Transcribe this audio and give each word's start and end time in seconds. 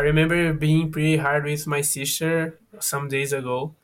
remember 0.00 0.52
being 0.52 0.92
pretty 0.92 1.16
hard 1.16 1.44
with 1.44 1.66
my 1.66 1.80
sister 1.80 2.58
some 2.80 3.08
days 3.08 3.32
ago, 3.32 3.74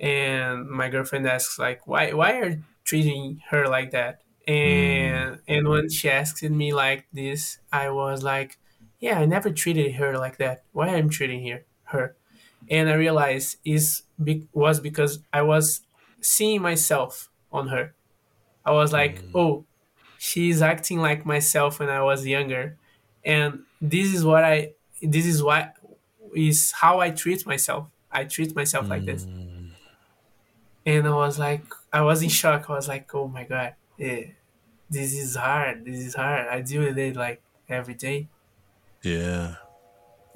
and 0.00 0.68
my 0.68 0.88
girlfriend 0.88 1.26
asks 1.28 1.58
like, 1.58 1.86
"Why 1.86 2.12
why 2.12 2.38
are 2.40 2.50
you 2.50 2.64
treating 2.84 3.42
her 3.50 3.68
like 3.68 3.92
that?" 3.92 4.22
And 4.46 5.36
mm. 5.36 5.40
and 5.48 5.68
when 5.68 5.88
she 5.90 6.10
asked 6.10 6.42
me 6.42 6.74
like 6.74 7.06
this, 7.12 7.58
I 7.72 7.90
was 7.90 8.22
like, 8.22 8.58
"Yeah, 9.00 9.18
I 9.20 9.26
never 9.26 9.50
treated 9.50 9.94
her 9.96 10.18
like 10.18 10.38
that. 10.38 10.64
Why 10.72 10.88
I'm 10.90 11.10
treating 11.10 11.46
her 11.48 11.64
her?" 11.84 12.16
And 12.70 12.88
I 12.88 12.94
realized 12.94 13.58
is 13.64 14.02
be- 14.22 14.48
was 14.52 14.80
because 14.80 15.20
I 15.32 15.42
was 15.42 15.82
seeing 16.20 16.62
myself 16.62 17.30
on 17.52 17.68
her. 17.68 17.94
I 18.64 18.72
was 18.72 18.92
like, 18.92 19.22
mm. 19.22 19.30
"Oh, 19.34 19.66
she's 20.18 20.62
acting 20.62 20.98
like 21.00 21.26
myself 21.26 21.80
when 21.80 21.88
I 21.90 22.02
was 22.02 22.26
younger," 22.26 22.78
and 23.24 23.64
this 23.80 24.12
is 24.14 24.24
what 24.24 24.44
I 24.44 24.74
this 25.04 25.26
is 25.26 25.42
what 25.42 25.74
is 26.34 26.72
how 26.72 27.00
I 27.00 27.10
treat 27.10 27.46
myself. 27.46 27.88
I 28.10 28.24
treat 28.24 28.54
myself 28.54 28.88
like 28.88 29.04
this 29.04 29.24
hmm. 29.24 29.68
and 30.86 31.06
I 31.06 31.14
was 31.14 31.38
like, 31.38 31.64
I 31.92 32.02
was 32.02 32.22
in 32.22 32.28
shock. 32.28 32.68
I 32.68 32.74
was 32.74 32.88
like, 32.88 33.12
oh 33.14 33.28
my 33.28 33.44
god, 33.44 33.74
yeah, 33.98 34.20
this 34.90 35.14
is 35.14 35.36
hard. 35.36 35.84
This 35.84 36.00
is 36.00 36.14
hard. 36.14 36.48
I 36.48 36.60
deal 36.60 36.82
with 36.82 36.98
it 36.98 37.16
like 37.16 37.42
every 37.68 37.94
day, 37.94 38.28
Yeah. 39.02 39.56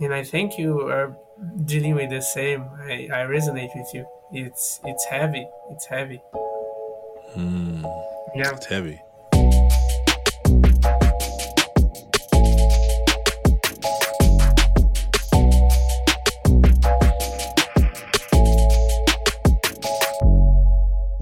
and 0.00 0.14
I 0.14 0.24
think 0.24 0.58
you 0.58 0.80
are 0.88 1.16
dealing 1.64 1.94
with 1.94 2.10
the 2.10 2.22
same. 2.22 2.62
I, 2.80 3.08
I 3.12 3.26
resonate 3.26 3.70
with 3.76 3.90
you. 3.94 4.06
It's 4.32 4.80
it's 4.84 5.04
heavy. 5.06 5.46
It's 5.70 5.86
heavy. 5.86 6.20
Hmm. 7.34 7.84
Yeah. 8.34 8.52
It's 8.54 8.66
heavy. 8.66 9.00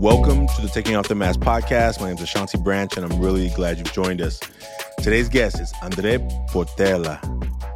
Welcome 0.07 0.47
to 0.47 0.62
the 0.62 0.69
Taking 0.69 0.95
Off 0.95 1.09
the 1.09 1.17
Mask 1.17 1.41
podcast. 1.41 1.99
My 2.01 2.07
name 2.07 2.17
is 2.17 2.23
Ashanti 2.23 2.59
Branch, 2.59 2.97
and 2.97 3.05
I'm 3.05 3.19
really 3.21 3.49
glad 3.57 3.79
you've 3.79 3.93
joined 3.93 4.21
us. 4.21 4.39
Today's 5.03 5.29
guest 5.29 5.59
is 5.59 5.73
Andre 5.83 6.19
Portela. 6.48 7.21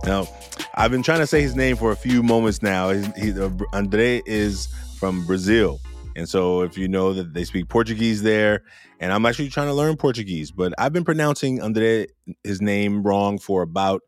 Now, 0.06 0.28
I've 0.76 0.92
been 0.92 1.02
trying 1.02 1.18
to 1.18 1.26
say 1.26 1.42
his 1.42 1.56
name 1.56 1.74
for 1.74 1.90
a 1.90 1.96
few 1.96 2.22
moments 2.22 2.62
now. 2.62 2.90
He's, 2.90 3.16
he, 3.16 3.40
uh, 3.40 3.50
Andre 3.72 4.22
is 4.26 4.68
from 4.96 5.26
Brazil. 5.26 5.80
And 6.14 6.28
so, 6.28 6.60
if 6.60 6.78
you 6.78 6.86
know 6.86 7.12
that 7.14 7.34
they 7.34 7.42
speak 7.42 7.68
Portuguese 7.68 8.22
there, 8.22 8.62
and 9.00 9.12
I'm 9.12 9.26
actually 9.26 9.48
trying 9.48 9.66
to 9.66 9.74
learn 9.74 9.96
Portuguese, 9.96 10.52
but 10.52 10.72
I've 10.78 10.92
been 10.92 11.04
pronouncing 11.04 11.60
Andre 11.60 12.06
his 12.44 12.62
name 12.62 13.02
wrong 13.02 13.40
for 13.40 13.62
about 13.62 14.02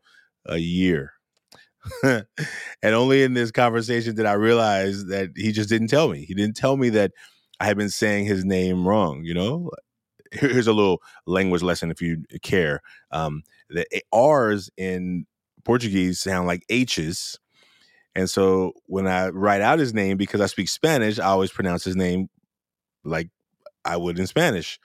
a 0.45 0.59
year. 0.59 1.11
and 2.03 2.25
only 2.83 3.23
in 3.23 3.33
this 3.33 3.51
conversation 3.51 4.15
did 4.15 4.25
I 4.25 4.33
realize 4.33 5.07
that 5.07 5.31
he 5.35 5.51
just 5.51 5.67
didn't 5.67 5.89
tell 5.89 6.07
me. 6.07 6.23
He 6.23 6.33
didn't 6.33 6.55
tell 6.55 6.77
me 6.77 6.87
that 6.91 7.11
I 7.59 7.65
had 7.65 7.77
been 7.77 7.89
saying 7.89 8.25
his 8.25 8.43
name 8.43 8.87
wrong, 8.87 9.23
you 9.23 9.33
know? 9.33 9.71
Here's 10.31 10.67
a 10.67 10.73
little 10.73 11.01
language 11.27 11.61
lesson 11.61 11.91
if 11.91 12.01
you 12.01 12.23
care. 12.41 12.81
Um, 13.11 13.43
the 13.69 13.85
R's 14.11 14.69
in 14.77 15.25
Portuguese 15.63 16.19
sound 16.19 16.47
like 16.47 16.63
H's. 16.69 17.39
And 18.15 18.29
so 18.29 18.73
when 18.85 19.07
I 19.07 19.29
write 19.29 19.61
out 19.61 19.79
his 19.79 19.93
name, 19.93 20.17
because 20.17 20.41
I 20.41 20.45
speak 20.45 20.69
Spanish, 20.69 21.19
I 21.19 21.25
always 21.25 21.51
pronounce 21.51 21.83
his 21.83 21.95
name 21.95 22.29
like 23.03 23.29
I 23.85 23.97
would 23.97 24.19
in 24.19 24.27
Spanish, 24.27 24.79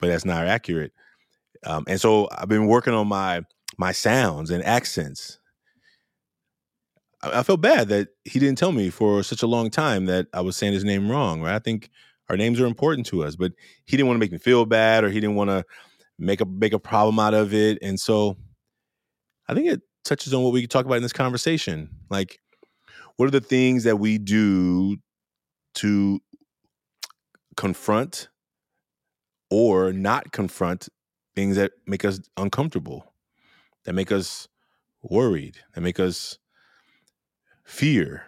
but 0.00 0.08
that's 0.08 0.24
not 0.24 0.46
accurate. 0.46 0.92
Um, 1.64 1.84
and 1.86 2.00
so 2.00 2.28
I've 2.32 2.48
been 2.48 2.66
working 2.66 2.94
on 2.94 3.08
my 3.08 3.42
my 3.78 3.92
sounds 3.92 4.50
and 4.50 4.64
accents. 4.64 5.38
I, 7.22 7.40
I 7.40 7.42
felt 7.42 7.60
bad 7.60 7.88
that 7.88 8.08
he 8.24 8.38
didn't 8.38 8.58
tell 8.58 8.72
me 8.72 8.90
for 8.90 9.22
such 9.22 9.42
a 9.42 9.46
long 9.46 9.70
time 9.70 10.06
that 10.06 10.26
I 10.34 10.40
was 10.40 10.56
saying 10.56 10.72
his 10.72 10.84
name 10.84 11.10
wrong. 11.10 11.40
Right? 11.40 11.54
I 11.54 11.60
think 11.60 11.90
our 12.32 12.38
names 12.38 12.58
are 12.58 12.66
important 12.66 13.06
to 13.08 13.22
us, 13.22 13.36
but 13.36 13.52
he 13.84 13.94
didn't 13.94 14.06
want 14.06 14.16
to 14.16 14.20
make 14.20 14.32
me 14.32 14.38
feel 14.38 14.64
bad, 14.64 15.04
or 15.04 15.10
he 15.10 15.20
didn't 15.20 15.36
want 15.36 15.50
to 15.50 15.64
make 16.18 16.40
a 16.40 16.46
make 16.46 16.72
a 16.72 16.78
problem 16.78 17.18
out 17.18 17.34
of 17.34 17.52
it. 17.52 17.76
And 17.82 18.00
so 18.00 18.38
I 19.48 19.54
think 19.54 19.68
it 19.68 19.82
touches 20.02 20.32
on 20.32 20.42
what 20.42 20.54
we 20.54 20.66
talk 20.66 20.86
about 20.86 20.94
in 20.94 21.02
this 21.02 21.12
conversation. 21.12 21.90
Like, 22.08 22.40
what 23.16 23.26
are 23.26 23.30
the 23.30 23.42
things 23.42 23.84
that 23.84 23.98
we 23.98 24.16
do 24.16 24.96
to 25.74 26.20
confront 27.58 28.28
or 29.50 29.92
not 29.92 30.32
confront 30.32 30.88
things 31.36 31.56
that 31.56 31.72
make 31.86 32.02
us 32.02 32.18
uncomfortable, 32.38 33.12
that 33.84 33.92
make 33.92 34.10
us 34.10 34.48
worried, 35.02 35.58
that 35.74 35.82
make 35.82 36.00
us 36.00 36.38
fear? 37.64 38.24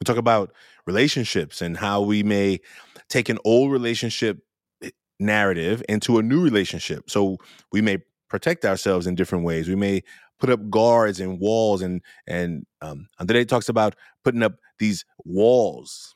We 0.00 0.04
talk 0.04 0.18
about 0.18 0.52
relationships 0.86 1.62
and 1.62 1.76
how 1.76 2.00
we 2.02 2.22
may 2.22 2.60
take 3.08 3.28
an 3.28 3.38
old 3.44 3.70
relationship 3.70 4.38
eh, 4.82 4.90
narrative 5.20 5.82
into 5.88 6.18
a 6.18 6.22
new 6.22 6.42
relationship. 6.42 7.10
So 7.10 7.38
we 7.70 7.80
may 7.80 7.98
protect 8.28 8.64
ourselves 8.64 9.06
in 9.06 9.14
different 9.14 9.44
ways. 9.44 9.68
We 9.68 9.76
may 9.76 10.02
put 10.40 10.50
up 10.50 10.70
guards 10.70 11.20
and 11.20 11.38
walls, 11.38 11.82
and 11.82 12.00
and 12.26 12.66
um, 12.80 13.08
Andre 13.18 13.44
talks 13.44 13.68
about 13.68 13.94
putting 14.24 14.42
up 14.42 14.54
these 14.78 15.04
walls 15.24 16.14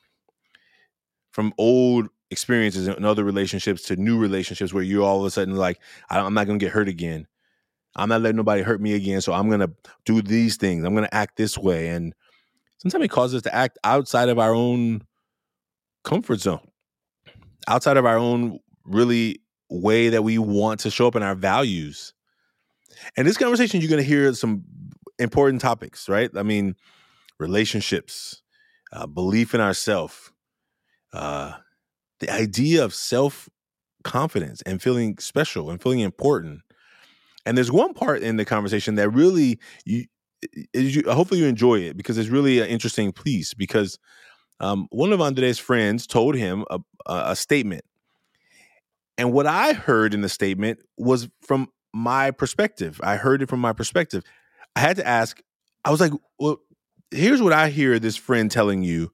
from 1.31 1.53
old 1.57 2.09
experiences 2.31 2.87
and 2.87 3.05
other 3.05 3.23
relationships 3.23 3.83
to 3.83 3.95
new 3.95 4.19
relationships 4.19 4.73
where 4.73 4.83
you're 4.83 5.03
all 5.03 5.19
of 5.19 5.25
a 5.25 5.31
sudden 5.31 5.55
like, 5.55 5.79
I'm 6.09 6.33
not 6.33 6.47
gonna 6.47 6.59
get 6.59 6.71
hurt 6.71 6.89
again. 6.89 7.27
I'm 7.95 8.09
not 8.09 8.21
letting 8.21 8.37
nobody 8.37 8.61
hurt 8.61 8.81
me 8.81 8.93
again. 8.93 9.21
So 9.21 9.33
I'm 9.33 9.49
gonna 9.49 9.71
do 10.05 10.21
these 10.21 10.57
things. 10.57 10.83
I'm 10.83 10.95
gonna 10.95 11.09
act 11.11 11.37
this 11.37 11.57
way, 11.57 11.89
and 11.89 12.13
sometimes 12.77 13.05
it 13.05 13.09
causes 13.09 13.37
us 13.37 13.41
to 13.43 13.55
act 13.55 13.77
outside 13.83 14.29
of 14.29 14.39
our 14.39 14.53
own 14.53 15.03
comfort 16.03 16.39
zone, 16.39 16.67
outside 17.67 17.97
of 17.97 18.05
our 18.05 18.17
own 18.17 18.59
really 18.85 19.41
way 19.69 20.09
that 20.09 20.23
we 20.23 20.37
want 20.37 20.79
to 20.81 20.89
show 20.89 21.07
up 21.07 21.15
in 21.15 21.23
our 21.23 21.35
values. 21.35 22.13
And 23.15 23.27
this 23.27 23.37
conversation, 23.37 23.81
you're 23.81 23.89
going 23.89 24.01
to 24.01 24.07
hear 24.07 24.33
some 24.33 24.63
important 25.19 25.61
topics, 25.61 26.07
right? 26.07 26.29
I 26.35 26.43
mean, 26.43 26.75
relationships, 27.39 28.41
uh, 28.91 29.07
belief 29.07 29.53
in 29.53 29.61
ourself, 29.61 30.31
uh, 31.13 31.53
the 32.19 32.29
idea 32.31 32.83
of 32.83 32.93
self 32.93 33.49
confidence 34.03 34.61
and 34.63 34.81
feeling 34.81 35.17
special 35.17 35.69
and 35.69 35.81
feeling 35.81 35.99
important. 35.99 36.61
And 37.45 37.57
there's 37.57 37.71
one 37.71 37.93
part 37.93 38.21
in 38.21 38.37
the 38.37 38.45
conversation 38.45 38.95
that 38.95 39.09
really 39.09 39.59
you, 39.85 40.05
you 40.73 41.03
hopefully 41.07 41.39
you 41.39 41.47
enjoy 41.47 41.79
it 41.79 41.97
because 41.97 42.17
it's 42.17 42.29
really 42.29 42.59
an 42.59 42.67
interesting 42.67 43.11
piece 43.11 43.53
because 43.53 43.97
um, 44.59 44.87
one 44.91 45.13
of 45.13 45.21
Andre's 45.21 45.59
friends 45.59 46.07
told 46.07 46.35
him 46.35 46.65
a, 46.69 46.79
a, 47.05 47.31
a 47.31 47.35
statement. 47.35 47.83
And 49.17 49.33
what 49.33 49.47
I 49.47 49.73
heard 49.73 50.13
in 50.13 50.21
the 50.21 50.29
statement 50.29 50.79
was 50.97 51.27
from 51.41 51.69
my 51.93 52.31
perspective. 52.31 52.99
I 53.03 53.15
heard 53.15 53.41
it 53.41 53.49
from 53.49 53.59
my 53.59 53.73
perspective. 53.73 54.23
I 54.75 54.79
had 54.79 54.97
to 54.97 55.07
ask, 55.07 55.41
I 55.83 55.89
was 55.89 55.99
like, 55.99 56.11
well, 56.39 56.59
here's 57.09 57.41
what 57.41 57.53
I 57.53 57.69
hear 57.69 57.97
this 57.97 58.15
friend 58.15 58.51
telling 58.51 58.83
you. 58.83 59.11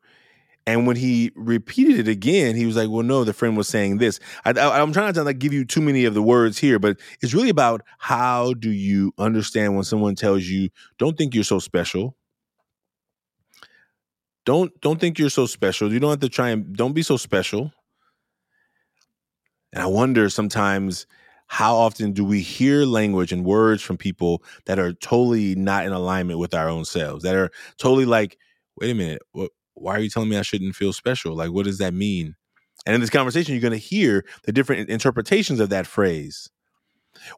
And 0.65 0.87
when 0.87 0.95
he 0.95 1.31
repeated 1.35 1.99
it 1.99 2.07
again, 2.07 2.55
he 2.55 2.65
was 2.65 2.77
like, 2.77 2.89
"Well, 2.89 3.03
no, 3.03 3.23
the 3.25 3.33
friend 3.33 3.57
was 3.57 3.67
saying 3.67 3.97
this." 3.97 4.19
I, 4.45 4.51
I'm 4.51 4.93
trying 4.93 5.07
not 5.07 5.15
to 5.15 5.23
like 5.23 5.39
give 5.39 5.51
you 5.51 5.65
too 5.65 5.81
many 5.81 6.05
of 6.05 6.13
the 6.13 6.23
words 6.23 6.57
here, 6.57 6.79
but 6.79 6.99
it's 7.21 7.33
really 7.33 7.49
about 7.49 7.81
how 7.97 8.53
do 8.53 8.71
you 8.71 9.11
understand 9.17 9.75
when 9.75 9.83
someone 9.83 10.15
tells 10.15 10.45
you, 10.45 10.69
"Don't 10.97 11.17
think 11.17 11.35
you're 11.35 11.43
so 11.43 11.59
special." 11.59 12.15
Don't 14.45 14.79
don't 14.81 14.99
think 14.99 15.17
you're 15.19 15.29
so 15.29 15.45
special. 15.45 15.91
You 15.91 15.99
don't 15.99 16.09
have 16.09 16.19
to 16.19 16.29
try 16.29 16.49
and 16.49 16.75
don't 16.75 16.93
be 16.93 17.01
so 17.03 17.17
special. 17.17 17.71
And 19.71 19.81
I 19.81 19.87
wonder 19.87 20.29
sometimes 20.29 21.07
how 21.47 21.75
often 21.75 22.13
do 22.13 22.23
we 22.23 22.41
hear 22.41 22.85
language 22.85 23.31
and 23.31 23.45
words 23.45 23.81
from 23.81 23.97
people 23.97 24.43
that 24.65 24.79
are 24.79 24.93
totally 24.93 25.55
not 25.55 25.85
in 25.85 25.91
alignment 25.91 26.39
with 26.39 26.53
our 26.53 26.69
own 26.69 26.85
selves, 26.85 27.23
that 27.23 27.35
are 27.35 27.51
totally 27.77 28.05
like, 28.05 28.37
wait 28.79 28.91
a 28.91 28.95
minute, 28.95 29.21
why 29.75 29.95
are 29.95 29.99
you 29.99 30.09
telling 30.09 30.29
me 30.29 30.37
I 30.37 30.41
shouldn't 30.41 30.75
feel 30.75 30.93
special? 30.93 31.35
Like, 31.35 31.51
what 31.51 31.65
does 31.65 31.77
that 31.79 31.93
mean? 31.93 32.35
And 32.85 32.95
in 32.95 33.01
this 33.01 33.09
conversation, 33.09 33.53
you're 33.53 33.61
going 33.61 33.71
to 33.71 33.77
hear 33.77 34.25
the 34.43 34.51
different 34.51 34.89
interpretations 34.89 35.59
of 35.59 35.69
that 35.69 35.87
phrase. 35.87 36.49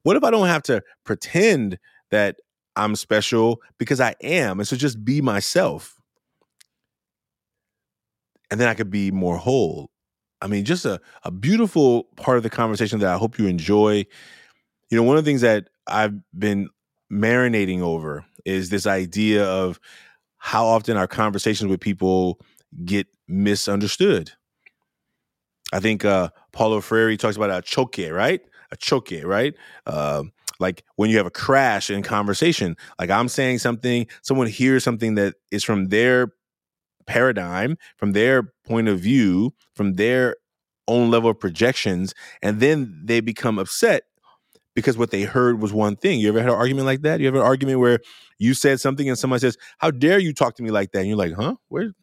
What 0.04 0.16
if 0.16 0.24
I 0.24 0.32
don't 0.32 0.48
have 0.48 0.64
to 0.64 0.82
pretend 1.04 1.78
that 2.12 2.38
I'm 2.76 2.96
special 2.96 3.62
because 3.78 4.00
I 4.00 4.16
am? 4.22 4.60
And 4.60 4.68
so 4.68 4.76
just 4.76 5.04
be 5.04 5.22
myself. 5.22 5.96
And 8.50 8.60
then 8.60 8.68
I 8.68 8.74
could 8.74 8.90
be 8.90 9.12
more 9.12 9.38
whole. 9.38 9.90
I 10.42 10.48
mean, 10.48 10.66
just 10.66 10.86
a, 10.86 11.00
a 11.24 11.32
beautiful 11.32 12.04
part 12.18 12.38
of 12.38 12.44
the 12.44 12.50
conversation 12.50 13.00
that 13.00 13.14
I 13.14 13.18
hope 13.18 13.40
you 13.40 13.48
enjoy. 13.48 14.06
You 14.90 14.98
know, 14.98 15.04
one 15.04 15.18
of 15.18 15.26
the 15.26 15.30
things 15.30 15.42
that 15.42 15.70
I've 15.88 16.14
been 16.38 16.70
marinating 17.12 17.82
over 17.82 18.26
is 18.46 18.70
this 18.70 18.86
idea 18.86 19.46
of 19.46 19.80
how 20.45 20.68
often 20.68 20.95
our 20.95 21.07
conversations 21.07 21.71
with 21.71 21.80
people 21.80 22.39
get 22.86 23.07
misunderstood. 23.27 24.31
I 25.74 25.80
think 25.80 26.06
uh, 26.06 26.30
Paulo 26.51 26.81
Freire 26.81 27.18
talks 27.18 27.36
about 27.36 27.50
a 27.50 27.63
choque, 27.63 28.12
right? 28.12 28.42
A 28.71 28.77
choque, 28.77 29.24
right? 29.24 29.56
Uh, 29.88 30.25
like 30.59 30.83
when 30.97 31.09
you 31.09 31.18
have 31.18 31.25
a 31.25 31.31
crash 31.31 31.89
in 31.89 32.03
conversation, 32.03 32.77
like 33.00 33.09
I'm 33.09 33.27
saying 33.27 33.57
something, 33.57 34.06
someone 34.21 34.45
hears 34.45 34.83
something 34.83 35.15
that 35.15 35.33
is 35.50 35.63
from 35.63 35.88
their 35.88 36.27
paradigm, 37.07 37.75
from 37.98 38.12
their 38.12 38.53
point 38.68 38.88
of 38.88 39.00
view, 39.00 39.51
from 39.74 39.94
their 39.94 40.36
own 40.88 41.09
level 41.09 41.31
of 41.31 41.39
projections, 41.39 42.13
and 42.44 42.59
then 42.59 43.01
they 43.03 43.19
become 43.19 43.57
upset 43.57 44.03
because 44.75 44.98
what 44.98 45.10
they 45.10 45.24
heard 45.24 45.62
was 45.62 45.74
one 45.74 45.95
thing. 45.95 46.19
You 46.19 46.30
ever 46.30 46.39
had 46.39 46.50
an 46.50 46.56
argument 46.56 46.86
like 46.86 47.01
that? 47.01 47.19
You 47.19 47.27
ever 47.27 47.38
an 47.38 47.44
argument 47.44 47.80
where 47.80 48.00
you 48.38 48.54
said 48.54 48.80
something 48.80 49.07
and 49.10 49.18
someone 49.18 49.39
says, 49.39 49.57
"How 49.80 49.89
dare 49.89 50.19
you 50.19 50.33
talk 50.33 50.56
to 50.56 50.63
me 50.63 50.69
like 50.69 50.92
that?" 50.92 51.00
And 51.00 51.07
you're 51.07 51.18
like, 51.18 51.33
"Huh? 51.33 51.56
Where? 51.69 51.94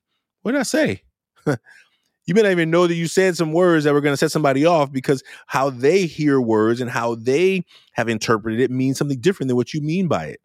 What 0.43 0.53
did 0.53 0.61
I 0.61 0.65
say?" 0.65 1.03
you 1.47 2.35
may 2.35 2.43
not 2.43 2.53
even 2.53 2.71
know 2.71 2.87
that 2.87 2.95
you 2.95 3.07
said 3.07 3.37
some 3.37 3.53
words 3.53 3.85
that 3.85 3.93
were 3.93 4.01
going 4.01 4.13
to 4.15 4.17
set 4.17 4.33
somebody 4.33 4.65
off 4.65 4.91
because 4.91 5.23
how 5.47 5.71
they 5.71 6.07
hear 6.07 6.41
words 6.41 6.81
and 6.81 6.91
how 6.91 7.15
they 7.17 7.65
have 7.93 8.09
interpreted 8.09 8.61
it 8.61 8.71
means 8.71 8.99
something 8.99 9.21
different 9.21 9.49
than 9.49 9.57
what 9.57 9.75
you 9.75 9.83
mean 9.83 10.09
by 10.09 10.27
it. 10.27 10.41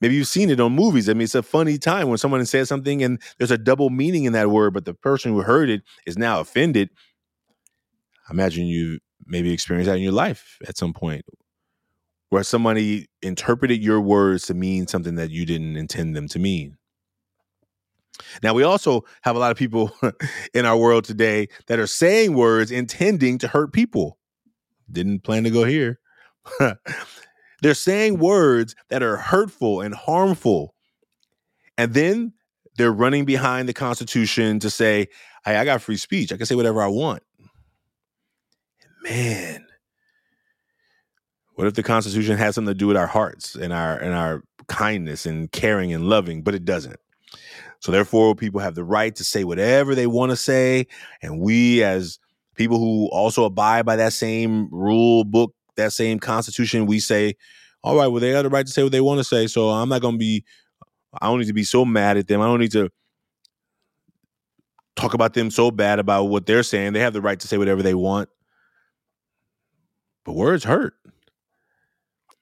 Maybe 0.00 0.16
you've 0.16 0.28
seen 0.28 0.50
it 0.50 0.60
on 0.60 0.72
movies. 0.72 1.08
I 1.08 1.14
mean, 1.14 1.22
it's 1.22 1.34
a 1.34 1.42
funny 1.42 1.78
time 1.78 2.08
when 2.08 2.18
someone 2.18 2.44
says 2.44 2.68
something 2.68 3.02
and 3.02 3.20
there's 3.38 3.50
a 3.50 3.56
double 3.56 3.88
meaning 3.88 4.24
in 4.24 4.34
that 4.34 4.50
word, 4.50 4.74
but 4.74 4.84
the 4.84 4.92
person 4.92 5.32
who 5.32 5.40
heard 5.40 5.70
it 5.70 5.82
is 6.06 6.18
now 6.18 6.40
offended. 6.40 6.90
I 8.28 8.32
imagine 8.32 8.66
you 8.66 8.98
maybe 9.26 9.52
experienced 9.52 9.88
that 9.88 9.96
in 9.96 10.02
your 10.02 10.12
life 10.12 10.58
at 10.66 10.76
some 10.76 10.92
point 10.92 11.24
where 12.30 12.42
somebody 12.42 13.06
interpreted 13.22 13.82
your 13.82 14.00
words 14.00 14.46
to 14.46 14.54
mean 14.54 14.86
something 14.86 15.14
that 15.14 15.30
you 15.30 15.46
didn't 15.46 15.76
intend 15.76 16.16
them 16.16 16.28
to 16.28 16.38
mean. 16.38 16.76
Now, 18.42 18.54
we 18.54 18.62
also 18.62 19.04
have 19.22 19.36
a 19.36 19.38
lot 19.38 19.50
of 19.50 19.56
people 19.56 19.92
in 20.54 20.66
our 20.66 20.76
world 20.76 21.04
today 21.04 21.48
that 21.66 21.78
are 21.78 21.86
saying 21.86 22.34
words 22.34 22.70
intending 22.70 23.38
to 23.38 23.48
hurt 23.48 23.72
people. 23.72 24.18
Didn't 24.90 25.22
plan 25.22 25.44
to 25.44 25.50
go 25.50 25.64
here. 25.64 25.98
They're 27.62 27.74
saying 27.74 28.18
words 28.18 28.74
that 28.88 29.02
are 29.02 29.16
hurtful 29.16 29.80
and 29.80 29.94
harmful. 29.94 30.74
And 31.78 31.94
then 31.94 32.32
they're 32.76 32.92
running 32.92 33.24
behind 33.24 33.68
the 33.68 33.72
Constitution 33.72 34.58
to 34.60 34.70
say, 34.70 35.08
hey, 35.44 35.56
I 35.56 35.64
got 35.64 35.82
free 35.82 35.96
speech. 35.96 36.32
I 36.32 36.36
can 36.36 36.46
say 36.46 36.54
whatever 36.54 36.82
I 36.82 36.88
want. 36.88 37.22
Man, 39.08 39.64
what 41.54 41.68
if 41.68 41.74
the 41.74 41.82
Constitution 41.82 42.36
has 42.36 42.56
something 42.56 42.74
to 42.74 42.78
do 42.78 42.88
with 42.88 42.96
our 42.96 43.06
hearts 43.06 43.54
and 43.54 43.72
our 43.72 43.96
and 43.96 44.14
our 44.14 44.42
kindness 44.66 45.26
and 45.26 45.50
caring 45.52 45.92
and 45.92 46.08
loving, 46.08 46.42
but 46.42 46.54
it 46.54 46.64
doesn't? 46.64 46.98
So 47.78 47.92
therefore, 47.92 48.34
people 48.34 48.60
have 48.60 48.74
the 48.74 48.82
right 48.82 49.14
to 49.14 49.22
say 49.22 49.44
whatever 49.44 49.94
they 49.94 50.08
want 50.08 50.30
to 50.30 50.36
say, 50.36 50.88
and 51.22 51.40
we 51.40 51.84
as 51.84 52.18
people 52.56 52.78
who 52.78 53.08
also 53.12 53.44
abide 53.44 53.86
by 53.86 53.94
that 53.96 54.12
same 54.12 54.68
rule 54.72 55.22
book, 55.22 55.54
that 55.76 55.92
same 55.92 56.18
constitution, 56.18 56.86
we 56.86 56.98
say, 56.98 57.34
all 57.84 57.96
right, 57.96 58.08
well, 58.08 58.20
they 58.20 58.30
have 58.30 58.42
the 58.42 58.50
right 58.50 58.66
to 58.66 58.72
say 58.72 58.82
what 58.82 58.92
they 58.92 59.00
want 59.00 59.18
to 59.18 59.24
say. 59.24 59.46
So 59.46 59.70
I'm 59.70 59.88
not 59.88 60.00
going 60.00 60.14
to 60.14 60.18
be, 60.18 60.44
I 61.20 61.26
don't 61.26 61.38
need 61.38 61.46
to 61.46 61.52
be 61.52 61.64
so 61.64 61.84
mad 61.84 62.16
at 62.16 62.26
them. 62.26 62.40
I 62.40 62.46
don't 62.46 62.60
need 62.60 62.72
to 62.72 62.90
talk 64.96 65.14
about 65.14 65.34
them 65.34 65.50
so 65.50 65.70
bad 65.70 66.00
about 66.00 66.24
what 66.24 66.46
they're 66.46 66.64
saying. 66.64 66.94
They 66.94 67.00
have 67.00 67.12
the 67.12 67.20
right 67.20 67.38
to 67.38 67.46
say 67.46 67.58
whatever 67.58 67.82
they 67.82 67.94
want. 67.94 68.28
But 70.26 70.34
words 70.34 70.64
hurt. 70.64 70.94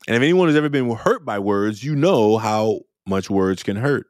And 0.08 0.16
if 0.16 0.22
anyone 0.22 0.48
has 0.48 0.56
ever 0.56 0.70
been 0.70 0.90
hurt 0.90 1.24
by 1.24 1.38
words, 1.38 1.84
you 1.84 1.94
know 1.94 2.38
how 2.38 2.80
much 3.06 3.28
words 3.28 3.62
can 3.62 3.76
hurt. 3.76 4.06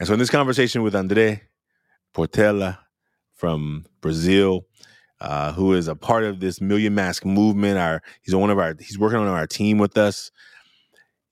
And 0.00 0.08
so 0.08 0.14
in 0.14 0.18
this 0.18 0.30
conversation 0.30 0.82
with 0.82 0.96
Andre 0.96 1.42
Portela 2.14 2.78
from 3.34 3.84
Brazil, 4.00 4.66
uh, 5.20 5.52
who 5.52 5.74
is 5.74 5.86
a 5.86 5.94
part 5.94 6.24
of 6.24 6.40
this 6.40 6.60
Million 6.60 6.94
Mask 6.94 7.24
movement, 7.26 7.78
our 7.78 8.02
he's 8.22 8.34
one 8.34 8.50
of 8.50 8.58
our 8.58 8.74
he's 8.80 8.98
working 8.98 9.18
on 9.18 9.28
our 9.28 9.46
team 9.46 9.76
with 9.78 9.96
us. 9.98 10.30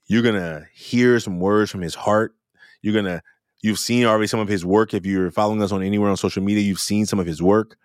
You're 0.07 0.23
gonna 0.23 0.67
hear 0.75 1.19
some 1.21 1.41
words 1.41 1.71
from 1.71 1.81
his 1.81 1.95
heart. 1.95 2.35
You're 2.83 2.95
gonna 2.95 3.23
you've 3.63 3.79
seen 3.79 4.05
already 4.05 4.27
some 4.27 4.41
of 4.41 4.49
his 4.49 4.65
work. 4.65 4.93
If 4.93 5.07
you're 5.07 5.31
following 5.31 5.63
us 5.63 5.73
on 5.73 5.83
anywhere 5.83 6.11
on 6.11 6.17
social 6.19 6.43
media, 6.43 6.63
you've 6.63 6.81
seen 6.81 7.07
some 7.07 7.19
of 7.19 7.27
his 7.27 7.43
work. 7.43 7.77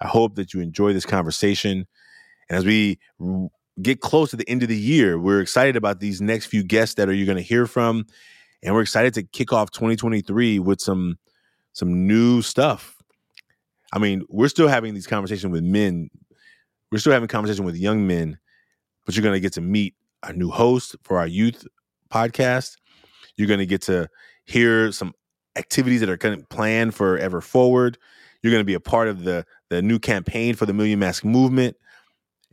I 0.00 0.08
hope 0.08 0.34
that 0.34 0.52
you 0.52 0.60
enjoy 0.60 0.92
this 0.92 1.06
conversation. 1.06 1.86
And 2.48 2.58
as 2.58 2.64
we 2.64 2.98
get 3.80 4.00
close 4.00 4.30
to 4.30 4.36
the 4.36 4.48
end 4.48 4.62
of 4.62 4.68
the 4.68 4.76
year, 4.76 5.18
we're 5.18 5.40
excited 5.40 5.76
about 5.76 6.00
these 6.00 6.20
next 6.20 6.46
few 6.46 6.62
guests 6.62 6.96
that 6.96 7.08
are 7.08 7.12
you're 7.12 7.26
going 7.26 7.36
to 7.36 7.42
hear 7.42 7.66
from 7.66 8.06
and 8.62 8.74
we're 8.74 8.82
excited 8.82 9.14
to 9.14 9.22
kick 9.24 9.52
off 9.52 9.70
2023 9.70 10.58
with 10.58 10.80
some 10.80 11.18
some 11.72 12.06
new 12.06 12.42
stuff. 12.42 12.96
I 13.92 13.98
mean, 13.98 14.22
we're 14.28 14.48
still 14.48 14.68
having 14.68 14.94
these 14.94 15.06
conversations 15.06 15.52
with 15.52 15.64
men. 15.64 16.10
We're 16.90 16.98
still 16.98 17.12
having 17.12 17.28
conversation 17.28 17.64
with 17.64 17.76
young 17.76 18.06
men, 18.06 18.38
but 19.04 19.16
you're 19.16 19.22
going 19.22 19.34
to 19.34 19.40
get 19.40 19.54
to 19.54 19.60
meet 19.60 19.94
our 20.22 20.32
new 20.32 20.50
host 20.50 20.96
for 21.02 21.18
our 21.18 21.26
youth 21.26 21.66
podcast. 22.10 22.76
You're 23.36 23.48
going 23.48 23.60
to 23.60 23.66
get 23.66 23.82
to 23.82 24.08
hear 24.44 24.92
some 24.92 25.14
activities 25.56 26.00
that 26.00 26.10
are 26.10 26.16
going 26.16 26.38
to 26.38 26.46
plan 26.46 26.90
for 26.90 27.18
ever 27.18 27.40
forward. 27.40 27.98
You're 28.42 28.50
going 28.50 28.60
to 28.60 28.66
be 28.66 28.74
a 28.74 28.80
part 28.80 29.08
of 29.08 29.24
the 29.24 29.44
the 29.70 29.82
new 29.82 29.98
campaign 29.98 30.54
for 30.54 30.66
the 30.66 30.74
Million 30.74 30.98
Mask 30.98 31.24
movement, 31.24 31.76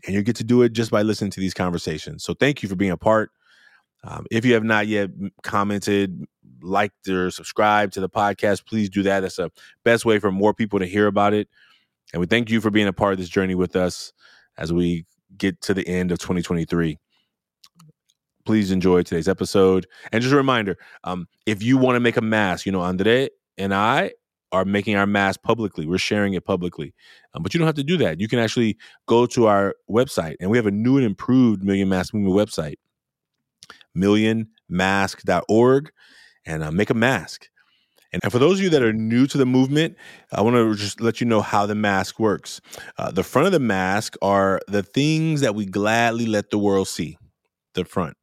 and 0.05 0.15
you 0.15 0.21
get 0.21 0.35
to 0.37 0.43
do 0.43 0.61
it 0.61 0.73
just 0.73 0.91
by 0.91 1.01
listening 1.01 1.31
to 1.31 1.39
these 1.39 1.53
conversations. 1.53 2.23
So, 2.23 2.33
thank 2.33 2.63
you 2.63 2.69
for 2.69 2.75
being 2.75 2.91
a 2.91 2.97
part. 2.97 3.31
Um, 4.03 4.25
if 4.31 4.45
you 4.45 4.53
have 4.53 4.63
not 4.63 4.87
yet 4.87 5.09
commented, 5.43 6.25
liked, 6.61 7.07
or 7.07 7.31
subscribed 7.31 7.93
to 7.93 7.99
the 7.99 8.09
podcast, 8.09 8.65
please 8.65 8.89
do 8.89 9.03
that. 9.03 9.21
That's 9.21 9.35
the 9.35 9.51
best 9.83 10.05
way 10.05 10.19
for 10.19 10.31
more 10.31 10.53
people 10.53 10.79
to 10.79 10.85
hear 10.85 11.07
about 11.07 11.33
it. 11.33 11.49
And 12.13 12.19
we 12.19 12.25
thank 12.25 12.49
you 12.49 12.61
for 12.61 12.71
being 12.71 12.87
a 12.87 12.93
part 12.93 13.13
of 13.13 13.19
this 13.19 13.29
journey 13.29 13.55
with 13.55 13.75
us 13.75 14.13
as 14.57 14.73
we 14.73 15.05
get 15.37 15.61
to 15.61 15.73
the 15.73 15.87
end 15.87 16.11
of 16.11 16.19
2023. 16.19 16.97
Please 18.45 18.71
enjoy 18.71 19.03
today's 19.03 19.27
episode. 19.27 19.85
And 20.11 20.21
just 20.21 20.33
a 20.33 20.37
reminder 20.37 20.77
um, 21.03 21.27
if 21.45 21.61
you 21.61 21.77
want 21.77 21.97
to 21.97 21.99
make 21.99 22.17
a 22.17 22.21
mask, 22.21 22.65
you 22.65 22.71
know, 22.71 22.81
Andre 22.81 23.29
and 23.57 23.73
I 23.73 24.13
are 24.51 24.65
making 24.65 24.95
our 24.95 25.05
mask 25.05 25.41
publicly. 25.43 25.85
We're 25.85 25.97
sharing 25.97 26.33
it 26.33 26.45
publicly. 26.45 26.93
Um, 27.33 27.43
but 27.43 27.53
you 27.53 27.59
don't 27.59 27.67
have 27.67 27.75
to 27.75 27.83
do 27.83 27.97
that. 27.97 28.19
You 28.19 28.27
can 28.27 28.39
actually 28.39 28.77
go 29.05 29.25
to 29.27 29.47
our 29.47 29.75
website, 29.89 30.35
and 30.39 30.49
we 30.49 30.57
have 30.57 30.65
a 30.65 30.71
new 30.71 30.97
and 30.97 31.05
improved 31.05 31.63
Million 31.63 31.89
Mask 31.89 32.13
Movement 32.13 32.49
website 32.49 32.75
millionmask.org 33.95 35.91
and 36.45 36.63
uh, 36.63 36.71
make 36.71 36.89
a 36.89 36.93
mask. 36.93 37.49
And, 38.11 38.23
for 38.31 38.39
those 38.39 38.57
of 38.57 38.63
you 38.63 38.71
that 38.71 38.81
are 38.81 38.91
new 38.91 39.27
to 39.27 39.37
the 39.37 39.45
movement, 39.45 39.95
I 40.31 40.41
want 40.41 40.55
to 40.55 40.73
just 40.75 40.99
let 40.99 41.21
you 41.21 41.27
know 41.27 41.41
how 41.41 41.67
the 41.67 41.75
mask 41.75 42.19
works. 42.19 42.59
Uh, 42.97 43.11
the 43.11 43.21
front 43.23 43.45
of 43.45 43.51
the 43.51 43.59
mask 43.59 44.15
are 44.21 44.59
the 44.67 44.81
things 44.81 45.41
that 45.41 45.53
we 45.53 45.67
gladly 45.67 46.25
let 46.25 46.49
the 46.49 46.57
world 46.57 46.87
see, 46.87 47.19
the 47.75 47.85
front. 47.85 48.17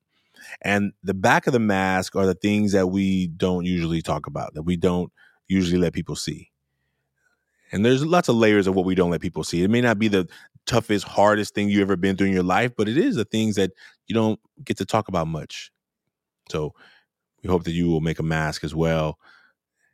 And 0.62 0.92
the 1.04 1.14
back 1.14 1.46
of 1.46 1.52
the 1.52 1.60
mask 1.60 2.16
are 2.16 2.26
the 2.26 2.34
things 2.34 2.72
that 2.72 2.88
we 2.88 3.28
don't 3.28 3.64
usually 3.64 4.02
talk 4.02 4.26
about, 4.26 4.54
that 4.54 4.62
we 4.62 4.76
don't 4.76 5.12
usually 5.48 5.78
let 5.78 5.92
people 5.92 6.16
see. 6.16 6.50
And 7.72 7.84
there's 7.84 8.04
lots 8.04 8.28
of 8.28 8.36
layers 8.36 8.66
of 8.66 8.74
what 8.74 8.84
we 8.84 8.94
don't 8.94 9.10
let 9.10 9.20
people 9.20 9.44
see. 9.44 9.62
It 9.62 9.70
may 9.70 9.80
not 9.80 9.98
be 9.98 10.08
the 10.08 10.28
toughest, 10.66 11.06
hardest 11.06 11.54
thing 11.54 11.68
you've 11.68 11.82
ever 11.82 11.96
been 11.96 12.16
through 12.16 12.28
in 12.28 12.32
your 12.32 12.42
life, 12.42 12.72
but 12.76 12.88
it 12.88 12.96
is 12.96 13.16
the 13.16 13.24
things 13.24 13.56
that 13.56 13.72
you 14.06 14.14
don't 14.14 14.40
get 14.64 14.76
to 14.78 14.84
talk 14.84 15.08
about 15.08 15.26
much. 15.26 15.72
So 16.48 16.74
we 17.42 17.48
hope 17.48 17.64
that 17.64 17.72
you 17.72 17.88
will 17.88 18.00
make 18.00 18.18
a 18.18 18.24
mask 18.24 18.64
as 18.64 18.74
well 18.74 19.18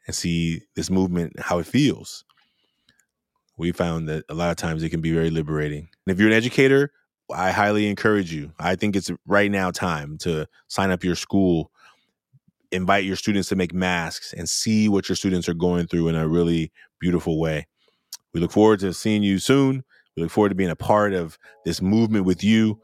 and 0.06 0.14
see 0.14 0.62
this 0.74 0.90
movement, 0.90 1.38
how 1.40 1.58
it 1.58 1.66
feels. 1.66 2.24
We 3.56 3.72
found 3.72 4.08
that 4.08 4.24
a 4.28 4.34
lot 4.34 4.50
of 4.50 4.56
times 4.56 4.82
it 4.82 4.90
can 4.90 5.00
be 5.00 5.12
very 5.12 5.30
liberating. 5.30 5.88
And 6.06 6.14
if 6.14 6.18
you're 6.18 6.28
an 6.28 6.34
educator, 6.34 6.92
I 7.34 7.50
highly 7.50 7.88
encourage 7.88 8.32
you. 8.32 8.52
I 8.58 8.76
think 8.76 8.96
it's 8.96 9.10
right 9.26 9.50
now 9.50 9.70
time 9.70 10.18
to 10.18 10.46
sign 10.68 10.90
up 10.90 11.04
your 11.04 11.14
school, 11.14 11.71
invite 12.72 13.04
your 13.04 13.16
students 13.16 13.48
to 13.50 13.56
make 13.56 13.72
masks 13.72 14.32
and 14.32 14.48
see 14.48 14.88
what 14.88 15.08
your 15.08 15.16
students 15.16 15.48
are 15.48 15.54
going 15.54 15.86
through 15.86 16.08
in 16.08 16.14
a 16.14 16.26
really 16.26 16.72
beautiful 17.00 17.38
way. 17.38 17.66
We 18.32 18.40
look 18.40 18.50
forward 18.50 18.80
to 18.80 18.92
seeing 18.94 19.22
you 19.22 19.38
soon. 19.38 19.84
We 20.16 20.22
look 20.22 20.32
forward 20.32 20.48
to 20.48 20.54
being 20.54 20.70
a 20.70 20.76
part 20.76 21.12
of 21.12 21.38
this 21.64 21.82
movement 21.82 22.24
with 22.24 22.42
you. 22.42 22.80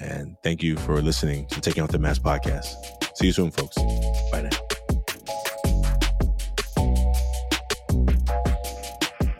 And 0.00 0.36
thank 0.42 0.62
you 0.62 0.76
for 0.76 1.00
listening 1.00 1.46
to 1.48 1.60
Taking 1.60 1.82
Off 1.82 1.90
the 1.90 1.98
Mask 1.98 2.22
podcast. 2.22 2.66
See 3.16 3.26
you 3.26 3.32
soon, 3.32 3.50
folks. 3.50 3.76
Bye 4.30 4.42
now. 4.42 4.50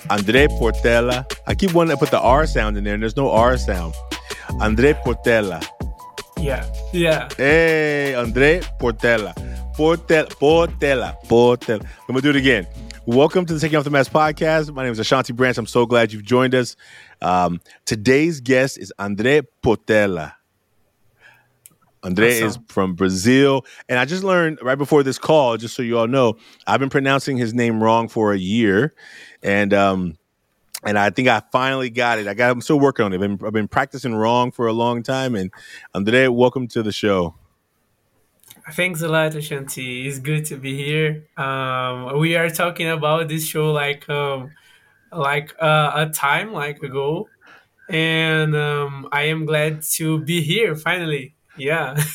Andre 0.08 0.46
Portela. 0.46 1.30
I 1.46 1.54
keep 1.54 1.74
wanting 1.74 1.96
to 1.96 1.98
put 1.98 2.10
the 2.10 2.20
R 2.20 2.46
sound 2.46 2.76
in 2.76 2.84
there, 2.84 2.94
and 2.94 3.02
there's 3.02 3.16
no 3.16 3.30
R 3.30 3.58
sound. 3.58 3.94
Andre 4.60 4.92
Portela. 4.94 5.66
Yeah. 6.38 6.70
Yeah. 6.92 7.28
Hey, 7.36 8.14
Andre 8.14 8.60
Portela. 8.78 9.34
Portela. 9.76 10.28
Portela. 10.28 11.16
Portela. 11.26 11.80
I'm 11.82 12.14
going 12.14 12.16
to 12.16 12.20
do 12.20 12.30
it 12.30 12.36
again. 12.36 12.66
Welcome 13.06 13.46
to 13.46 13.54
the 13.54 13.60
Taking 13.60 13.78
Off 13.78 13.84
the 13.84 13.90
Mask 13.90 14.12
podcast. 14.12 14.72
My 14.72 14.84
name 14.84 14.92
is 14.92 14.98
Ashanti 14.98 15.32
Branch. 15.32 15.56
I'm 15.56 15.66
so 15.66 15.86
glad 15.86 16.12
you've 16.12 16.24
joined 16.24 16.54
us. 16.54 16.76
Um, 17.22 17.60
today's 17.86 18.40
guest 18.40 18.78
is 18.78 18.92
Andre 18.98 19.42
Portela. 19.64 20.34
Andre 22.02 22.42
awesome. 22.42 22.48
is 22.48 22.58
from 22.68 22.94
Brazil. 22.94 23.64
And 23.88 23.98
I 23.98 24.04
just 24.04 24.22
learned 24.22 24.58
right 24.62 24.78
before 24.78 25.02
this 25.02 25.18
call, 25.18 25.56
just 25.56 25.74
so 25.74 25.82
you 25.82 25.98
all 25.98 26.06
know, 26.06 26.36
I've 26.66 26.80
been 26.80 26.90
pronouncing 26.90 27.38
his 27.38 27.54
name 27.54 27.82
wrong 27.82 28.08
for 28.08 28.32
a 28.32 28.38
year. 28.38 28.94
And 29.42 29.72
um, 29.72 30.18
and 30.86 30.98
I 30.98 31.10
think 31.10 31.28
I 31.28 31.42
finally 31.52 31.90
got 31.90 32.18
it. 32.18 32.28
I 32.28 32.34
got. 32.34 32.50
I'm 32.50 32.60
still 32.60 32.78
working 32.78 33.04
on 33.04 33.12
it. 33.12 33.16
I've 33.16 33.20
been, 33.20 33.46
I've 33.46 33.52
been 33.52 33.68
practicing 33.68 34.14
wrong 34.14 34.52
for 34.52 34.66
a 34.66 34.72
long 34.72 35.02
time. 35.02 35.34
And 35.34 35.50
Andre, 35.94 36.28
welcome 36.28 36.68
to 36.68 36.82
the 36.82 36.92
show. 36.92 37.34
Thanks 38.72 39.02
a 39.02 39.08
lot, 39.08 39.34
Ashanti. 39.34 40.08
It's 40.08 40.18
good 40.18 40.44
to 40.46 40.56
be 40.56 40.76
here. 40.76 41.26
Um, 41.36 42.18
we 42.18 42.36
are 42.36 42.50
talking 42.50 42.88
about 42.88 43.28
this 43.28 43.46
show 43.46 43.72
like 43.72 44.08
um, 44.08 44.52
like 45.12 45.54
uh, 45.60 45.92
a 45.94 46.10
time 46.10 46.52
like 46.52 46.82
ago, 46.82 47.28
and 47.88 48.54
um, 48.56 49.08
I 49.12 49.22
am 49.24 49.44
glad 49.44 49.82
to 49.82 50.20
be 50.20 50.40
here 50.40 50.74
finally. 50.76 51.34
Yeah. 51.56 52.02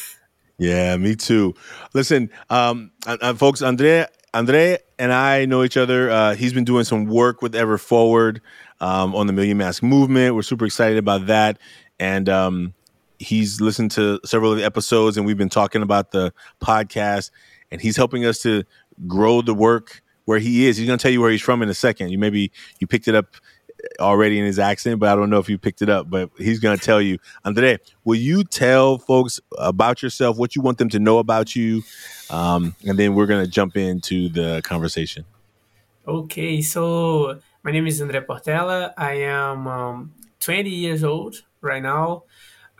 Yeah, 0.57 0.95
me 0.97 1.15
too. 1.15 1.55
Listen, 1.95 2.29
um, 2.51 2.91
uh, 3.07 3.33
folks, 3.33 3.63
Andre, 3.63 4.05
Andre 4.31 4.77
and 4.99 5.11
I 5.11 5.45
know 5.45 5.63
each 5.63 5.75
other. 5.75 6.11
Uh, 6.11 6.35
he's 6.35 6.53
been 6.53 6.63
doing 6.63 6.83
some 6.83 7.07
work 7.07 7.41
with 7.41 7.55
Ever 7.55 7.79
Forward 7.79 8.41
um, 8.81 9.15
on 9.15 9.27
the 9.27 9.33
Million 9.33 9.57
Mask 9.57 9.81
Movement. 9.81 10.35
We're 10.35 10.41
super 10.41 10.65
excited 10.65 10.97
about 10.97 11.27
that, 11.27 11.57
and 12.00 12.27
um, 12.27 12.73
he's 13.19 13.61
listened 13.61 13.91
to 13.91 14.19
several 14.25 14.51
of 14.51 14.57
the 14.57 14.65
episodes, 14.65 15.15
and 15.15 15.25
we've 15.25 15.38
been 15.38 15.50
talking 15.50 15.81
about 15.81 16.11
the 16.11 16.33
podcast, 16.61 17.31
and 17.71 17.79
he's 17.79 17.95
helping 17.95 18.25
us 18.25 18.39
to 18.39 18.63
grow 19.07 19.41
the 19.41 19.53
work 19.53 20.01
where 20.25 20.39
he 20.39 20.67
is. 20.67 20.77
He's 20.77 20.88
going 20.88 21.00
to 21.00 21.01
tell 21.01 21.11
you 21.11 21.21
where 21.21 21.31
he's 21.31 21.41
from 21.41 21.61
in 21.61 21.69
a 21.69 21.73
second. 21.73 22.09
You 22.09 22.17
maybe 22.17 22.51
you 22.79 22.88
picked 22.88 23.07
it 23.07 23.15
up 23.15 23.27
already 24.00 24.38
in 24.38 24.45
his 24.45 24.59
accent, 24.59 25.00
but 25.00 25.09
I 25.09 25.15
don't 25.15 25.29
know 25.29 25.39
if 25.39 25.50
you 25.50 25.57
picked 25.57 25.81
it 25.81 25.89
up. 25.89 26.09
But 26.09 26.29
he's 26.38 26.59
going 26.59 26.77
to 26.77 26.83
tell 26.83 27.01
you. 27.01 27.17
Andre, 27.45 27.79
will 28.03 28.15
you 28.15 28.43
tell 28.43 28.97
folks 28.97 29.39
about 29.57 30.03
yourself, 30.03 30.38
what 30.38 30.55
you 30.55 30.61
want 30.61 30.77
them 30.77 30.89
to 30.89 31.00
know 31.00 31.19
about 31.19 31.55
you, 31.55 31.83
um, 32.29 32.75
and 32.85 32.97
then 32.97 33.13
we're 33.15 33.27
going 33.27 33.43
to 33.43 33.50
jump 33.50 33.77
into 33.77 34.29
the 34.29 34.61
conversation. 34.63 35.25
Okay, 36.07 36.61
so 36.61 37.39
my 37.63 37.72
name 37.72 37.88
is 37.88 38.01
Andre 38.01 38.22
Portela. 38.22 38.94
I 38.98 39.13
am 39.13 39.68
um, 39.68 40.13
20 40.39 40.70
years 40.70 41.03
old 41.03 41.44
right 41.62 41.82
now. 41.82 42.24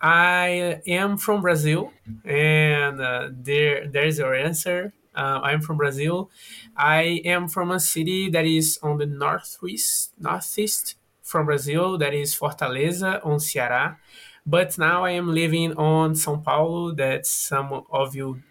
I 0.02 0.82
am 0.88 1.18
from 1.18 1.42
Brazil, 1.42 1.92
and 2.26 3.00
uh, 3.00 3.30
there 3.32 3.88
there's 3.88 4.18
your 4.18 4.34
answer. 4.34 4.94
Uh, 5.14 5.42
I'm 5.44 5.62
from 5.62 5.78
Brazil. 5.78 6.32
I 6.76 7.22
am 7.26 7.48
from 7.48 7.70
a 7.70 7.80
city 7.80 8.30
that 8.32 8.46
is 8.46 8.80
on 8.82 8.98
the 8.98 9.06
northeast, 9.06 10.14
northeast 10.20 10.96
from 11.22 11.46
Brazil. 11.46 12.00
That 12.00 12.16
is 12.16 12.34
Fortaleza, 12.34 13.24
on 13.24 13.38
Ceará. 13.38 13.98
But 14.44 14.80
now 14.80 15.04
I 15.06 15.12
am 15.12 15.32
living 15.32 15.74
on 15.74 16.14
São 16.14 16.44
Paulo. 16.44 16.92
That 16.94 17.28
some 17.28 17.84
of 17.92 18.16
you 18.16 18.42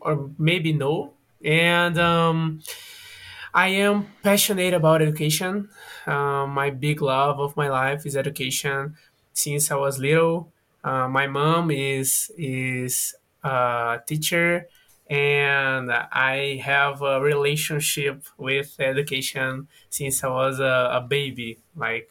or 0.00 0.30
maybe 0.38 0.72
know. 0.72 1.12
And 1.44 1.98
um, 1.98 2.60
I 3.56 3.68
am 3.68 4.06
passionate 4.22 4.74
about 4.74 5.00
education. 5.02 5.68
Uh, 6.06 6.46
my 6.46 6.70
big 6.70 7.00
love 7.02 7.40
of 7.40 7.56
my 7.56 7.68
life 7.68 8.04
is 8.06 8.16
education. 8.16 8.96
Since 9.32 9.70
I 9.70 9.76
was 9.76 9.98
little, 9.98 10.52
uh, 10.84 11.08
my 11.08 11.26
mom 11.26 11.70
is 11.70 12.30
is 12.36 13.14
a 13.42 13.98
teacher, 14.06 14.68
and 15.08 15.90
I 15.90 16.60
have 16.64 17.00
a 17.02 17.20
relationship 17.20 18.24
with 18.38 18.76
education 18.78 19.68
since 19.90 20.22
I 20.22 20.28
was 20.28 20.60
a, 20.60 20.76
a 20.98 21.00
baby. 21.00 21.58
Like, 21.74 22.10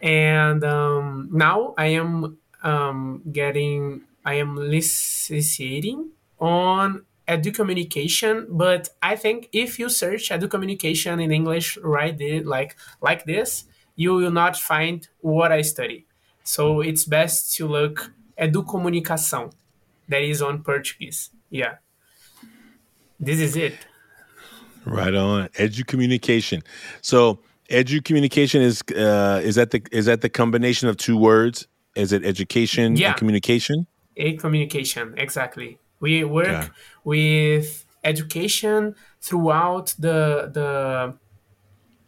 and 0.00 0.62
um, 0.64 1.28
now 1.32 1.74
I 1.78 1.86
am 1.86 2.38
um, 2.62 3.22
getting, 3.32 4.02
I 4.24 4.34
am 4.34 4.56
licenciating 4.56 6.10
on 6.38 7.04
educommunication 7.28 8.46
but 8.48 8.88
i 9.02 9.16
think 9.16 9.48
if 9.52 9.78
you 9.78 9.88
search 9.88 10.30
Edu 10.30 10.48
Communication 10.48 11.18
in 11.20 11.32
english 11.32 11.76
right 11.78 12.16
there 12.18 12.42
like 12.44 12.76
like 13.00 13.24
this 13.24 13.64
you 13.96 14.12
will 14.14 14.30
not 14.30 14.56
find 14.56 15.08
what 15.20 15.50
i 15.50 15.62
study. 15.62 16.06
So 16.44 16.80
it's 16.80 17.04
best 17.04 17.54
to 17.56 17.66
look 17.66 18.12
Edu 18.38 18.64
Comunicação, 18.64 19.52
that 20.08 20.22
is 20.22 20.42
on 20.42 20.62
portuguese. 20.62 21.30
Yeah. 21.50 21.76
This 23.18 23.40
is 23.40 23.56
it. 23.56 23.74
Right 24.84 25.14
on. 25.14 25.48
Edu 25.58 25.84
Communication. 25.86 26.62
so 27.00 27.40
educommunication 27.68 28.60
is 28.60 28.82
uh 28.94 29.40
is 29.42 29.56
that 29.56 29.72
the 29.72 29.82
is 29.90 30.06
that 30.06 30.20
the 30.20 30.28
combination 30.28 30.88
of 30.88 30.96
two 30.96 31.16
words? 31.16 31.66
Is 31.96 32.12
it 32.12 32.24
education 32.24 32.94
yeah. 32.94 33.08
and 33.08 33.16
communication? 33.16 33.86
A 34.18 34.36
communication 34.36 35.14
exactly 35.16 35.78
we 36.00 36.24
work 36.24 36.46
yeah. 36.46 36.68
with 37.04 37.84
education 38.04 38.94
throughout 39.20 39.94
the 39.98 40.50
the 40.52 41.14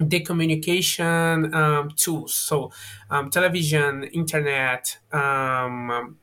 the 0.01 0.21
communication 0.21 1.53
um, 1.55 1.91
tools. 1.97 2.35
So 2.35 2.71
um, 3.11 3.31
television, 3.31 4.05
internet, 4.05 4.99
um, 5.13 6.17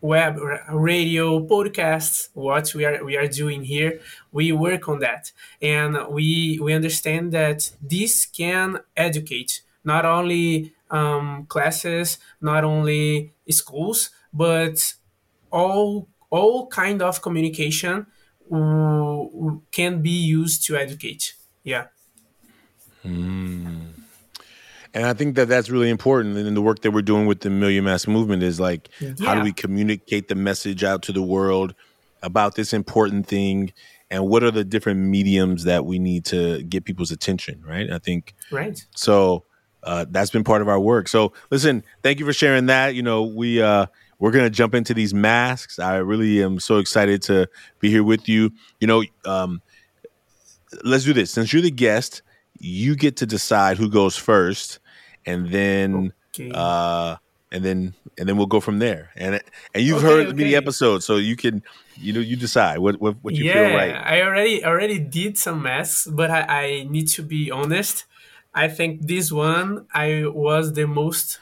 web, 0.00 0.38
radio, 0.70 1.40
podcasts. 1.46 2.28
What 2.34 2.72
we 2.74 2.84
are 2.84 3.04
we 3.04 3.16
are 3.16 3.26
doing 3.26 3.64
here, 3.64 4.00
we 4.32 4.52
work 4.52 4.88
on 4.88 5.00
that, 5.00 5.32
and 5.60 5.96
we 6.10 6.58
we 6.62 6.72
understand 6.72 7.32
that 7.32 7.70
this 7.82 8.26
can 8.26 8.78
educate 8.96 9.62
not 9.84 10.04
only 10.04 10.72
um, 10.90 11.46
classes, 11.46 12.18
not 12.40 12.64
only 12.64 13.32
schools, 13.50 14.10
but 14.32 14.94
all 15.50 16.08
all 16.30 16.66
kind 16.68 17.02
of 17.02 17.22
communication 17.22 18.06
can 19.70 20.02
be 20.02 20.10
used 20.10 20.64
to 20.66 20.76
educate. 20.76 21.34
Yeah. 21.64 21.86
Mm. 23.04 23.88
And 24.94 25.06
I 25.06 25.12
think 25.12 25.36
that 25.36 25.48
that's 25.48 25.68
really 25.68 25.90
important. 25.90 26.36
And 26.36 26.56
the 26.56 26.62
work 26.62 26.80
that 26.80 26.90
we're 26.90 27.02
doing 27.02 27.26
with 27.26 27.40
the 27.40 27.50
Million 27.50 27.84
Mask 27.84 28.08
Movement 28.08 28.42
is 28.42 28.58
like, 28.58 28.88
yeah. 29.00 29.12
how 29.20 29.34
do 29.34 29.42
we 29.42 29.52
communicate 29.52 30.28
the 30.28 30.34
message 30.34 30.82
out 30.82 31.02
to 31.02 31.12
the 31.12 31.22
world 31.22 31.74
about 32.22 32.54
this 32.54 32.72
important 32.72 33.26
thing? 33.26 33.72
And 34.10 34.26
what 34.26 34.42
are 34.42 34.50
the 34.50 34.64
different 34.64 35.00
mediums 35.00 35.64
that 35.64 35.84
we 35.84 35.98
need 35.98 36.24
to 36.26 36.62
get 36.62 36.84
people's 36.84 37.10
attention? 37.10 37.62
Right. 37.66 37.90
I 37.90 37.98
think. 37.98 38.34
Right. 38.50 38.84
So 38.94 39.44
uh, 39.82 40.06
that's 40.08 40.30
been 40.30 40.44
part 40.44 40.62
of 40.62 40.68
our 40.68 40.80
work. 40.80 41.08
So 41.08 41.34
listen, 41.50 41.84
thank 42.02 42.18
you 42.18 42.24
for 42.24 42.32
sharing 42.32 42.66
that. 42.66 42.94
You 42.94 43.02
know, 43.02 43.24
we 43.24 43.60
uh, 43.60 43.86
we're 44.18 44.32
gonna 44.32 44.50
jump 44.50 44.74
into 44.74 44.94
these 44.94 45.14
masks. 45.14 45.78
I 45.78 45.96
really 45.96 46.42
am 46.42 46.60
so 46.60 46.78
excited 46.78 47.22
to 47.22 47.48
be 47.80 47.90
here 47.90 48.04
with 48.04 48.28
you. 48.28 48.50
You 48.80 48.86
know, 48.86 49.04
um, 49.24 49.62
let's 50.84 51.04
do 51.04 51.12
this. 51.12 51.30
Since 51.30 51.52
you're 51.52 51.62
the 51.62 51.70
guest, 51.70 52.22
you 52.58 52.96
get 52.96 53.16
to 53.18 53.26
decide 53.26 53.76
who 53.78 53.88
goes 53.88 54.16
first, 54.16 54.80
and 55.24 55.50
then 55.50 56.12
okay. 56.34 56.50
uh, 56.54 57.16
and 57.52 57.64
then 57.64 57.94
and 58.18 58.28
then 58.28 58.36
we'll 58.36 58.46
go 58.46 58.60
from 58.60 58.78
there. 58.78 59.10
And 59.16 59.40
and 59.74 59.84
you've 59.84 59.98
okay, 59.98 60.06
heard 60.06 60.26
okay. 60.28 60.36
many 60.36 60.54
episodes, 60.54 61.04
so 61.04 61.16
you 61.16 61.36
can 61.36 61.62
you 61.96 62.12
know 62.12 62.20
you 62.20 62.36
decide 62.36 62.78
what 62.78 63.00
what, 63.00 63.16
what 63.22 63.34
you 63.34 63.44
yeah, 63.44 63.68
feel 63.68 63.76
right. 63.76 63.94
I 63.94 64.22
already 64.22 64.64
already 64.64 64.98
did 64.98 65.38
some 65.38 65.62
masks, 65.62 66.06
but 66.06 66.30
I, 66.30 66.40
I 66.42 66.86
need 66.88 67.08
to 67.08 67.22
be 67.22 67.50
honest. 67.50 68.04
I 68.54 68.68
think 68.68 69.06
this 69.06 69.30
one 69.30 69.86
I 69.94 70.24
was 70.26 70.72
the 70.72 70.86
most 70.86 71.38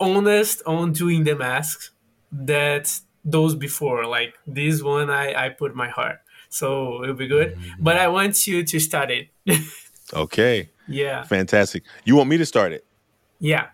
honest 0.00 0.62
on 0.66 0.92
doing 0.92 1.24
the 1.24 1.36
masks 1.36 1.90
that 2.32 2.92
those 3.24 3.54
before. 3.54 4.06
Like 4.06 4.34
this 4.46 4.82
one, 4.82 5.10
I 5.10 5.46
I 5.46 5.48
put 5.50 5.74
my 5.74 5.88
heart, 5.88 6.20
so 6.48 7.02
it'll 7.02 7.14
be 7.14 7.26
good. 7.26 7.54
Mm-hmm. 7.54 7.82
But 7.82 7.96
I 7.96 8.08
want 8.08 8.46
you 8.46 8.64
to 8.64 8.80
start 8.80 9.10
it. 9.10 9.28
okay. 10.14 10.70
Yeah. 10.88 11.22
Fantastic. 11.22 11.84
You 12.04 12.16
want 12.16 12.28
me 12.28 12.36
to 12.36 12.46
start 12.46 12.72
it? 12.72 12.84
Yeah. 13.38 13.68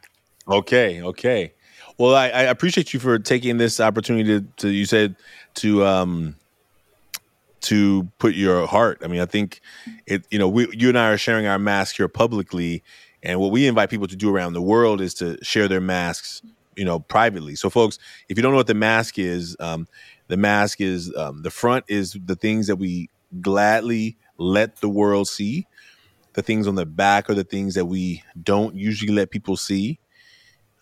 Okay. 0.48 1.02
Okay. 1.02 1.52
Well, 1.98 2.14
I, 2.14 2.28
I 2.28 2.42
appreciate 2.44 2.94
you 2.94 3.00
for 3.00 3.18
taking 3.18 3.58
this 3.58 3.78
opportunity 3.78 4.40
to, 4.40 4.46
to 4.58 4.68
you 4.70 4.86
said 4.86 5.16
to 5.56 5.84
um 5.84 6.36
to 7.62 8.08
put 8.18 8.34
your 8.34 8.66
heart. 8.66 9.02
I 9.04 9.08
mean, 9.08 9.20
I 9.20 9.26
think 9.26 9.60
it. 10.06 10.26
You 10.30 10.38
know, 10.38 10.48
we 10.48 10.68
you 10.72 10.88
and 10.88 10.98
I 10.98 11.10
are 11.10 11.18
sharing 11.18 11.46
our 11.46 11.58
mask 11.58 11.96
here 11.96 12.08
publicly, 12.08 12.82
and 13.22 13.38
what 13.40 13.50
we 13.50 13.66
invite 13.66 13.90
people 13.90 14.06
to 14.06 14.16
do 14.16 14.34
around 14.34 14.54
the 14.54 14.62
world 14.62 15.00
is 15.00 15.14
to 15.14 15.42
share 15.42 15.68
their 15.68 15.80
masks, 15.80 16.42
you 16.76 16.84
know, 16.84 17.00
privately. 17.00 17.54
So, 17.54 17.68
folks, 17.68 17.98
if 18.28 18.38
you 18.38 18.42
don't 18.42 18.52
know 18.52 18.58
what 18.58 18.66
the 18.66 18.74
mask 18.74 19.18
is, 19.18 19.56
um, 19.60 19.86
the 20.28 20.36
mask 20.36 20.80
is 20.80 21.14
um, 21.16 21.42
the 21.42 21.50
front 21.50 21.84
is 21.88 22.16
the 22.24 22.36
things 22.36 22.66
that 22.68 22.76
we 22.76 23.10
gladly 23.40 24.16
let 24.38 24.76
the 24.80 24.88
world 24.88 25.28
see. 25.28 25.66
The 26.32 26.42
things 26.42 26.66
on 26.66 26.76
the 26.76 26.86
back 26.86 27.28
are 27.28 27.34
the 27.34 27.44
things 27.44 27.74
that 27.74 27.86
we 27.86 28.22
don't 28.40 28.74
usually 28.74 29.12
let 29.12 29.30
people 29.30 29.56
see. 29.56 29.98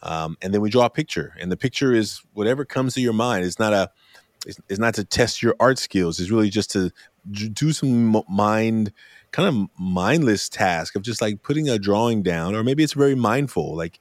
Um, 0.02 0.36
and 0.42 0.54
then 0.54 0.60
we 0.60 0.70
draw 0.70 0.84
a 0.84 0.90
picture, 0.90 1.34
and 1.40 1.50
the 1.50 1.56
picture 1.56 1.92
is 1.92 2.22
whatever 2.32 2.64
comes 2.64 2.94
to 2.94 3.00
your 3.00 3.14
mind. 3.14 3.44
It's 3.44 3.58
not 3.58 3.72
a, 3.72 3.90
it's, 4.46 4.60
it's 4.68 4.78
not 4.78 4.94
to 4.94 5.04
test 5.04 5.42
your 5.42 5.56
art 5.58 5.78
skills. 5.78 6.20
It's 6.20 6.30
really 6.30 6.50
just 6.50 6.70
to 6.72 6.92
do 7.28 7.72
some 7.72 8.22
mind 8.28 8.92
kind 9.32 9.48
of 9.48 9.80
mindless 9.80 10.48
task 10.48 10.94
of 10.96 11.02
just 11.02 11.20
like 11.20 11.42
putting 11.42 11.68
a 11.68 11.78
drawing 11.78 12.22
down, 12.22 12.54
or 12.54 12.62
maybe 12.62 12.82
it's 12.82 12.94
very 12.94 13.14
mindful. 13.14 13.76
Like 13.76 13.98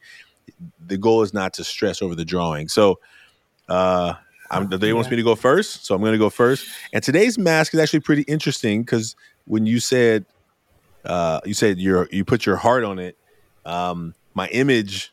the 0.86 0.98
goal 0.98 1.22
is 1.22 1.34
not 1.34 1.54
to 1.54 1.64
stress 1.64 2.02
over 2.02 2.16
the 2.16 2.26
drawing. 2.26 2.68
So, 2.70 3.00
uh, 3.70 4.14
I'm, 4.50 4.70
they 4.70 4.88
yeah. 4.88 4.94
wants 4.94 5.10
me 5.10 5.18
to 5.18 5.24
go 5.24 5.36
first, 5.36 5.86
so 5.86 5.94
I'm 5.94 6.02
going 6.02 6.14
to 6.14 6.18
go 6.18 6.30
first. 6.30 6.68
And 6.94 7.04
today's 7.04 7.38
mask 7.38 7.74
is 7.74 7.82
actually 7.82 8.00
pretty 8.00 8.22
interesting 8.24 8.82
because 8.82 9.16
when 9.46 9.66
you 9.66 9.82
said 9.82 10.26
uh, 11.08 11.40
you 11.46 11.54
said 11.54 11.80
your 11.80 12.08
you 12.12 12.26
put 12.26 12.46
your 12.46 12.58
heart 12.58 12.84
on 12.84 13.00
it. 13.00 13.18
Um, 13.66 14.14
my 14.34 14.48
image. 14.50 15.12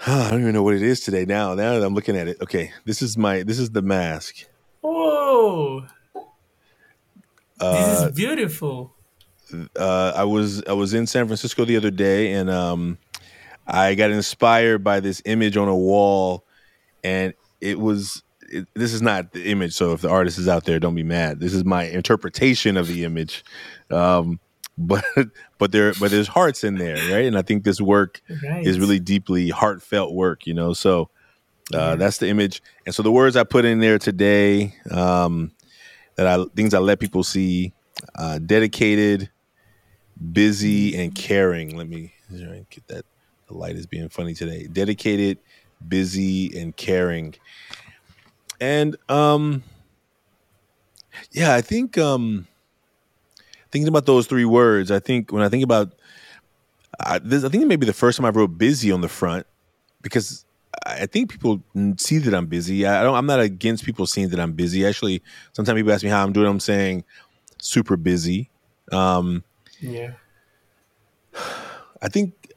I 0.06 0.30
don't 0.30 0.40
even 0.40 0.52
know 0.52 0.62
what 0.62 0.74
it 0.74 0.82
is 0.82 1.00
today. 1.00 1.24
Now, 1.24 1.54
now 1.54 1.78
that 1.78 1.84
I'm 1.84 1.94
looking 1.94 2.16
at 2.16 2.28
it, 2.28 2.40
okay, 2.42 2.72
this 2.84 3.02
is 3.02 3.16
my 3.16 3.42
this 3.42 3.58
is 3.58 3.70
the 3.70 3.82
mask. 3.82 4.46
Oh, 4.82 5.86
this 7.58 7.66
Uh, 7.66 8.08
is 8.08 8.12
beautiful. 8.16 8.96
uh, 9.78 10.12
I 10.16 10.24
was 10.24 10.62
I 10.64 10.72
was 10.72 10.94
in 10.94 11.06
San 11.06 11.26
Francisco 11.26 11.64
the 11.64 11.76
other 11.76 11.90
day, 11.90 12.32
and 12.32 12.50
um, 12.50 12.98
I 13.66 13.94
got 13.94 14.10
inspired 14.10 14.82
by 14.84 15.00
this 15.00 15.22
image 15.24 15.56
on 15.56 15.68
a 15.68 15.76
wall, 15.76 16.44
and 17.04 17.34
it 17.60 17.78
was. 17.78 18.22
It, 18.48 18.68
this 18.76 18.92
is 18.92 19.02
not 19.02 19.32
the 19.32 19.50
image, 19.50 19.72
so 19.74 19.92
if 19.92 20.02
the 20.02 20.08
artist 20.08 20.38
is 20.38 20.46
out 20.46 20.66
there, 20.66 20.78
don't 20.78 20.94
be 20.94 21.02
mad. 21.02 21.40
This 21.40 21.52
is 21.52 21.64
my 21.64 21.82
interpretation 21.84 22.76
of 22.76 22.86
the 22.86 23.02
image, 23.02 23.42
um, 23.90 24.38
but 24.78 25.04
but 25.58 25.72
there 25.72 25.94
but 25.96 26.12
there's 26.12 26.28
hearts 26.28 26.62
in 26.62 26.78
there, 26.78 27.04
right? 27.04 27.24
And 27.24 27.36
I 27.36 27.42
think 27.42 27.64
this 27.64 27.80
work 27.80 28.20
Right. 28.48 28.64
is 28.64 28.78
really 28.78 29.00
deeply 29.00 29.48
heartfelt 29.48 30.14
work, 30.14 30.46
you 30.46 30.54
know. 30.54 30.74
So 30.74 31.10
uh, 31.74 31.78
Yeah. 31.90 31.94
that's 31.96 32.18
the 32.18 32.28
image, 32.28 32.62
and 32.84 32.94
so 32.94 33.02
the 33.02 33.10
words 33.10 33.34
I 33.34 33.42
put 33.42 33.64
in 33.64 33.80
there 33.80 33.98
today, 33.98 34.74
um, 34.92 35.50
that 36.16 36.26
I 36.26 36.44
things 36.54 36.74
I 36.74 36.78
let 36.78 36.98
people 36.98 37.22
see, 37.22 37.72
uh, 38.16 38.38
dedicated, 38.38 39.30
busy, 40.32 40.96
and 40.96 41.14
caring. 41.14 41.76
Let 41.76 41.88
me 41.88 42.12
get 42.70 42.86
that. 42.88 43.04
The 43.48 43.54
light 43.54 43.76
is 43.76 43.86
being 43.86 44.08
funny 44.08 44.34
today. 44.34 44.66
Dedicated, 44.66 45.38
busy, 45.86 46.58
and 46.58 46.76
caring. 46.76 47.34
And 48.60 48.96
um, 49.08 49.62
yeah, 51.30 51.54
I 51.54 51.60
think 51.60 51.98
um, 51.98 52.48
thinking 53.70 53.88
about 53.88 54.06
those 54.06 54.26
three 54.26 54.46
words, 54.46 54.90
I 54.90 54.98
think 54.98 55.32
when 55.32 55.42
I 55.42 55.48
think 55.48 55.62
about 55.62 55.92
I, 56.98 57.18
this, 57.18 57.44
I 57.44 57.50
think 57.50 57.62
it 57.62 57.66
may 57.66 57.76
be 57.76 57.86
the 57.86 57.92
first 57.92 58.16
time 58.16 58.24
I 58.24 58.30
wrote 58.30 58.56
busy 58.56 58.90
on 58.90 59.02
the 59.02 59.08
front 59.08 59.46
because 60.00 60.45
I 60.84 61.06
think 61.06 61.30
people 61.30 61.62
see 61.96 62.18
that 62.18 62.34
I'm 62.34 62.46
busy. 62.46 62.86
I 62.86 63.02
don't. 63.02 63.14
I'm 63.14 63.26
not 63.26 63.40
against 63.40 63.84
people 63.84 64.06
seeing 64.06 64.28
that 64.30 64.40
I'm 64.40 64.52
busy. 64.52 64.86
Actually, 64.86 65.22
sometimes 65.52 65.78
people 65.78 65.92
ask 65.92 66.04
me 66.04 66.10
how 66.10 66.22
I'm 66.22 66.32
doing. 66.32 66.46
I'm 66.46 66.60
saying 66.60 67.04
super 67.58 67.96
busy. 67.96 68.50
Um, 68.92 69.44
Yeah. 69.80 70.12
I 72.02 72.08
think 72.08 72.52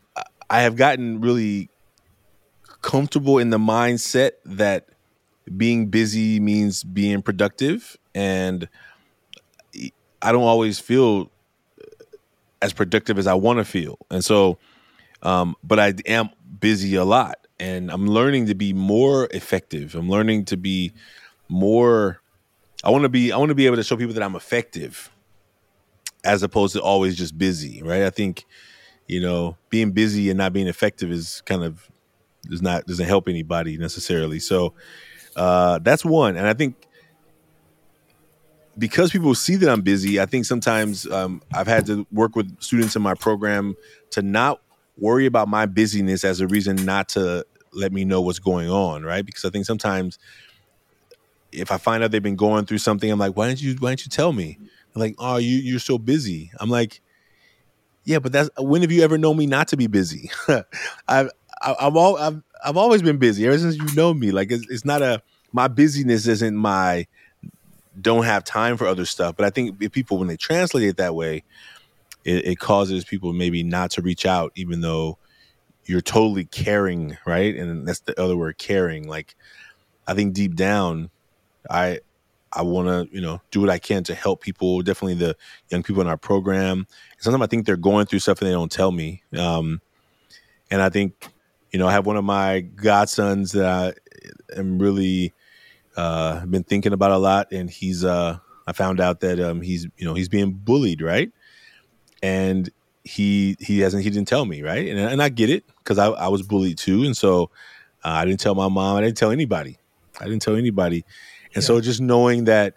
I 0.49 0.61
have 0.61 0.75
gotten 0.75 1.21
really 1.21 1.69
comfortable 2.81 3.37
in 3.39 3.49
the 3.49 3.57
mindset 3.57 4.31
that 4.45 4.87
being 5.57 5.87
busy 5.87 6.39
means 6.39 6.83
being 6.83 7.21
productive, 7.21 7.97
and 8.13 8.67
I 10.21 10.31
don't 10.31 10.43
always 10.43 10.79
feel 10.79 11.31
as 12.61 12.73
productive 12.73 13.17
as 13.17 13.27
I 13.27 13.33
want 13.33 13.59
to 13.59 13.65
feel. 13.65 13.97
And 14.11 14.23
so, 14.23 14.57
um, 15.23 15.55
but 15.63 15.79
I 15.79 15.93
am 16.05 16.29
busy 16.59 16.95
a 16.95 17.05
lot, 17.05 17.38
and 17.59 17.91
I'm 17.91 18.07
learning 18.07 18.47
to 18.47 18.55
be 18.55 18.73
more 18.73 19.27
effective. 19.31 19.95
I'm 19.95 20.09
learning 20.09 20.45
to 20.45 20.57
be 20.57 20.93
more. 21.49 22.21
I 22.83 22.89
want 22.89 23.03
to 23.03 23.09
be. 23.09 23.31
I 23.31 23.37
want 23.37 23.49
to 23.49 23.55
be 23.55 23.65
able 23.65 23.75
to 23.75 23.83
show 23.83 23.97
people 23.97 24.13
that 24.13 24.23
I'm 24.23 24.35
effective, 24.35 25.09
as 26.23 26.43
opposed 26.43 26.73
to 26.73 26.81
always 26.81 27.15
just 27.15 27.37
busy. 27.37 27.81
Right? 27.83 28.03
I 28.03 28.09
think 28.09 28.45
you 29.07 29.19
know 29.19 29.57
being 29.69 29.91
busy 29.91 30.29
and 30.29 30.37
not 30.37 30.53
being 30.53 30.67
effective 30.67 31.11
is 31.11 31.41
kind 31.45 31.63
of 31.63 31.89
does 32.49 32.61
not 32.61 32.85
doesn't 32.85 33.07
help 33.07 33.27
anybody 33.27 33.77
necessarily. 33.77 34.39
So 34.39 34.73
uh, 35.35 35.79
that's 35.79 36.05
one, 36.05 36.37
and 36.37 36.47
I 36.47 36.53
think 36.53 36.75
because 38.77 39.11
people 39.11 39.35
see 39.35 39.57
that 39.57 39.69
I'm 39.69 39.81
busy, 39.81 40.21
I 40.21 40.25
think 40.25 40.45
sometimes 40.45 41.05
um, 41.11 41.41
I've 41.53 41.67
had 41.67 41.85
to 41.87 42.07
work 42.11 42.35
with 42.35 42.61
students 42.61 42.95
in 42.95 43.01
my 43.01 43.13
program 43.13 43.75
to 44.11 44.21
not 44.21 44.61
worry 44.97 45.25
about 45.25 45.47
my 45.47 45.65
busyness 45.65 46.23
as 46.23 46.39
a 46.39 46.47
reason 46.47 46.77
not 46.85 47.09
to 47.09 47.45
let 47.73 47.91
me 47.91 48.05
know 48.05 48.21
what's 48.21 48.39
going 48.39 48.69
on, 48.69 49.03
right? 49.03 49.25
Because 49.25 49.45
I 49.45 49.49
think 49.49 49.65
sometimes 49.65 50.17
if 51.51 51.71
I 51.71 51.77
find 51.77 52.03
out 52.03 52.11
they've 52.11 52.21
been 52.21 52.35
going 52.35 52.65
through 52.65 52.77
something, 52.79 53.09
I'm 53.09 53.19
like, 53.19 53.35
why 53.35 53.47
didn't 53.47 53.61
you 53.61 53.75
why 53.79 53.91
didn't 53.91 54.05
you 54.05 54.09
tell 54.09 54.33
me? 54.33 54.57
They're 54.93 55.03
like, 55.03 55.15
oh, 55.19 55.37
you 55.37 55.57
you're 55.57 55.79
so 55.79 55.97
busy. 55.97 56.51
I'm 56.59 56.69
like, 56.69 57.01
yeah, 58.05 58.19
but 58.19 58.31
that's 58.31 58.49
when 58.57 58.81
have 58.81 58.91
you 58.91 59.03
ever 59.03 59.17
known 59.17 59.37
me 59.37 59.45
not 59.45 59.67
to 59.69 59.77
be 59.77 59.87
busy? 59.87 60.31
I've 61.07 61.29
I- 61.61 61.75
I've 61.79 61.95
all 61.95 62.17
I've 62.17 62.41
I've 62.63 62.77
always 62.77 63.01
been 63.01 63.17
busy 63.17 63.45
ever 63.45 63.57
since 63.57 63.75
you 63.75 63.87
know 63.95 64.13
me. 64.13 64.31
Like 64.31 64.51
it's, 64.51 64.65
it's 64.69 64.85
not 64.85 65.01
a 65.01 65.21
my 65.51 65.67
busyness 65.67 66.27
isn't 66.27 66.55
my 66.55 67.07
don't 67.99 68.23
have 68.23 68.43
time 68.43 68.77
for 68.77 68.87
other 68.87 69.05
stuff. 69.05 69.35
But 69.35 69.45
I 69.45 69.49
think 69.49 69.91
people 69.91 70.17
when 70.17 70.27
they 70.27 70.37
translate 70.37 70.83
it 70.87 70.97
that 70.97 71.15
way, 71.15 71.43
it, 72.23 72.45
it 72.45 72.59
causes 72.59 73.03
people 73.03 73.33
maybe 73.33 73.63
not 73.63 73.91
to 73.91 74.01
reach 74.01 74.25
out, 74.25 74.51
even 74.55 74.81
though 74.81 75.17
you're 75.89 76.01
totally 76.01 76.45
caring, 76.45 77.17
right? 77.25 77.55
And 77.55 77.87
that's 77.87 78.01
the 78.01 78.19
other 78.21 78.37
word, 78.37 78.59
caring. 78.59 79.07
Like 79.07 79.35
I 80.07 80.13
think 80.13 80.33
deep 80.33 80.55
down, 80.55 81.09
I 81.67 81.99
I 82.53 82.61
want 82.61 82.87
to 82.87 83.15
you 83.15 83.21
know 83.21 83.41
do 83.49 83.61
what 83.61 83.71
I 83.71 83.79
can 83.79 84.03
to 84.03 84.13
help 84.13 84.41
people. 84.41 84.83
Definitely 84.83 85.15
the 85.15 85.35
young 85.69 85.81
people 85.81 86.01
in 86.03 86.07
our 86.07 86.15
program. 86.15 86.85
Sometimes 87.17 87.41
I 87.41 87.47
think 87.47 87.65
they're 87.65 87.75
going 87.75 88.05
through 88.05 88.19
stuff 88.19 88.39
and 88.39 88.47
they 88.47 88.53
don't 88.53 88.71
tell 88.71 88.91
me. 88.91 89.23
Um, 89.35 89.81
and 90.69 90.79
I 90.79 90.89
think 90.89 91.27
you 91.71 91.79
know 91.79 91.87
I 91.87 91.91
have 91.91 92.05
one 92.05 92.17
of 92.17 92.23
my 92.23 92.59
godsons 92.59 93.53
that 93.53 93.65
I 93.65 94.59
am 94.59 94.77
really 94.77 95.33
uh, 95.97 96.45
been 96.45 96.63
thinking 96.63 96.93
about 96.93 97.09
a 97.09 97.17
lot, 97.17 97.51
and 97.51 97.67
he's 97.67 98.05
uh, 98.05 98.37
I 98.67 98.73
found 98.73 98.99
out 98.99 99.21
that 99.21 99.39
um, 99.39 99.61
he's 99.61 99.87
you 99.97 100.05
know 100.05 100.13
he's 100.13 100.29
being 100.29 100.51
bullied, 100.51 101.01
right? 101.01 101.31
And 102.21 102.69
he 103.03 103.55
he 103.59 103.79
hasn't 103.79 104.03
he 104.03 104.09
didn't 104.09 104.27
tell 104.27 104.45
me, 104.45 104.61
right? 104.61 104.87
And 104.87 104.99
and 104.99 105.21
I 105.21 105.29
get 105.29 105.49
it 105.49 105.65
because 105.77 105.97
I, 105.97 106.07
I 106.07 106.27
was 106.27 106.41
bullied 106.41 106.77
too, 106.77 107.03
and 107.03 107.15
so 107.15 107.49
uh, 108.03 108.09
I 108.09 108.25
didn't 108.25 108.39
tell 108.39 108.55
my 108.55 108.67
mom, 108.67 108.97
I 108.97 109.01
didn't 109.01 109.17
tell 109.17 109.31
anybody, 109.31 109.77
I 110.19 110.25
didn't 110.25 110.41
tell 110.41 110.55
anybody, 110.55 111.05
and 111.55 111.63
so 111.63 111.79
just 111.81 112.01
knowing 112.01 112.45
that. 112.45 112.75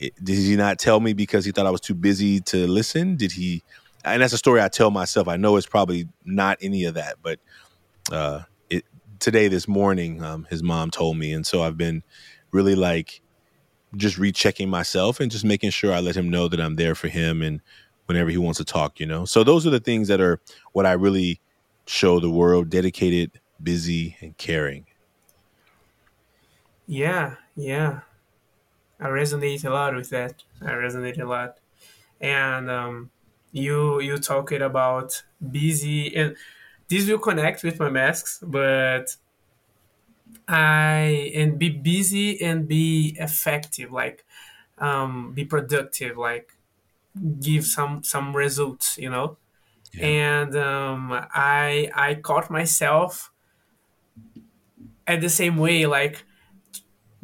It, 0.00 0.14
did 0.22 0.36
he 0.36 0.54
not 0.54 0.78
tell 0.78 1.00
me 1.00 1.12
because 1.12 1.44
he 1.44 1.50
thought 1.50 1.66
I 1.66 1.72
was 1.72 1.80
too 1.80 1.94
busy 1.94 2.38
to 2.42 2.68
listen? 2.68 3.16
Did 3.16 3.32
he? 3.32 3.64
And 4.04 4.22
that's 4.22 4.32
a 4.32 4.38
story 4.38 4.62
I 4.62 4.68
tell 4.68 4.92
myself. 4.92 5.26
I 5.26 5.36
know 5.36 5.56
it's 5.56 5.66
probably 5.66 6.06
not 6.24 6.56
any 6.62 6.84
of 6.84 6.94
that, 6.94 7.16
but 7.20 7.40
uh, 8.12 8.42
it 8.70 8.84
today 9.18 9.48
this 9.48 9.66
morning, 9.66 10.22
um, 10.22 10.46
his 10.50 10.62
mom 10.62 10.92
told 10.92 11.18
me, 11.18 11.32
and 11.32 11.44
so 11.44 11.64
I've 11.64 11.76
been 11.76 12.04
really 12.52 12.76
like 12.76 13.20
just 13.96 14.18
rechecking 14.18 14.68
myself 14.68 15.20
and 15.20 15.30
just 15.30 15.44
making 15.44 15.70
sure 15.70 15.92
I 15.92 16.00
let 16.00 16.16
him 16.16 16.28
know 16.28 16.48
that 16.48 16.60
I'm 16.60 16.76
there 16.76 16.94
for 16.94 17.08
him 17.08 17.42
and 17.42 17.60
whenever 18.08 18.30
he 18.30 18.38
wants 18.38 18.58
to 18.58 18.64
talk, 18.64 18.98
you 18.98 19.06
know. 19.06 19.24
So 19.26 19.44
those 19.44 19.66
are 19.66 19.70
the 19.70 19.80
things 19.80 20.08
that 20.08 20.20
are 20.20 20.40
what 20.72 20.86
I 20.86 20.92
really 20.92 21.40
show 21.86 22.18
the 22.18 22.30
world: 22.30 22.70
dedicated, 22.70 23.40
busy, 23.62 24.16
and 24.20 24.36
caring. 24.36 24.86
Yeah, 26.86 27.36
yeah. 27.54 28.00
I 28.98 29.06
resonate 29.08 29.64
a 29.64 29.70
lot 29.70 29.94
with 29.94 30.10
that. 30.10 30.42
I 30.62 30.72
resonate 30.72 31.20
a 31.20 31.24
lot. 31.24 31.58
And 32.20 32.70
um, 32.70 33.10
you 33.52 34.00
you 34.00 34.16
talked 34.16 34.52
about 34.52 35.22
busy, 35.50 36.16
and 36.16 36.34
this 36.88 37.06
will 37.06 37.18
connect 37.18 37.62
with 37.62 37.78
my 37.78 37.90
masks, 37.90 38.40
but 38.42 39.14
I 40.48 41.30
and 41.34 41.58
be 41.58 41.68
busy 41.68 42.40
and 42.42 42.66
be 42.66 43.16
effective, 43.20 43.92
like 43.92 44.24
um, 44.78 45.32
be 45.32 45.44
productive, 45.44 46.16
like 46.16 46.54
give 47.40 47.66
some 47.66 48.02
some 48.02 48.34
results, 48.36 48.98
you 48.98 49.10
know. 49.10 49.38
Yeah. 49.92 50.08
And 50.08 50.56
um, 50.56 51.12
I 51.12 51.90
I 51.94 52.16
caught 52.16 52.50
myself 52.50 53.32
at 55.06 55.20
the 55.20 55.28
same 55.28 55.56
way, 55.56 55.86
like 55.86 56.24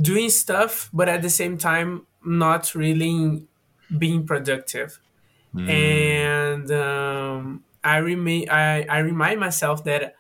doing 0.00 0.30
stuff, 0.30 0.90
but 0.92 1.08
at 1.08 1.22
the 1.22 1.30
same 1.30 1.58
time 1.58 2.06
not 2.24 2.74
really 2.74 3.46
being 3.98 4.26
productive. 4.26 5.00
Mm, 5.54 6.14
And 6.54 6.70
um, 6.72 7.64
I 7.84 7.98
remain 7.98 8.50
I, 8.50 8.84
I 8.84 8.98
remind 9.00 9.40
myself 9.40 9.84
that 9.84 10.16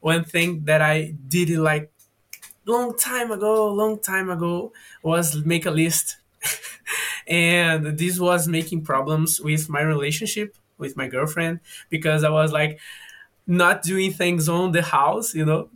one 0.00 0.24
thing 0.24 0.64
that 0.66 0.82
I 0.82 1.14
did 1.28 1.50
like 1.50 1.92
long 2.66 2.96
time 2.96 3.30
ago, 3.32 3.72
long 3.72 4.00
time 4.00 4.30
ago 4.30 4.72
was 5.02 5.44
make 5.44 5.66
a 5.66 5.70
list. 5.70 6.18
And 7.26 7.98
this 7.98 8.18
was 8.20 8.48
making 8.48 8.82
problems 8.82 9.40
with 9.40 9.68
my 9.68 9.80
relationship 9.82 10.56
with 10.78 10.96
my 10.96 11.08
girlfriend 11.08 11.60
because 11.90 12.22
I 12.24 12.30
was 12.30 12.52
like 12.52 12.78
not 13.46 13.82
doing 13.82 14.12
things 14.12 14.48
on 14.48 14.72
the 14.72 14.82
house, 14.82 15.34
you 15.34 15.44
know. 15.44 15.70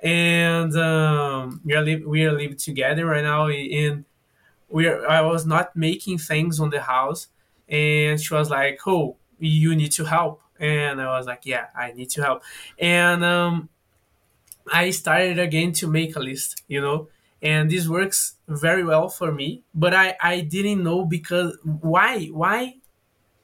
And 0.00 0.76
um, 0.76 1.60
we 1.64 1.74
are 1.74 1.82
li- 1.82 2.04
we 2.04 2.24
are 2.26 2.32
living 2.32 2.56
together 2.58 3.06
right 3.06 3.24
now, 3.24 3.48
and 3.48 4.04
we 4.68 4.86
are, 4.88 5.08
I 5.08 5.22
was 5.22 5.46
not 5.46 5.76
making 5.76 6.18
things 6.18 6.60
on 6.60 6.70
the 6.70 6.80
house, 6.82 7.28
and 7.68 8.20
she 8.20 8.34
was 8.34 8.50
like, 8.50 8.80
"Oh, 8.86 9.16
you 9.38 9.74
need 9.76 9.92
to 9.92 10.04
help," 10.04 10.42
and 10.60 11.00
I 11.00 11.18
was 11.18 11.26
like, 11.26 11.42
"Yeah, 11.46 11.66
I 11.76 11.92
need 11.92 12.10
to 12.10 12.22
help," 12.22 12.42
and 12.78 13.24
um, 13.24 13.68
I 14.72 14.90
started 14.90 15.38
again 15.38 15.72
to 15.74 15.86
make 15.86 16.16
a 16.16 16.20
list, 16.20 16.62
you 16.68 16.80
know, 16.80 17.08
and 17.46 17.70
this 17.70 17.88
works 17.88 18.36
very 18.48 18.84
well 18.84 19.08
for 19.08 19.30
me. 19.32 19.62
But 19.74 19.94
I 19.94 20.16
I 20.20 20.42
didn't 20.42 20.82
know 20.82 21.06
because 21.06 21.58
why 21.64 22.26
why 22.28 22.76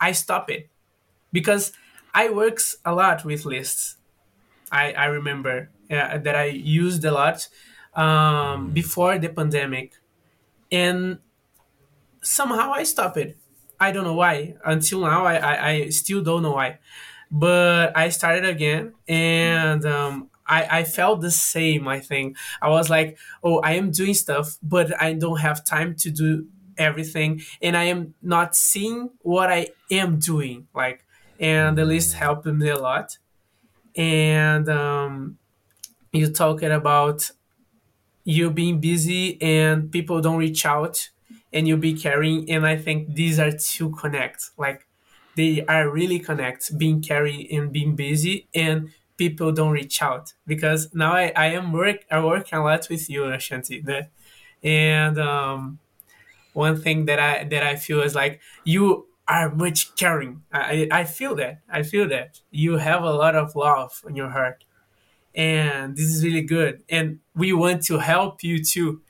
I 0.00 0.12
stop 0.12 0.50
it 0.50 0.70
because 1.32 1.72
I 2.14 2.30
works 2.30 2.76
a 2.84 2.94
lot 2.94 3.24
with 3.24 3.46
lists. 3.46 3.96
I, 4.72 4.92
I 4.94 5.06
remember 5.06 5.70
uh, 5.90 6.18
that 6.18 6.36
I 6.36 6.46
used 6.46 7.04
a 7.04 7.12
lot 7.12 7.48
um, 7.94 8.70
before 8.72 9.18
the 9.18 9.28
pandemic, 9.30 9.94
and 10.72 11.18
somehow 12.22 12.72
I 12.72 12.82
stopped 12.84 13.16
it. 13.16 13.36
I 13.80 13.92
don't 13.92 14.04
know 14.04 14.14
why. 14.14 14.54
Until 14.64 15.00
now, 15.00 15.24
I, 15.26 15.34
I, 15.36 15.68
I 15.68 15.88
still 15.90 16.22
don't 16.22 16.42
know 16.42 16.52
why. 16.52 16.78
But 17.30 17.96
I 17.96 18.10
started 18.10 18.44
again, 18.44 18.94
and 19.08 19.84
um, 19.86 20.30
I, 20.52 20.80
I 20.80 20.84
felt 20.84 21.20
the 21.20 21.30
same. 21.30 21.88
I 21.88 22.00
think 22.00 22.36
I 22.60 22.68
was 22.68 22.90
like, 22.90 23.18
oh, 23.42 23.58
I 23.60 23.72
am 23.72 23.90
doing 23.90 24.14
stuff, 24.14 24.56
but 24.62 24.86
I 25.00 25.14
don't 25.14 25.40
have 25.40 25.64
time 25.64 25.94
to 26.02 26.10
do 26.10 26.46
everything, 26.78 27.42
and 27.60 27.76
I 27.76 27.84
am 27.84 28.14
not 28.22 28.56
seeing 28.56 29.10
what 29.20 29.50
I 29.50 29.68
am 29.90 30.18
doing. 30.18 30.68
Like, 30.74 31.04
and 31.40 31.76
the 31.76 31.84
list 31.84 32.14
helped 32.14 32.46
me 32.46 32.68
a 32.68 32.78
lot. 32.78 33.18
And 33.96 34.68
um, 34.68 35.38
you 36.12 36.30
talking 36.32 36.72
about 36.72 37.30
you 38.24 38.50
being 38.50 38.80
busy 38.80 39.40
and 39.42 39.90
people 39.90 40.20
don't 40.20 40.38
reach 40.38 40.64
out 40.64 41.10
and 41.52 41.66
you 41.66 41.76
be 41.76 41.92
caring 41.94 42.48
and 42.50 42.66
i 42.66 42.76
think 42.76 43.14
these 43.14 43.38
are 43.38 43.50
two 43.50 43.90
connect 43.90 44.50
like 44.56 44.86
they 45.36 45.64
are 45.66 45.90
really 45.90 46.18
connect 46.18 46.76
being 46.78 47.00
caring 47.00 47.46
and 47.50 47.72
being 47.72 47.96
busy 47.96 48.48
and 48.54 48.90
people 49.22 49.52
don't 49.52 49.72
reach 49.80 50.02
out. 50.02 50.26
Because 50.46 50.80
now 50.94 51.12
i, 51.14 51.26
I 51.36 51.46
am 51.58 51.66
work 51.72 51.98
i 52.10 52.18
work 52.32 52.46
a 52.52 52.60
lot 52.60 52.82
with 52.90 53.04
you 53.12 53.20
ashanti 53.38 53.76
the- 53.88 54.08
and 54.64 55.16
um, 55.18 55.78
one 56.52 56.76
thing 56.80 57.06
that 57.06 57.18
i 57.18 57.44
that 57.44 57.62
i 57.62 57.76
feel 57.76 58.00
is 58.02 58.14
like 58.14 58.40
you 58.64 59.06
are 59.28 59.54
much 59.54 59.94
caring. 59.96 60.42
I, 60.52 60.88
I 60.90 61.04
feel 61.04 61.36
that. 61.36 61.60
I 61.70 61.84
feel 61.84 62.08
that. 62.08 62.40
You 62.50 62.78
have 62.78 63.04
a 63.04 63.12
lot 63.12 63.36
of 63.36 63.54
love 63.54 64.02
in 64.08 64.16
your 64.16 64.30
heart. 64.30 64.64
And 65.34 65.96
this 65.96 66.06
is 66.06 66.24
really 66.24 66.42
good. 66.42 66.82
And 66.88 67.20
we 67.34 67.52
want 67.52 67.84
to 67.86 67.98
help 67.98 68.44
you 68.44 68.62
too. 68.64 69.00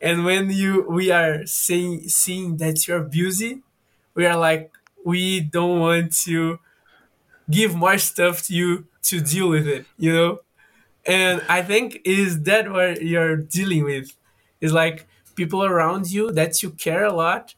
And 0.00 0.24
when 0.24 0.50
you 0.50 0.86
we 0.88 1.10
are 1.10 1.46
seeing 1.46 2.08
seeing 2.08 2.58
that 2.58 2.86
you're 2.88 3.02
busy 3.02 3.62
we 4.14 4.26
are 4.26 4.36
like 4.38 4.72
we 5.04 5.40
don't 5.40 5.80
want 5.80 6.14
to 6.24 6.58
give 7.50 7.74
more 7.74 7.98
stuff 7.98 8.42
to 8.46 8.54
you 8.54 8.86
to 9.02 9.20
deal 9.20 9.48
with 9.48 9.66
it 9.66 9.86
you 9.96 10.12
know? 10.12 10.40
And 11.06 11.42
i 11.48 11.62
think 11.62 12.00
is 12.04 12.42
that 12.42 12.70
what 12.70 13.02
you're 13.02 13.36
dealing 13.36 13.84
with. 13.84 14.16
Is 14.60 14.74
like 14.74 15.06
people 15.34 15.64
around 15.64 16.10
you 16.10 16.32
that 16.32 16.62
you 16.62 16.68
care 16.70 17.04
a 17.04 17.14
lot 17.14 17.54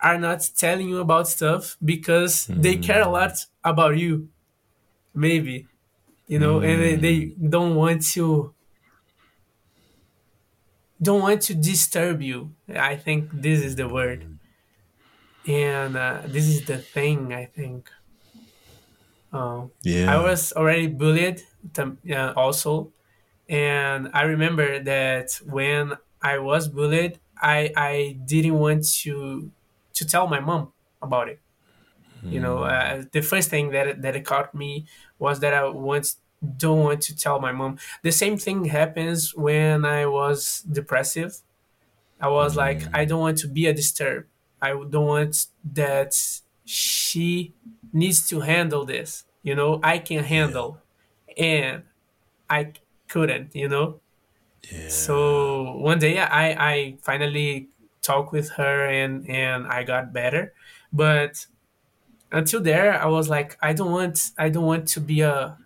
are 0.00 0.16
not 0.16 0.48
telling 0.56 0.88
you 0.88 1.00
about 1.00 1.26
stuff 1.26 1.76
because 1.84 2.46
they 2.46 2.76
hmm. 2.76 2.82
care 2.82 3.02
a 3.02 3.08
lot 3.08 3.46
about 3.64 3.98
you. 3.98 4.28
Maybe 5.12 5.66
you 6.26 6.38
know? 6.38 6.60
And 6.60 6.82
they, 6.82 6.96
they 6.96 7.20
hmm. 7.26 7.48
don't 7.48 7.74
want 7.74 8.04
to 8.12 8.52
don't 11.00 11.20
want 11.20 11.42
to 11.42 11.54
disturb 11.54 12.22
you. 12.22 12.54
I 12.74 12.96
think 12.96 13.30
this 13.30 13.62
is 13.62 13.76
the 13.76 13.88
word, 13.88 14.22
hmm. 15.44 15.50
and 15.50 15.96
uh, 15.96 16.22
this 16.24 16.46
is 16.46 16.64
the 16.64 16.78
thing. 16.78 17.32
I 17.32 17.44
think 17.46 17.90
uh, 19.32 19.66
I 20.06 20.18
was 20.18 20.52
already 20.52 20.86
bullied 20.88 21.42
tam- 21.72 21.98
uh, 22.10 22.32
also, 22.36 22.92
and 23.48 24.10
I 24.14 24.22
remember 24.24 24.80
that 24.82 25.40
when 25.44 25.94
I 26.22 26.38
was 26.38 26.68
bullied, 26.68 27.20
I 27.36 27.72
I 27.76 28.18
didn't 28.24 28.58
want 28.58 28.86
to 29.02 29.52
to 29.94 30.06
tell 30.06 30.26
my 30.28 30.40
mom 30.40 30.72
about 31.02 31.28
it. 31.28 31.40
You 32.28 32.40
know, 32.40 32.64
uh, 32.64 33.04
the 33.12 33.20
first 33.22 33.50
thing 33.50 33.70
that 33.70 34.02
that 34.02 34.24
caught 34.24 34.54
me 34.54 34.86
was 35.18 35.40
that 35.40 35.54
I 35.54 35.68
once 35.68 36.20
don't 36.56 36.82
want 36.82 37.02
to 37.02 37.16
tell 37.16 37.40
my 37.40 37.52
mom. 37.52 37.78
The 38.02 38.12
same 38.12 38.36
thing 38.36 38.64
happens 38.66 39.34
when 39.34 39.84
I 39.84 40.06
was 40.06 40.62
depressive 40.62 41.42
I 42.20 42.28
was 42.28 42.56
like, 42.56 42.86
I 42.94 43.04
don't 43.04 43.20
want 43.20 43.38
to 43.38 43.48
be 43.48 43.66
a 43.66 43.74
disturb. 43.74 44.26
I 44.62 44.70
don't 44.72 45.06
want 45.06 45.46
that 45.74 46.14
she 46.66 47.56
needs 47.94 48.28
to 48.30 48.42
handle 48.42 48.86
this. 48.86 49.26
You 49.42 49.56
know, 49.56 49.80
I 49.84 50.00
can 50.00 50.24
Yeah. 50.26 50.26
handle, 50.26 50.82
and 51.38 51.84
I 52.50 52.74
couldn't. 53.08 53.54
You 53.56 53.68
know, 53.68 54.02
Yeah. 54.72 55.06
so 55.12 55.76
one 55.78 55.98
day 56.00 56.18
I 56.20 56.72
I 56.74 56.98
finally 57.02 57.70
talked 58.02 58.32
with 58.32 58.50
her 58.52 58.86
and 58.86 59.28
and 59.30 59.66
I 59.68 59.84
got 59.84 60.12
better, 60.12 60.54
but 60.92 61.46
until 62.32 62.60
there 62.62 62.94
I 63.00 63.06
was 63.06 63.28
like, 63.30 63.58
I 63.62 63.72
don't 63.74 63.92
want 63.92 64.20
I 64.38 64.50
don't 64.50 64.66
want 64.66 64.88
to 64.88 65.00
be 65.00 65.22
a 65.22 65.58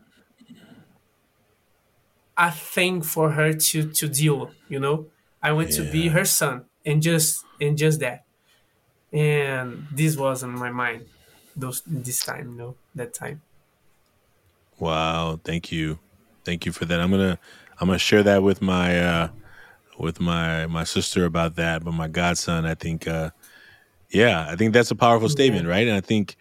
a 2.37 2.51
thing 2.51 3.03
for 3.03 3.33
her 3.33 3.53
to 3.53 3.91
to 3.91 4.09
deal. 4.09 4.57
You 4.69 4.81
know, 4.81 5.11
I 5.43 5.53
want 5.53 5.73
to 5.73 5.85
be 5.85 6.09
her 6.09 6.25
son 6.25 6.67
and 6.85 7.03
just 7.03 7.47
and 7.61 7.77
just 7.77 8.01
that 8.01 8.27
and 9.13 9.87
this 9.93 10.17
was 10.17 10.43
on 10.43 10.51
my 10.51 10.71
mind 10.71 11.05
those 11.57 11.83
this 11.87 12.25
time 12.25 12.53
you 12.53 12.57
know 12.57 12.75
that 12.95 13.13
time 13.13 13.41
Wow. 14.81 15.39
Thank 15.45 15.71
you. 15.71 15.99
Thank 16.45 16.67
you 16.67 16.73
for 16.73 16.87
that. 16.87 17.01
I'm 17.01 17.11
gonna 17.11 17.39
I'm 17.79 17.87
gonna 17.87 17.99
share 17.99 18.23
that 18.23 18.43
with 18.43 18.63
my 18.63 18.99
uh 18.99 19.29
with 19.99 20.21
my 20.21 20.67
my 20.67 20.85
sister 20.85 21.27
about 21.27 21.57
that, 21.57 21.85
but 21.85 21.93
my 21.93 22.09
godson, 22.09 22.65
I 22.65 22.75
think 22.75 23.07
uh 23.07 23.31
yeah, 24.09 24.47
I 24.49 24.57
think 24.57 24.73
that's 24.73 24.91
a 24.91 24.97
powerful 24.97 25.29
yeah 25.29 25.33
statement, 25.33 25.69
right? 25.69 25.87
And 25.87 25.97
I 25.97 26.01
think 26.01 26.37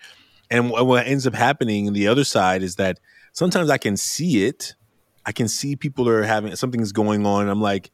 and 0.49 0.71
what 0.71 1.05
ends 1.05 1.27
up 1.27 1.35
happening 1.35 1.87
on 1.87 1.93
the 1.93 2.07
other 2.07 2.23
side 2.23 2.63
is 2.63 2.77
that 2.77 2.99
sometimes 3.33 3.69
I 3.69 3.77
can 3.77 3.97
see 3.97 4.45
it. 4.45 4.73
I 5.25 5.31
can 5.31 5.47
see 5.47 5.75
people 5.75 6.07
are 6.07 6.23
having 6.23 6.55
something's 6.55 6.93
going 6.93 7.25
on. 7.25 7.43
And 7.43 7.51
I'm 7.51 7.61
like, 7.61 7.91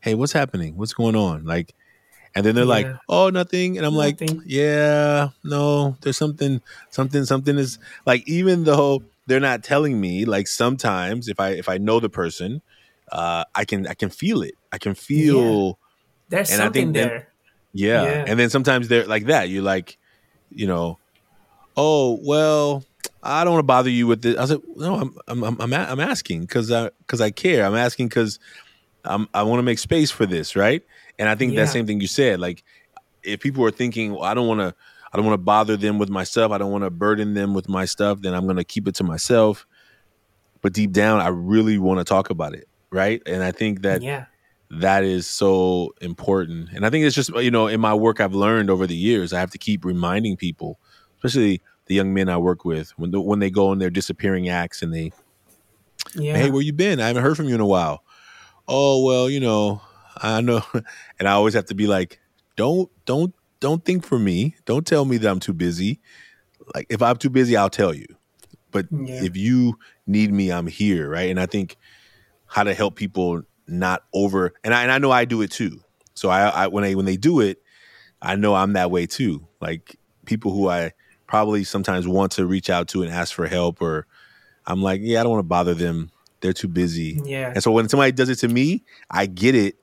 hey, 0.00 0.14
what's 0.14 0.32
happening? 0.32 0.76
What's 0.76 0.92
going 0.92 1.16
on? 1.16 1.44
Like 1.44 1.74
And 2.36 2.44
then 2.44 2.54
they're 2.54 2.64
like, 2.66 2.86
"Oh, 3.08 3.30
nothing," 3.30 3.78
and 3.78 3.86
I'm 3.86 3.94
like, 3.94 4.20
"Yeah, 4.44 5.30
no, 5.42 5.96
there's 6.02 6.18
something, 6.18 6.60
something, 6.90 7.24
something 7.24 7.56
is 7.56 7.78
like." 8.04 8.28
Even 8.28 8.64
though 8.64 9.02
they're 9.26 9.40
not 9.40 9.64
telling 9.64 10.00
me, 10.00 10.24
like 10.26 10.46
sometimes 10.46 11.28
if 11.28 11.40
I 11.40 11.50
if 11.50 11.68
I 11.68 11.78
know 11.78 11.98
the 11.98 12.10
person, 12.10 12.60
uh, 13.10 13.44
I 13.54 13.64
can 13.64 13.86
I 13.86 13.94
can 13.94 14.10
feel 14.10 14.42
it. 14.42 14.54
I 14.70 14.78
can 14.78 14.94
yeah 15.08 15.32
feel, 15.32 15.78
there's 16.28 16.50
and 16.50 16.60
I 16.60 16.66
something 16.66 16.92
think 16.92 16.94
then 16.94 17.08
there 17.08 17.28
yeah, 17.72 18.02
yeah 18.02 18.24
and 18.28 18.38
then 18.38 18.50
sometimes 18.50 18.88
they're 18.88 19.06
like 19.06 19.26
that. 19.26 19.48
You're 19.48 19.62
like, 19.62 19.98
you 20.50 20.66
know, 20.66 20.98
oh 21.76 22.18
well, 22.22 22.84
I 23.22 23.44
don't 23.44 23.54
want 23.54 23.64
to 23.64 23.66
bother 23.66 23.90
you 23.90 24.06
with 24.06 24.22
this. 24.22 24.36
I 24.36 24.44
said, 24.46 24.60
like, 24.74 24.90
no, 24.90 24.94
I'm 25.28 25.42
I'm 25.44 25.60
I'm 25.60 25.72
I'm 25.72 26.00
asking 26.00 26.42
because 26.42 26.70
I 26.70 26.90
because 26.98 27.20
I 27.20 27.30
care. 27.30 27.64
I'm 27.66 27.74
asking 27.74 28.08
because 28.08 28.38
I'm 29.04 29.28
I 29.34 29.42
want 29.42 29.58
to 29.58 29.62
make 29.64 29.78
space 29.78 30.10
for 30.10 30.26
this, 30.26 30.56
right? 30.56 30.82
And 31.18 31.28
I 31.28 31.34
think 31.34 31.54
that 31.56 31.68
same 31.68 31.86
thing 31.86 32.00
you 32.00 32.06
said, 32.06 32.40
like 32.40 32.62
if 33.22 33.40
people 33.40 33.64
are 33.64 33.70
thinking, 33.70 34.12
well, 34.12 34.22
I 34.22 34.34
don't 34.34 34.46
want 34.46 34.60
to, 34.60 34.74
I 35.12 35.16
don't 35.16 35.24
want 35.24 35.34
to 35.34 35.44
bother 35.44 35.76
them 35.76 35.98
with 35.98 36.10
my 36.10 36.24
stuff. 36.24 36.52
I 36.52 36.58
don't 36.58 36.70
want 36.70 36.84
to 36.84 36.90
burden 36.90 37.34
them 37.34 37.54
with 37.54 37.68
my 37.68 37.84
stuff. 37.84 38.20
Then 38.20 38.34
I'm 38.34 38.44
going 38.44 38.56
to 38.56 38.64
keep 38.64 38.86
it 38.86 38.94
to 38.96 39.04
myself. 39.04 39.66
But 40.60 40.72
deep 40.72 40.92
down, 40.92 41.20
I 41.20 41.28
really 41.28 41.78
want 41.78 41.98
to 42.00 42.04
talk 42.04 42.30
about 42.30 42.54
it, 42.54 42.68
right? 42.90 43.22
And 43.24 43.42
I 43.42 43.52
think 43.52 43.82
that 43.82 44.02
yeah 44.02 44.26
that 44.70 45.04
is 45.04 45.26
so 45.26 45.94
important. 46.00 46.70
And 46.72 46.84
I 46.84 46.90
think 46.90 47.04
it's 47.04 47.14
just 47.14 47.30
you 47.36 47.50
know 47.50 47.66
in 47.66 47.80
my 47.80 47.94
work 47.94 48.20
I've 48.20 48.34
learned 48.34 48.70
over 48.70 48.86
the 48.86 48.96
years, 48.96 49.32
I 49.32 49.40
have 49.40 49.50
to 49.52 49.58
keep 49.58 49.84
reminding 49.84 50.36
people, 50.36 50.78
especially 51.16 51.62
the 51.86 51.94
young 51.94 52.12
men 52.12 52.28
I 52.28 52.36
work 52.36 52.64
with, 52.64 52.90
when 52.98 53.12
the, 53.12 53.20
when 53.20 53.38
they 53.38 53.50
go 53.50 53.68
on 53.68 53.78
their 53.78 53.90
disappearing 53.90 54.48
acts 54.48 54.82
and 54.82 54.92
they, 54.92 55.12
yeah. 56.14 56.36
hey, 56.36 56.50
where 56.50 56.62
you 56.62 56.72
been? 56.72 57.00
I 57.00 57.06
haven't 57.06 57.22
heard 57.22 57.36
from 57.36 57.48
you 57.48 57.54
in 57.54 57.60
a 57.60 57.66
while. 57.66 58.02
Oh 58.66 59.04
well, 59.04 59.30
you 59.30 59.40
know, 59.40 59.80
I 60.16 60.40
know, 60.40 60.62
and 61.18 61.28
I 61.28 61.32
always 61.32 61.54
have 61.54 61.66
to 61.66 61.74
be 61.74 61.86
like, 61.86 62.20
don't 62.56 62.90
don't 63.04 63.34
don't 63.60 63.84
think 63.84 64.04
for 64.04 64.18
me. 64.18 64.56
Don't 64.64 64.86
tell 64.86 65.04
me 65.04 65.16
that 65.18 65.30
I'm 65.30 65.40
too 65.40 65.52
busy. 65.52 66.00
Like 66.74 66.86
if 66.90 67.02
I'm 67.02 67.16
too 67.16 67.30
busy, 67.30 67.56
I'll 67.56 67.70
tell 67.70 67.94
you. 67.94 68.06
But 68.70 68.86
yeah 68.90 69.22
if 69.22 69.36
you 69.36 69.78
need 70.06 70.32
me, 70.32 70.50
I'm 70.52 70.66
here, 70.66 71.08
right? 71.08 71.30
And 71.30 71.40
I 71.40 71.46
think 71.46 71.76
how 72.46 72.64
to 72.64 72.74
help 72.74 72.96
people 72.96 73.42
not 73.66 74.04
over, 74.12 74.54
and 74.64 74.74
I 74.74 74.82
and 74.82 74.92
I 74.92 74.98
know 74.98 75.10
I 75.10 75.24
do 75.24 75.42
it 75.42 75.50
too. 75.50 75.80
So 76.14 76.28
I, 76.28 76.48
I 76.48 76.66
when 76.68 76.82
they 76.82 76.94
when 76.94 77.04
they 77.04 77.16
do 77.16 77.40
it, 77.40 77.62
I 78.20 78.36
know 78.36 78.54
I'm 78.54 78.72
that 78.74 78.90
way 78.90 79.06
too. 79.06 79.46
Like 79.60 79.96
people 80.24 80.52
who 80.52 80.68
I 80.68 80.92
probably 81.26 81.64
sometimes 81.64 82.06
want 82.06 82.32
to 82.32 82.46
reach 82.46 82.70
out 82.70 82.88
to 82.88 83.02
and 83.02 83.10
ask 83.10 83.34
for 83.34 83.46
help, 83.46 83.80
or 83.82 84.06
I'm 84.66 84.82
like, 84.82 85.00
yeah, 85.02 85.20
I 85.20 85.22
don't 85.22 85.32
want 85.32 85.40
to 85.40 85.48
bother 85.48 85.74
them. 85.74 86.10
They're 86.40 86.52
too 86.52 86.68
busy. 86.68 87.20
yeah 87.24 87.52
And 87.54 87.62
so 87.62 87.72
when 87.72 87.88
somebody 87.88 88.12
does 88.12 88.28
it 88.28 88.36
to 88.36 88.48
me, 88.48 88.84
I 89.10 89.26
get 89.26 89.54
it 89.54 89.76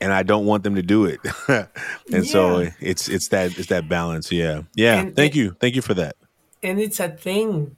and 0.00 0.12
I 0.12 0.22
don't 0.22 0.46
want 0.46 0.62
them 0.64 0.74
to 0.76 0.82
do 0.82 1.04
it. 1.06 1.20
and 2.12 2.26
so 2.26 2.68
it's 2.80 3.08
it's 3.08 3.28
that 3.28 3.58
it's 3.58 3.68
that 3.68 3.88
balance. 3.88 4.30
Yeah. 4.32 4.62
Yeah. 4.74 5.00
and 5.00 5.16
Thank 5.16 5.32
and 5.32 5.36
you. 5.36 5.56
Thank 5.60 5.74
you 5.76 5.82
for 5.82 5.94
that. 5.94 6.14
and 6.62 6.80
it's 6.80 7.00
a 7.00 7.08
thing 7.08 7.76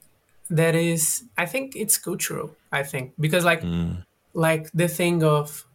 that 0.49 0.73
is 0.73 1.23
i 1.37 1.45
think 1.45 1.75
it's 1.75 1.97
cultural 1.99 2.49
i 2.71 2.81
think 2.81 3.13
because 3.19 3.45
like 3.45 3.61
Mm, 3.61 4.01
like 4.33 4.65
the 4.73 4.87
thing 4.87 5.21
of 5.21 5.67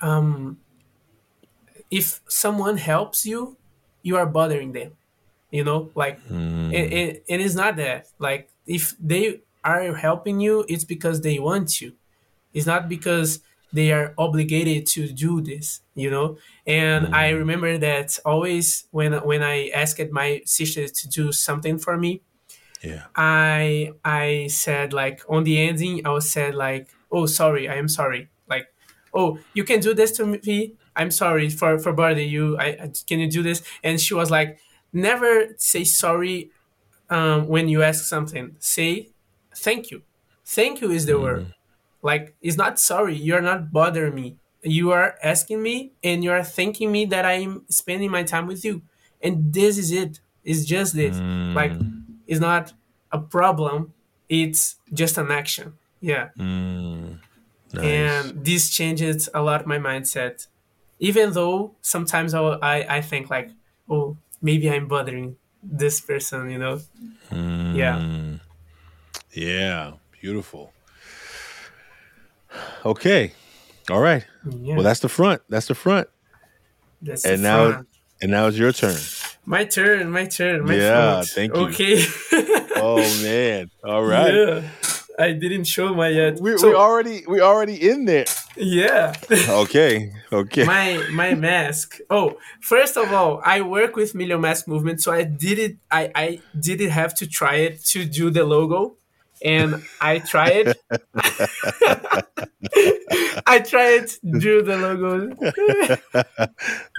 um 0.00 0.58
if 1.90 2.20
someone 2.28 2.76
helps 2.76 3.24
you 3.26 3.56
you 4.02 4.16
are 4.16 4.26
bothering 4.26 4.72
them 4.72 4.92
you 5.50 5.64
know 5.64 5.90
like 5.94 6.18
it, 6.28 6.32
Mm, 6.32 6.72
it, 6.72 7.24
it 7.26 7.40
is 7.40 7.54
not 7.56 7.76
that 7.76 8.06
like 8.18 8.50
if 8.66 8.94
they 9.00 9.40
are 9.64 9.94
helping 9.94 10.40
you 10.40 10.64
it's 10.68 10.84
because 10.84 11.20
they 11.22 11.38
want 11.38 11.80
you. 11.80 11.92
it's 12.54 12.66
not 12.66 12.88
because 12.88 13.40
they 13.72 13.92
are 13.92 14.14
obligated 14.18 14.86
to 14.86 15.08
do 15.08 15.40
this 15.40 15.80
you 15.94 16.10
know? 16.10 16.38
And 16.66 17.08
i 17.14 17.32
mm, 17.32 17.38
remember 17.38 17.78
that 17.78 18.18
always 18.24 18.86
when 18.90 19.12
when 19.24 19.42
i 19.42 19.68
asked 19.68 20.10
my 20.10 20.42
sister 20.44 20.88
to 20.88 21.08
do 21.08 21.32
something 21.32 21.78
for 21.78 21.96
me 21.96 22.22
yeah. 22.82 23.06
I 23.16 23.92
I 24.04 24.46
said 24.48 24.92
like 24.92 25.22
on 25.28 25.44
the 25.44 25.58
ending 25.60 26.06
I 26.06 26.10
was 26.10 26.30
said 26.30 26.54
like 26.54 26.90
oh 27.10 27.26
sorry 27.26 27.68
I 27.68 27.74
am 27.74 27.88
sorry. 27.88 28.28
Like 28.48 28.68
oh 29.12 29.38
you 29.54 29.64
can 29.64 29.80
do 29.80 29.94
this 29.94 30.12
to 30.18 30.26
me 30.26 30.74
I'm 30.94 31.10
sorry 31.10 31.50
for 31.50 31.78
for 31.78 31.92
bothering 31.92 32.28
you. 32.28 32.56
I, 32.58 32.66
I 32.66 32.92
can 33.06 33.18
you 33.20 33.30
do 33.30 33.42
this? 33.42 33.62
And 33.82 34.00
she 34.00 34.14
was 34.14 34.30
like 34.30 34.60
never 34.92 35.54
say 35.58 35.84
sorry 35.84 36.50
um, 37.10 37.48
when 37.48 37.68
you 37.68 37.82
ask 37.82 38.04
something. 38.04 38.56
Say 38.60 39.10
thank 39.56 39.90
you. 39.90 40.02
Thank 40.46 40.80
you 40.80 40.90
is 40.90 41.06
the 41.06 41.20
word. 41.20 41.46
Mm, 41.46 41.52
like 42.02 42.34
it's 42.40 42.56
not 42.56 42.78
sorry 42.78 43.14
you're 43.16 43.40
not 43.40 43.72
bothering 43.72 44.14
me. 44.14 44.36
You 44.62 44.90
are 44.90 45.16
asking 45.22 45.62
me 45.62 45.92
and 46.02 46.24
you 46.24 46.32
are 46.32 46.42
thanking 46.42 46.90
me 46.90 47.04
that 47.06 47.24
i'm 47.24 47.64
spending 47.68 48.10
my 48.10 48.22
time 48.22 48.46
with 48.46 48.64
you. 48.64 48.82
And 49.22 49.52
this 49.52 49.78
is 49.78 49.90
it. 49.92 50.20
It's 50.44 50.64
just 50.64 50.94
this. 50.94 51.16
Like 51.16 51.72
mm, 51.72 52.04
it's 52.26 52.40
not 52.40 52.72
a 53.12 53.18
problem. 53.18 53.92
It's 54.28 54.76
just 54.92 55.18
an 55.18 55.30
action. 55.30 55.74
Yeah. 56.00 56.28
Mm. 56.38 57.18
Nice. 57.74 57.84
and 57.84 58.44
this 58.44 58.70
changes 58.70 59.28
a 59.34 59.42
lot 59.42 59.66
my 59.66 59.78
mindset. 59.78 60.46
Even 60.98 61.32
though 61.32 61.74
sometimes 61.82 62.34
i 62.34 62.40
i, 62.40 62.96
I 62.96 63.00
think 63.00 63.30
like 63.30 63.50
oh 63.88 64.16
maybe 64.40 64.70
i'm 64.70 64.88
bothering 64.88 65.36
this 65.62 66.00
person 66.00 66.50
you 66.50 66.58
know? 66.58 66.80
Yeah. 67.30 67.98
Mm, 67.98 68.40
yeah. 69.32 69.92
Beautiful. 70.20 70.72
Okay. 72.84 73.32
All 73.90 74.00
right. 74.00 74.24
Well, 74.44 74.82
that's 74.82 75.00
the 75.00 75.08
front. 75.08 75.42
That's 75.48 75.66
the 75.66 75.74
front. 75.74 76.08
that's 77.02 77.22
the 77.22 77.32
And 77.34 77.42
now, 77.42 77.70
front 77.72 77.88
and 78.22 78.30
now 78.30 78.46
it's 78.48 78.56
your 78.58 78.72
turn. 78.72 78.96
my 79.46 79.64
turn 79.64 80.10
my 80.10 80.26
turn 80.26 80.64
my 80.64 80.74
Yeah. 80.74 81.22
front 81.22 81.28
Thank 81.28 81.54
you. 81.56 81.62
okay 81.68 82.04
Oh 82.76 82.98
man. 83.22 83.70
All 83.84 84.04
right. 84.04 84.32
Yeah, 84.34 84.62
I 85.18 85.32
didn't 85.32 85.64
show 85.64 85.94
my 85.94 86.08
yet. 86.08 86.40
We 86.40 86.54
we 86.54 86.74
already 86.74 87.24
we 87.26 87.40
already 87.40 87.74
in 87.90 88.04
there. 88.04 88.26
yeah, 88.56 89.14
Okay. 89.64 90.12
Okay. 90.32 90.64
my 90.64 91.02
my 91.12 91.34
mask. 91.34 91.98
Oh, 92.10 92.36
first 92.60 92.96
of 92.96 93.12
all, 93.12 93.40
I 93.44 93.62
work 93.62 93.96
with 93.96 94.14
Million 94.14 94.40
Mask 94.40 94.68
Movement, 94.68 95.00
so 95.02 95.10
I 95.12 95.24
did 95.24 95.58
it. 95.58 95.76
I 95.90 96.02
I 96.14 96.40
didn't 96.58 96.90
have 96.90 97.14
to 97.16 97.26
try 97.26 97.56
it 97.66 97.84
to 97.92 98.04
do 98.04 98.30
the 98.30 98.44
logo, 98.44 98.94
and 99.42 99.82
I 100.00 100.18
tried. 100.20 100.74
I 103.46 103.60
tried 103.60 104.10
do 104.38 104.62
the 104.62 104.76
logo, 104.76 105.32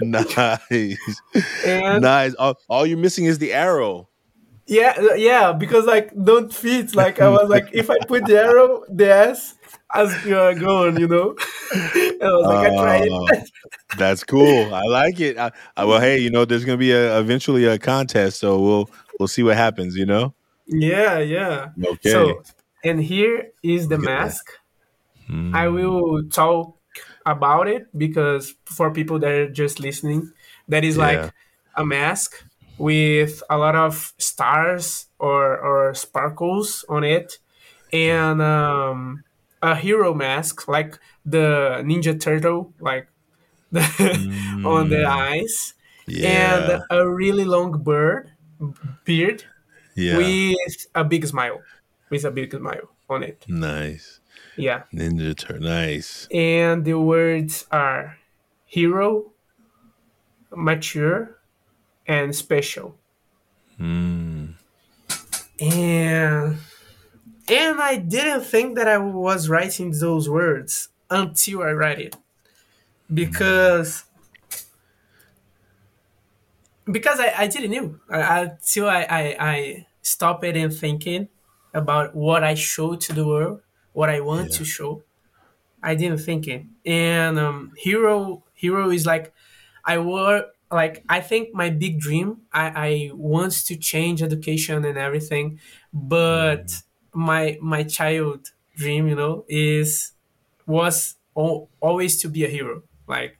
nice. 0.02 0.98
and 1.64 2.02
Nice. 2.02 2.34
All, 2.34 2.56
all 2.68 2.86
you're 2.86 2.98
missing 2.98 3.24
is 3.26 3.38
the 3.38 3.52
arrow. 3.52 4.08
yeah, 4.66 5.14
yeah, 5.16 5.52
because 5.52 5.84
like 5.86 6.12
don't 6.24 6.52
fit. 6.52 6.94
Like 6.94 7.20
I 7.20 7.28
was 7.28 7.48
like, 7.48 7.68
if 7.72 7.90
I 7.90 7.98
put 8.06 8.26
the 8.26 8.38
arrow, 8.40 8.84
the 8.88 9.12
S, 9.12 9.54
as 9.94 10.24
you're 10.24 10.54
going, 10.54 10.98
you 10.98 11.08
know. 11.08 11.36
and 11.74 12.22
I 12.22 12.30
was 12.32 12.46
like, 12.46 12.72
I 12.72 12.76
tried. 12.76 13.08
Oh, 13.10 13.28
that's 13.98 14.24
cool. 14.24 14.72
I 14.74 14.82
like 14.84 15.20
it. 15.20 15.38
I, 15.38 15.50
I, 15.76 15.84
well, 15.84 16.00
hey, 16.00 16.18
you 16.18 16.30
know, 16.30 16.44
there's 16.44 16.64
gonna 16.64 16.78
be 16.78 16.92
a 16.92 17.18
eventually 17.18 17.64
a 17.66 17.78
contest, 17.78 18.38
so 18.40 18.60
we'll 18.60 18.90
we'll 19.18 19.28
see 19.28 19.42
what 19.42 19.56
happens. 19.56 19.96
You 19.96 20.06
know. 20.06 20.34
Yeah, 20.70 21.18
yeah. 21.18 21.70
Okay. 21.84 22.00
So, 22.00 22.44
and 22.84 23.00
here 23.02 23.52
is 23.62 23.88
the 23.88 23.98
Look 23.98 24.04
at 24.04 24.14
that. 24.16 24.34
mask. 24.34 24.50
Mm, 25.30 25.52
I 25.52 25.68
will 25.68 26.22
talk 26.30 26.78
about 27.26 27.68
it 27.68 27.86
because 27.96 28.54
for 28.66 28.92
people 28.92 29.18
that 29.20 29.30
are 29.30 29.50
just 29.50 29.80
listening, 29.80 30.32
that 30.68 30.84
is 30.84 30.96
Yeah. 30.96 30.98
like 30.98 31.32
a 31.76 31.84
mask 31.84 32.34
with 32.78 33.42
a 33.50 33.58
lot 33.58 33.76
of 33.76 34.14
stars 34.18 35.06
or, 35.18 35.58
or 35.58 35.94
sparkles 35.94 36.84
on 36.88 37.04
it, 37.04 37.38
and 37.92 38.42
um, 38.42 39.24
a 39.62 39.76
hero 39.76 40.14
mask 40.14 40.68
like 40.68 40.98
the 41.24 41.82
Ninja 41.84 42.18
Turtle, 42.20 42.74
like 42.80 43.08
the, 43.72 43.82
on 44.64 44.88
the 44.90 45.04
Mm, 45.04 45.10
eyes, 45.10 45.74
yeah. 46.06 46.78
and 46.78 46.84
a 46.90 47.08
really 47.08 47.44
long 47.44 47.82
bird 47.82 48.32
beard 49.04 49.44
Yeah. 49.94 50.16
with 50.18 50.86
a 50.94 51.04
big 51.04 51.26
smile, 51.26 51.60
with 52.10 52.24
a 52.24 52.30
big 52.30 52.52
smile 52.52 52.90
on 53.08 53.22
it. 53.22 53.44
nice. 53.48 54.20
Yeah. 54.56 54.82
Ninja 54.92 55.36
Turtle. 55.36 55.62
Nice. 55.68 56.28
And 56.32 56.84
the 56.84 56.98
words 56.98 57.66
are 57.70 58.16
hero, 58.66 59.32
mature, 60.54 61.38
and 62.06 62.34
special. 62.34 62.96
Mm, 63.80 64.54
And 65.60 66.58
and 67.48 67.80
I 67.80 67.96
didn't 67.96 68.44
think 68.44 68.76
that 68.76 68.86
I 68.88 68.98
was 68.98 69.48
writing 69.48 69.92
those 69.92 70.28
words 70.28 70.88
until 71.10 71.62
I 71.62 71.70
read 71.70 71.98
it. 72.00 72.16
Because 73.12 74.04
because 76.92 77.20
I, 77.20 77.32
I 77.38 77.46
didn't 77.46 77.70
know 77.72 78.00
I, 78.10 78.42
until 78.42 78.88
I, 78.88 79.02
I, 79.08 79.36
I 79.40 79.86
stopped 80.02 80.44
it 80.44 80.56
and 80.56 80.72
thinking 80.74 81.28
about 81.74 82.14
what 82.14 82.44
I 82.44 82.54
show 82.54 82.96
to 82.96 83.12
the 83.12 83.26
world, 83.26 83.62
what 83.92 84.10
I 84.10 84.20
want 84.20 84.52
Yeah. 84.52 84.54
to 84.54 84.64
show. 84.64 85.04
I 85.82 85.94
didn't 85.94 86.18
think 86.20 86.48
it. 86.48 86.66
And 86.86 87.38
um, 87.38 87.72
hero 87.76 88.44
hero 88.54 88.90
is 88.90 89.06
like 89.06 89.34
I 89.84 89.98
work 89.98 90.48
like 90.70 91.04
I 91.08 91.20
think 91.20 91.54
my 91.54 91.70
big 91.70 92.00
dream 92.00 92.42
I, 92.52 92.66
I 92.88 93.10
want 93.14 93.52
to 93.66 93.76
change 93.76 94.22
education 94.22 94.84
and 94.84 94.98
everything, 94.98 95.60
but 95.92 96.82
my 97.14 97.58
my 97.62 97.84
child 97.84 98.50
dream, 98.76 99.08
you 99.08 99.16
know, 99.16 99.46
is 99.48 100.12
was 100.66 101.16
al- 101.36 101.70
always 101.80 102.22
to 102.22 102.28
be 102.30 102.44
a 102.44 102.48
hero. 102.48 102.84
Like 103.08 103.39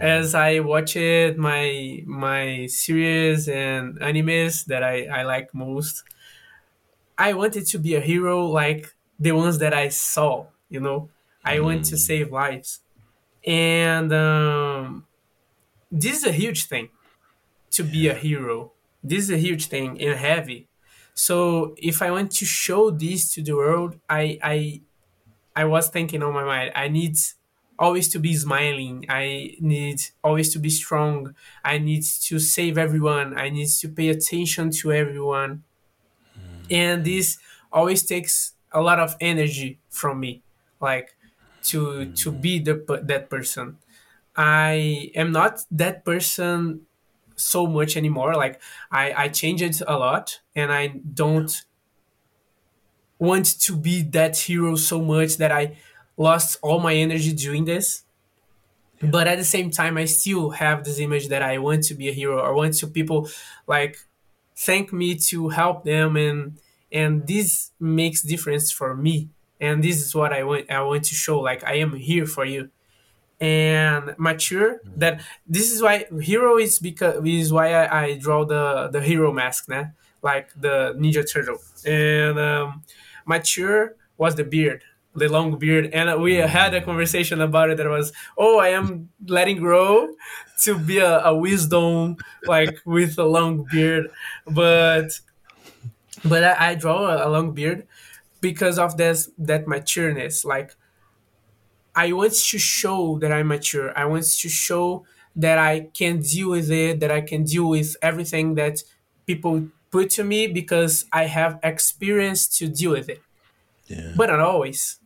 as 0.00 0.34
I 0.34 0.60
watched 0.60 0.96
my 1.36 2.02
my 2.06 2.66
series 2.66 3.48
and 3.48 3.98
animes 4.00 4.64
that 4.66 4.82
I, 4.82 5.06
I 5.06 5.22
like 5.24 5.54
most, 5.54 6.04
I 7.18 7.34
wanted 7.34 7.66
to 7.66 7.78
be 7.78 7.94
a 7.94 8.00
hero 8.00 8.46
like 8.46 8.94
the 9.18 9.32
ones 9.32 9.58
that 9.58 9.74
I 9.74 9.88
saw, 9.88 10.46
you 10.68 10.80
know. 10.80 11.10
I 11.44 11.60
want 11.60 11.84
to 11.86 11.96
mm, 11.96 11.98
save 11.98 12.32
lives. 12.32 12.80
And 13.46 14.12
um, 14.12 15.06
this 15.90 16.18
is 16.18 16.24
a 16.26 16.32
huge 16.32 16.66
thing 16.66 16.90
to 17.72 17.84
be 17.84 18.08
a 18.08 18.14
hero. 18.14 18.72
This 19.02 19.24
is 19.24 19.30
a 19.30 19.38
huge 19.38 19.66
thing 19.68 20.00
and 20.02 20.18
heavy. 20.18 20.68
So 21.14 21.74
if 21.78 22.02
I 22.02 22.10
want 22.10 22.32
to 22.32 22.46
show 22.46 22.90
this 22.90 23.32
to 23.34 23.42
the 23.42 23.54
world, 23.56 23.98
I 24.08 24.38
I 24.42 24.82
I 25.56 25.64
was 25.66 25.88
thinking 25.90 26.22
on 26.22 26.34
my 26.34 26.44
mind, 26.44 26.72
I 26.74 26.88
need 26.88 27.16
always 27.80 28.08
to 28.10 28.20
be 28.20 28.34
smiling. 28.36 29.06
I 29.10 29.56
need 29.60 30.02
always 30.24 30.52
to 30.54 30.60
be 30.60 30.70
strong. 30.70 31.34
I 31.64 31.78
need 31.78 32.04
to 32.28 32.38
save 32.40 32.78
everyone. 32.78 33.38
I 33.38 33.50
need 33.50 33.70
to 33.82 33.88
pay 33.88 34.10
attention 34.10 34.70
to 34.82 34.92
everyone. 34.92 35.64
And 36.70 37.04
this 37.04 37.38
always 37.72 38.04
takes 38.06 38.54
a 38.72 38.80
lot 38.80 39.00
of 39.00 39.16
energy 39.20 39.80
from 39.88 40.20
me, 40.20 40.44
like 40.80 41.16
to 41.62 42.06
to 42.12 42.30
Mm, 42.30 42.32
be 42.32 42.58
the 42.60 42.74
that 43.04 43.28
person. 43.30 43.78
I 44.36 45.10
am 45.14 45.32
not 45.32 45.64
that 45.72 46.04
person 46.04 46.86
so 47.36 47.66
much 47.66 47.96
anymore. 47.96 48.34
Like 48.34 48.60
I 48.92 49.12
I 49.24 49.28
change 49.28 49.62
it 49.62 49.80
a 49.86 49.98
lot, 49.98 50.40
and 50.54 50.72
I 50.72 50.88
don't 51.14 51.52
want 53.18 53.60
to 53.60 53.76
be 53.76 54.02
that 54.02 54.36
hero 54.36 54.76
so 54.76 55.00
much 55.02 55.36
that 55.36 55.52
I 55.52 55.78
lost 56.20 56.58
all 56.60 56.78
my 56.80 56.94
energy 56.94 57.32
doing 57.32 57.64
this. 57.64 58.04
Yeah. 59.00 59.10
But 59.10 59.26
at 59.26 59.38
the 59.38 59.44
same 59.44 59.70
time, 59.70 59.96
I 59.96 60.04
still 60.04 60.50
have 60.50 60.84
this 60.84 60.98
image 61.00 61.28
that 61.28 61.42
I 61.42 61.58
want 61.58 61.84
to 61.84 61.94
be 61.94 62.08
a 62.08 62.12
hero. 62.12 62.40
I 62.40 62.50
want 62.50 62.74
to 62.78 62.86
people 62.86 63.28
like 63.66 63.96
thank 64.56 64.92
me 64.92 65.16
to 65.30 65.48
help 65.48 65.84
them, 65.84 66.16
and 66.16 66.58
and 66.92 67.26
this 67.26 67.70
makes 67.80 68.20
difference 68.22 68.70
for 68.70 68.94
me. 68.94 69.30
And 69.58 69.82
this 69.82 69.96
is 70.04 70.14
what 70.14 70.32
I 70.32 70.42
want. 70.44 70.70
I 70.70 70.82
want 70.82 71.04
to 71.04 71.14
show. 71.14 71.40
Like 71.40 71.64
I 71.64 71.74
am 71.84 71.94
here 71.96 72.26
for 72.26 72.44
you 72.44 72.70
and 73.40 74.14
mature 74.18 74.80
that 74.96 75.22
this 75.46 75.72
is 75.72 75.80
why 75.80 76.04
hero 76.20 76.58
is 76.58 76.78
because 76.78 77.24
is 77.24 77.50
why 77.50 77.72
I, 77.72 78.02
I 78.02 78.18
draw 78.18 78.44
the 78.44 78.90
the 78.92 79.00
hero 79.00 79.32
mask 79.32 79.66
nah? 79.66 79.84
like 80.22 80.50
the 80.60 80.94
ninja 80.98 81.24
turtle 81.30 81.56
and 81.86 82.38
um, 82.38 82.82
mature 83.24 83.96
was 84.18 84.34
the 84.34 84.44
beard 84.44 84.82
the 85.14 85.28
long 85.28 85.58
beard, 85.58 85.90
and 85.92 86.22
we 86.22 86.34
had 86.34 86.74
a 86.74 86.80
mm. 86.80 86.84
conversation 86.84 87.40
about 87.40 87.70
it. 87.70 87.76
That 87.78 87.88
was, 87.88 88.12
oh, 88.38 88.58
I 88.58 88.68
am 88.68 89.10
letting 89.26 89.58
grow 89.58 90.08
to 90.62 90.78
be 90.78 90.98
a, 90.98 91.20
a 91.24 91.34
wisdom 91.34 92.16
like 92.44 92.80
with 92.84 93.18
a 93.18 93.24
long 93.24 93.66
beard, 93.70 94.10
but 94.46 95.20
but 96.24 96.44
I, 96.44 96.70
I 96.70 96.74
draw 96.74 97.06
a, 97.06 97.26
a 97.26 97.28
long 97.28 97.52
beard 97.52 97.86
because 98.40 98.78
of 98.78 98.96
this 98.96 99.30
that 99.38 99.66
matureness. 99.66 100.44
Like 100.44 100.76
I 101.94 102.12
want 102.12 102.32
to 102.32 102.58
show 102.58 103.18
that 103.18 103.32
I'm 103.32 103.48
mature. 103.48 103.96
I 103.98 104.04
want 104.04 104.24
to 104.24 104.48
show 104.48 105.04
that 105.36 105.58
I 105.58 105.88
can 105.92 106.20
deal 106.20 106.50
with 106.50 106.70
it, 106.70 107.00
that 107.00 107.10
I 107.10 107.20
can 107.20 107.44
deal 107.44 107.68
with 107.68 107.96
everything 108.02 108.54
that 108.54 108.82
people 109.26 109.68
put 109.90 110.10
to 110.10 110.24
me 110.24 110.46
because 110.46 111.06
I 111.12 111.24
have 111.26 111.58
experience 111.62 112.46
to 112.58 112.68
deal 112.68 112.92
with 112.92 113.08
it. 113.08 113.22
Yeah. 113.86 114.12
But 114.16 114.30
not 114.30 114.40
always. 114.40 114.99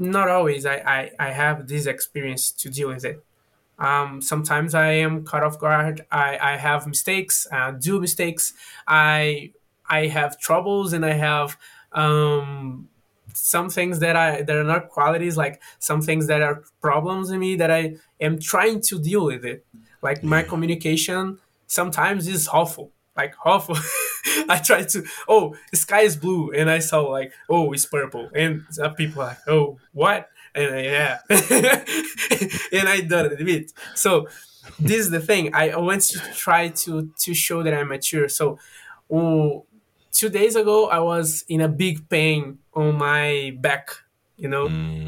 Not 0.00 0.28
always 0.28 0.66
I, 0.66 0.76
I, 0.76 1.10
I 1.28 1.30
have 1.30 1.68
this 1.68 1.86
experience 1.86 2.50
to 2.52 2.70
deal 2.70 2.88
with 2.88 3.04
it. 3.04 3.22
Um, 3.78 4.22
sometimes 4.22 4.74
I 4.74 4.92
am 4.92 5.24
caught 5.24 5.42
off 5.44 5.58
guard. 5.58 6.06
I, 6.10 6.38
I 6.40 6.56
have 6.56 6.86
mistakes, 6.86 7.46
uh, 7.52 7.72
do 7.72 8.00
mistakes. 8.00 8.54
I 8.88 9.52
I 9.88 10.06
have 10.08 10.38
troubles 10.40 10.94
and 10.94 11.06
I 11.06 11.14
have 11.14 11.58
um, 11.92 12.88
some 13.34 13.70
things 13.70 14.00
that 14.00 14.16
I 14.16 14.42
that 14.42 14.56
are 14.56 14.64
not 14.64 14.88
qualities, 14.90 15.36
like 15.36 15.62
some 15.78 16.02
things 16.02 16.28
that 16.28 16.42
are 16.42 16.64
problems 16.80 17.30
in 17.30 17.40
me 17.40 17.56
that 17.56 17.70
I 17.70 17.96
am 18.20 18.38
trying 18.38 18.80
to 18.82 18.98
deal 18.98 19.26
with 19.26 19.44
it. 19.44 19.66
Like 20.02 20.24
my 20.24 20.42
communication 20.42 21.38
sometimes 21.66 22.28
is 22.28 22.48
awful, 22.48 22.92
like 23.22 23.34
awful. 23.44 23.76
I 24.48 24.58
try 24.58 24.82
to 24.84 25.04
oh 25.28 25.54
the 25.70 25.76
sky 25.76 26.02
is 26.02 26.16
blue 26.16 26.50
and 26.52 26.70
I 26.70 26.80
saw 26.80 27.00
like 27.02 27.32
oh 27.48 27.72
it's 27.72 27.86
purple 27.86 28.30
and 28.34 28.64
some 28.70 28.94
people 28.94 29.22
are 29.22 29.28
like 29.28 29.48
oh 29.48 29.78
what 29.92 30.28
and 30.54 30.74
I, 30.74 30.82
yeah 30.82 31.18
and 32.72 32.88
I 32.88 33.00
done 33.02 33.26
it 33.26 33.40
a 33.40 33.44
bit. 33.44 33.72
So 33.94 34.28
this 34.78 35.00
is 35.00 35.10
the 35.10 35.20
thing. 35.20 35.54
I 35.54 35.76
want 35.76 36.02
to 36.12 36.18
try 36.34 36.68
to 36.82 37.10
to 37.24 37.34
show 37.34 37.62
that 37.62 37.74
I'm 37.74 37.88
mature. 37.88 38.28
So. 38.28 38.58
oh, 39.10 39.66
two 40.12 40.28
days 40.28 40.56
ago 40.56 40.88
I 40.88 41.00
was 41.00 41.44
in 41.48 41.60
a 41.60 41.68
big 41.68 42.08
pain 42.08 42.58
on 42.74 42.96
my 42.98 43.56
back, 43.60 43.90
you 44.36 44.48
know, 44.48 44.66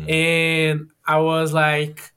and 0.08 0.90
I 1.06 1.18
was 1.18 1.52
like, 1.52 2.12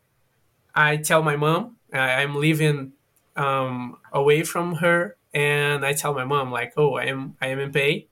I 0.74 0.98
tell 0.98 1.24
my 1.24 1.36
mom 1.36 1.78
I, 1.94 2.22
I'm 2.22 2.36
living 2.36 2.94
um, 3.36 3.98
away 4.12 4.44
from 4.44 4.76
her, 4.76 5.18
and 5.36 5.86
I 5.86 5.94
tell 5.94 6.14
my 6.14 6.24
mom 6.24 6.50
like, 6.52 6.74
oh, 6.78 6.96
I 6.96 7.06
am 7.06 7.36
I 7.42 7.48
am 7.48 7.60
in 7.60 7.72
pain, 7.72 8.06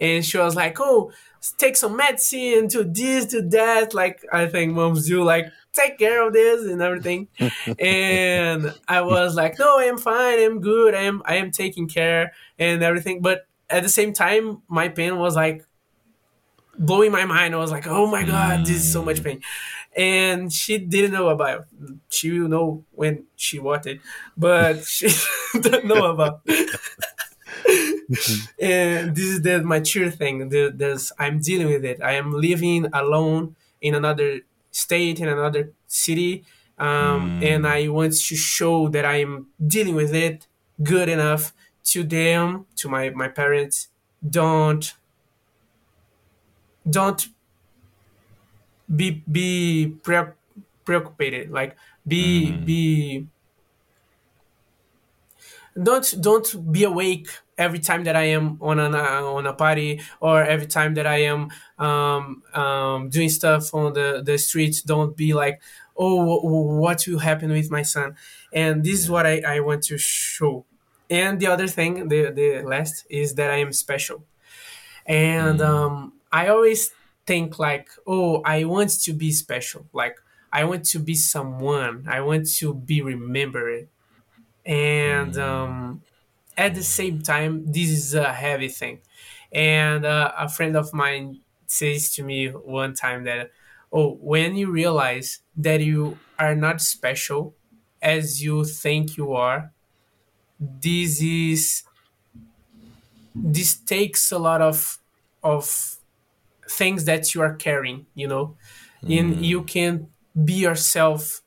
and 0.00 0.24
she 0.24 0.36
was 0.36 0.56
like, 0.56 0.78
oh, 0.80 1.12
take 1.56 1.76
some 1.76 1.96
medicine, 1.96 2.66
do 2.66 2.84
this, 2.84 3.26
do 3.26 3.40
that. 3.50 3.94
Like 3.94 4.24
I 4.32 4.46
think 4.46 4.74
moms 4.74 5.06
do, 5.06 5.22
like 5.22 5.46
take 5.72 5.96
care 5.98 6.26
of 6.26 6.32
this 6.32 6.66
and 6.66 6.82
everything. 6.82 7.28
and 7.78 8.74
I 8.88 9.00
was 9.02 9.36
like, 9.36 9.58
no, 9.58 9.78
I 9.78 9.84
am 9.84 9.96
fine, 9.96 10.40
I'm 10.40 10.60
good, 10.60 10.94
I 10.94 11.02
am 11.02 11.22
I 11.24 11.36
am 11.36 11.52
taking 11.52 11.88
care 11.88 12.32
and 12.58 12.82
everything. 12.82 13.22
But 13.22 13.46
at 13.70 13.84
the 13.84 13.88
same 13.88 14.12
time, 14.12 14.62
my 14.68 14.88
pain 14.88 15.18
was 15.18 15.36
like 15.36 15.64
blowing 16.78 17.12
my 17.12 17.24
mind. 17.24 17.54
I 17.54 17.58
was 17.58 17.70
like, 17.70 17.86
oh 17.86 18.06
my 18.08 18.24
god, 18.24 18.66
this 18.66 18.76
is 18.76 18.92
so 18.92 19.04
much 19.04 19.18
mm. 19.18 19.24
pain. 19.24 19.42
And 19.96 20.52
she 20.52 20.78
didn't 20.78 21.12
know 21.12 21.28
about 21.30 21.60
it. 21.60 21.66
She 22.10 22.30
will 22.38 22.48
know 22.48 22.84
when 22.92 23.24
she 23.34 23.58
wanted, 23.58 24.00
but 24.36 24.84
she 24.84 25.08
don't 25.60 25.86
know 25.86 26.04
about. 26.12 26.42
and 28.60 29.14
this 29.16 29.24
is 29.26 29.42
the 29.42 29.62
mature 29.62 30.10
thing. 30.10 30.48
There's, 30.48 31.12
I'm 31.18 31.40
dealing 31.40 31.68
with 31.68 31.84
it. 31.84 32.00
I 32.02 32.12
am 32.12 32.32
living 32.32 32.86
alone 32.92 33.56
in 33.80 33.94
another 33.94 34.40
state, 34.70 35.20
in 35.20 35.28
another 35.28 35.72
city, 35.86 36.44
um, 36.78 37.38
and 37.42 37.66
I 37.66 37.88
want 37.88 38.12
to 38.12 38.36
show 38.36 38.88
that 38.88 39.04
I 39.04 39.16
am 39.20 39.46
dealing 39.66 39.94
with 39.94 40.14
it 40.14 40.46
good 40.82 41.08
enough 41.08 41.54
to 41.84 42.02
them, 42.04 42.66
to 42.76 42.88
my 42.88 43.10
my 43.10 43.28
parents. 43.28 43.88
Don't 44.28 44.92
don't 46.88 47.26
be 48.94 49.22
be 49.30 49.98
pre- 50.02 50.32
preoccupied 50.84 51.50
like 51.50 51.76
be 52.06 52.52
be 52.52 53.26
don't 55.80 56.14
don't 56.20 56.72
be 56.72 56.84
awake 56.84 57.28
every 57.58 57.78
time 57.78 58.04
that 58.04 58.16
I 58.16 58.24
am 58.24 58.58
on 58.62 58.78
a 58.78 58.88
on 58.90 59.46
a 59.46 59.52
party 59.52 60.00
or 60.20 60.42
every 60.42 60.66
time 60.66 60.94
that 60.94 61.06
I 61.06 61.18
am 61.22 61.50
um, 61.78 62.42
um, 62.54 63.08
doing 63.10 63.28
stuff 63.28 63.72
on 63.74 63.92
the 63.92 64.22
the 64.24 64.38
streets. 64.38 64.82
Don't 64.82 65.16
be 65.16 65.34
like, 65.34 65.60
oh, 65.96 66.16
wh- 66.40 66.44
what 66.80 67.04
will 67.06 67.18
happen 67.18 67.50
with 67.50 67.70
my 67.70 67.82
son? 67.82 68.16
And 68.52 68.84
this 68.84 69.00
is 69.00 69.10
what 69.10 69.26
I, 69.26 69.40
I 69.40 69.60
want 69.60 69.82
to 69.84 69.98
show. 69.98 70.64
And 71.10 71.38
the 71.40 71.46
other 71.46 71.68
thing, 71.68 72.08
the 72.08 72.30
the 72.32 72.62
last 72.62 73.06
is 73.10 73.34
that 73.34 73.50
I 73.50 73.56
am 73.56 73.72
special, 73.72 74.24
and 75.06 75.60
um, 75.60 76.14
I 76.32 76.48
always 76.48 76.92
think 77.26 77.58
like, 77.58 77.90
oh, 78.06 78.42
I 78.44 78.64
want 78.64 78.90
to 79.02 79.12
be 79.12 79.32
special. 79.32 79.86
Like 79.92 80.16
I 80.52 80.64
want 80.64 80.84
to 80.86 80.98
be 80.98 81.14
someone. 81.14 82.06
I 82.08 82.20
want 82.20 82.48
to 82.58 82.74
be 82.74 83.02
remembered 83.02 83.88
and 84.64 85.36
um, 85.38 86.02
at 86.56 86.74
the 86.74 86.82
same 86.82 87.22
time 87.22 87.66
this 87.72 87.88
is 87.90 88.14
a 88.14 88.32
heavy 88.32 88.68
thing 88.68 89.00
and 89.52 90.04
uh, 90.04 90.32
a 90.36 90.48
friend 90.48 90.76
of 90.76 90.92
mine 90.92 91.40
says 91.66 92.10
to 92.14 92.22
me 92.22 92.48
one 92.48 92.94
time 92.94 93.24
that 93.24 93.50
oh 93.92 94.14
when 94.16 94.56
you 94.56 94.70
realize 94.70 95.40
that 95.56 95.80
you 95.80 96.18
are 96.38 96.54
not 96.54 96.80
special 96.80 97.54
as 98.02 98.42
you 98.42 98.64
think 98.64 99.16
you 99.16 99.32
are 99.32 99.72
this 100.60 101.20
is 101.22 101.84
this 103.34 103.76
takes 103.76 104.32
a 104.32 104.38
lot 104.38 104.60
of 104.60 104.98
of 105.42 105.95
things 106.68 107.04
that 107.04 107.34
you 107.34 107.42
are 107.42 107.54
carrying 107.54 108.06
you 108.14 108.28
know? 108.28 108.56
And 109.02 109.34
mm-hmm. 109.34 109.42
you 109.42 109.62
can 109.62 110.08
be 110.44 110.54
yourself 110.54 111.42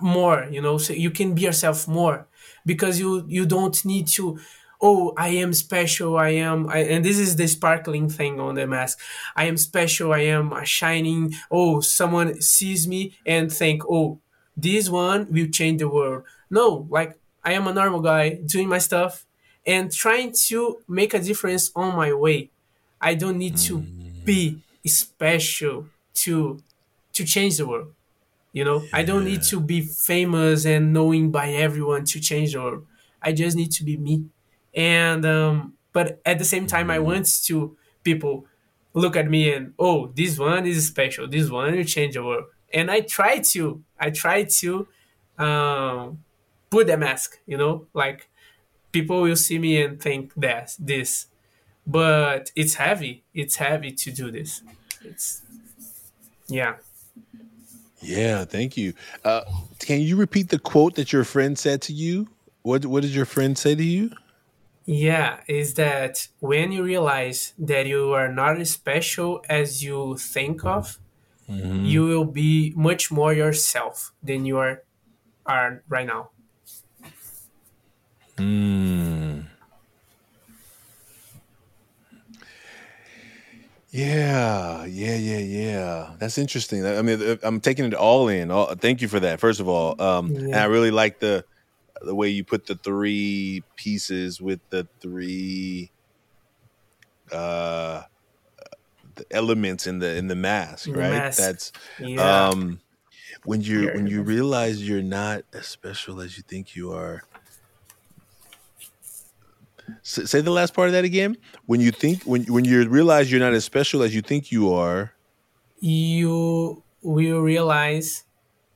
more 0.00 0.46
you 0.50 0.60
know? 0.60 0.78
So 0.78 0.92
you 0.92 1.10
can 1.10 1.34
be 1.34 1.42
yourself 1.42 1.88
more 1.88 2.26
because 2.66 3.00
you 3.00 3.24
you 3.28 3.46
don't 3.46 3.84
need 3.84 4.06
to 4.08 4.38
oh 4.82 5.12
i 5.16 5.28
am 5.28 5.52
special 5.52 6.16
i 6.16 6.30
am 6.30 6.68
I, 6.68 6.78
and 6.78 7.04
this 7.04 7.18
is 7.18 7.36
the 7.36 7.46
sparkling 7.46 8.08
thing 8.08 8.40
on 8.40 8.54
the 8.54 8.66
mask. 8.66 8.98
I 9.36 9.44
am 9.44 9.56
special 9.56 10.12
i 10.12 10.20
am 10.20 10.52
a 10.52 10.64
shining 10.64 11.34
oh 11.50 11.80
someone 11.80 12.40
sees 12.40 12.86
me 12.88 13.14
and 13.26 13.52
think 13.52 13.82
oh 13.88 14.20
this 14.56 14.88
one 14.88 15.26
will 15.30 15.48
change 15.48 15.80
the 15.80 15.88
world 15.88 16.24
no 16.50 16.86
like 16.90 17.18
i 17.44 17.52
am 17.52 17.66
a 17.66 17.74
normal 17.74 18.00
guy 18.00 18.40
doing 18.46 18.68
my 18.68 18.78
stuff 18.78 19.26
and 19.66 19.92
trying 19.92 20.32
to 20.32 20.78
make 20.88 21.14
a 21.14 21.20
difference 21.20 21.70
on 21.76 21.96
my 21.96 22.12
way 22.12 22.50
i 23.00 23.14
don't 23.14 23.38
need 23.38 23.56
to 23.56 23.86
be 24.24 24.62
special 24.86 25.86
to 26.14 26.58
to 27.12 27.24
change 27.24 27.56
the 27.58 27.66
world 27.66 27.94
you 28.52 28.64
know, 28.64 28.84
I 28.92 29.02
don't 29.04 29.24
need 29.24 29.42
to 29.44 29.60
be 29.60 29.82
famous 29.82 30.64
and 30.66 30.92
knowing 30.92 31.30
by 31.30 31.50
everyone 31.52 32.04
to 32.06 32.20
change 32.20 32.52
the 32.54 32.60
world. 32.60 32.86
I 33.22 33.32
just 33.32 33.56
need 33.56 33.70
to 33.72 33.84
be 33.84 33.96
me. 33.96 34.26
And 34.74 35.24
um, 35.26 35.74
but 35.92 36.20
at 36.24 36.38
the 36.38 36.44
same 36.44 36.66
time, 36.66 36.90
I 36.90 36.98
want 37.00 37.26
to 37.44 37.76
people 38.02 38.46
look 38.94 39.16
at 39.16 39.28
me 39.28 39.52
and 39.52 39.74
oh, 39.78 40.08
this 40.08 40.38
one 40.38 40.66
is 40.66 40.86
special. 40.88 41.28
This 41.28 41.50
one 41.50 41.76
will 41.76 41.84
change 41.84 42.14
the 42.14 42.24
world. 42.24 42.44
And 42.72 42.90
I 42.90 43.00
try 43.02 43.38
to, 43.38 43.82
I 43.98 44.10
try 44.10 44.44
to 44.44 44.88
um, 45.38 46.24
put 46.70 46.86
the 46.86 46.96
mask. 46.96 47.38
You 47.46 47.58
know, 47.58 47.86
like 47.94 48.29
people 48.92 49.22
will 49.22 49.36
see 49.36 49.58
me 49.58 49.80
and 49.82 50.00
think 50.00 50.32
that 50.36 50.76
this, 50.78 51.26
but 51.86 52.50
it's 52.56 52.74
heavy. 52.74 53.24
It's 53.34 53.56
heavy 53.56 53.92
to 53.92 54.12
do 54.12 54.30
this. 54.30 54.62
It's 55.02 55.42
yeah. 56.46 56.76
Yeah, 58.02 58.44
thank 58.44 58.76
you. 58.76 58.94
Uh, 59.24 59.42
can 59.78 60.00
you 60.00 60.16
repeat 60.16 60.48
the 60.48 60.58
quote 60.58 60.94
that 60.94 61.12
your 61.12 61.24
friend 61.24 61.58
said 61.58 61.82
to 61.82 61.92
you? 61.92 62.28
What 62.62 62.86
What 62.86 63.02
did 63.02 63.12
your 63.12 63.26
friend 63.26 63.56
say 63.56 63.74
to 63.74 63.84
you? 63.84 64.10
Yeah, 64.86 65.40
is 65.46 65.74
that 65.74 66.28
when 66.40 66.72
you 66.72 66.82
realize 66.82 67.52
that 67.58 67.86
you 67.86 68.12
are 68.12 68.32
not 68.32 68.58
as 68.58 68.70
special 68.70 69.44
as 69.48 69.84
you 69.84 70.16
think 70.16 70.64
of, 70.64 70.98
you 71.48 72.04
will 72.04 72.24
be 72.24 72.72
much 72.76 73.10
more 73.10 73.32
yourself 73.32 74.12
than 74.22 74.44
you 74.46 74.58
are 74.58 74.82
are 75.46 75.82
right 75.88 76.06
now. 76.06 76.30
Mm. 78.40 79.44
Yeah, 83.90 84.84
yeah, 84.84 85.16
yeah, 85.16 85.38
yeah. 85.38 86.10
That's 86.18 86.38
interesting. 86.38 86.86
I 86.86 87.02
mean, 87.02 87.20
uh, 87.20 87.36
I'm 87.42 87.60
taking 87.60 87.84
it 87.86 87.94
all 87.94 88.28
in. 88.28 88.50
All, 88.50 88.74
thank 88.76 89.02
you 89.02 89.08
for 89.08 89.18
that. 89.20 89.40
First 89.40 89.60
of 89.60 89.68
all, 89.68 90.00
um, 90.00 90.32
and 90.52 90.54
I 90.54 90.64
really 90.66 90.92
like 90.92 91.18
the 91.18 91.44
the 92.02 92.14
way 92.14 92.28
you 92.28 92.44
put 92.44 92.66
the 92.66 92.76
three 92.76 93.62
pieces 93.76 94.40
with 94.40 94.60
the 94.70 94.88
three 95.00 95.90
uh 97.32 98.02
the 99.16 99.26
elements 99.30 99.86
in 99.86 99.98
the 99.98 100.16
in 100.16 100.28
the 100.28 100.36
mask, 100.36 100.88
right? 100.88 101.10
mask. 101.10 101.38
That's 101.38 101.72
Yeah. 101.98 102.48
um 102.48 102.80
when 103.44 103.60
you 103.60 103.88
when 103.88 104.06
you 104.06 104.22
realize 104.22 104.86
you're 104.86 105.02
not 105.02 105.42
as 105.52 105.66
special 105.66 106.20
as 106.20 106.36
you 106.36 106.42
think 106.46 106.76
you 106.76 106.92
are. 106.92 107.22
Say 110.02 110.40
the 110.40 110.50
last 110.50 110.74
part 110.74 110.88
of 110.88 110.92
that 110.92 111.04
again. 111.04 111.36
When 111.66 111.80
you 111.80 111.90
think 111.90 112.22
when 112.24 112.44
when 112.44 112.64
you 112.64 112.88
realize 112.88 113.30
you're 113.30 113.40
not 113.40 113.52
as 113.54 113.64
special 113.64 114.02
as 114.02 114.14
you 114.14 114.22
think 114.22 114.50
you 114.52 114.72
are. 114.72 115.12
you 115.80 116.82
will 117.02 117.40
realize 117.40 118.24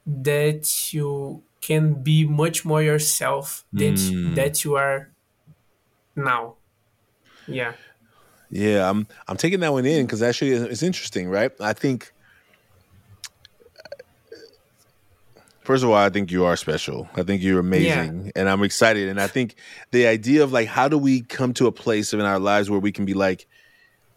that 0.06 0.64
you 0.94 1.42
can 1.60 2.02
be 2.02 2.24
much 2.24 2.64
more 2.64 2.82
yourself 2.82 3.66
than 3.72 3.94
Mm. 3.96 4.34
that 4.34 4.64
you 4.64 4.76
are 4.76 5.10
now. 6.16 6.54
Yeah. 7.46 7.72
Yeah, 8.50 8.88
I'm 8.88 9.06
I'm 9.28 9.36
taking 9.36 9.60
that 9.60 9.72
one 9.72 9.84
in 9.84 10.06
because 10.06 10.22
actually 10.22 10.52
it's 10.52 10.82
interesting, 10.82 11.28
right? 11.28 11.52
I 11.60 11.74
think 11.74 12.13
first 15.64 15.82
of 15.82 15.90
all, 15.90 15.96
I 15.96 16.10
think 16.10 16.30
you 16.30 16.44
are 16.44 16.56
special. 16.56 17.08
I 17.16 17.22
think 17.22 17.42
you're 17.42 17.58
amazing, 17.58 18.30
and 18.36 18.48
I'm 18.48 18.62
excited. 18.62 19.08
And 19.08 19.20
I 19.20 19.26
think 19.26 19.56
the 19.90 20.06
idea 20.06 20.44
of 20.44 20.52
like, 20.52 20.68
how 20.68 20.88
do 20.88 20.96
we 20.96 21.22
come 21.22 21.52
to 21.54 21.66
a 21.66 21.72
place 21.72 22.12
in 22.12 22.20
our 22.20 22.38
lives 22.38 22.70
where 22.70 22.80
we 22.80 22.92
can 22.92 23.04
be 23.04 23.14
like, 23.14 23.46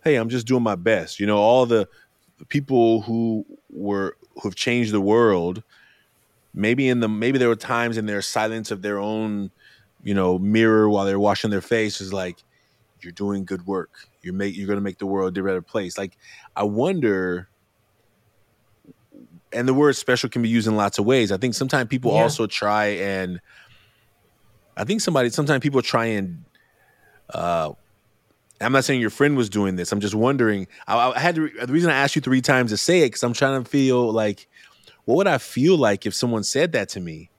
hey, 0.03 0.15
I'm 0.15 0.29
just 0.29 0.45
doing 0.45 0.63
my 0.63 0.75
best. 0.75 1.19
You 1.19 1.25
know, 1.25 1.37
all 1.37 1.65
the 1.65 1.87
people 2.49 3.01
who 3.01 3.45
were 3.69 4.15
who've 4.41 4.55
changed 4.55 4.91
the 4.91 5.01
world. 5.01 5.63
Maybe 6.53 6.89
in 6.89 6.99
the 6.99 7.07
maybe 7.07 7.37
there 7.37 7.49
were 7.49 7.55
times 7.55 7.97
in 7.97 8.05
their 8.05 8.21
silence 8.21 8.71
of 8.71 8.81
their 8.81 8.99
own, 8.99 9.51
you 10.03 10.13
know, 10.13 10.39
mirror 10.39 10.89
while 10.89 11.05
they're 11.05 11.19
washing 11.19 11.51
their 11.51 11.61
face 11.61 12.01
is 12.01 12.13
like, 12.13 12.37
you're 13.01 13.11
doing 13.11 13.45
good 13.45 13.67
work. 13.67 13.91
You're 14.21 14.33
make 14.33 14.55
you're 14.55 14.67
gonna 14.67 14.81
make 14.81 14.97
the 14.97 15.05
world 15.05 15.37
a 15.37 15.43
better 15.43 15.61
place. 15.61 15.97
Like 15.97 16.17
I 16.55 16.63
wonder, 16.63 17.47
and 19.57 19.67
the 19.67 19.73
word 19.73 19.95
special 19.95 20.29
can 20.29 20.41
be 20.41 20.49
used 20.49 20.67
in 20.67 20.75
lots 20.75 20.99
of 20.99 21.05
ways. 21.05 21.31
I 21.31 21.37
think 21.37 21.53
sometimes 21.53 21.89
people 21.89 22.11
Yeah. 22.11 22.23
also 22.23 22.47
try 22.47 22.85
and 22.85 23.41
I 24.75 24.83
think 24.83 25.01
somebody 25.01 25.29
sometimes 25.29 25.61
people 25.61 25.81
try 25.81 26.05
and 26.05 26.45
uh 27.33 27.71
I'm 28.59 28.71
not 28.71 28.85
saying 28.85 29.01
your 29.01 29.11
friend 29.11 29.37
was 29.37 29.49
doing 29.49 29.75
this. 29.75 29.91
I'm 29.91 29.99
just 29.99 30.15
wondering. 30.15 30.67
I, 30.87 31.11
I 31.11 31.19
had 31.19 31.35
to, 31.35 31.47
the 31.47 31.71
reason 31.71 31.91
I 31.91 31.93
asked 31.95 32.15
you 32.15 32.21
three 32.23 32.41
times 32.41 32.71
to 32.71 32.77
say 32.77 33.01
it 33.01 33.07
because 33.07 33.21
I'm 33.21 33.33
trying 33.33 33.63
to 33.63 33.69
feel 33.69 34.11
like, 34.11 34.47
what 35.05 35.17
would 35.17 35.27
I 35.27 35.37
feel 35.37 35.77
like 35.77 36.07
if 36.07 36.15
someone 36.15 36.43
said 36.43 36.71
that 36.71 36.89
to 36.89 36.99
me? 36.99 37.29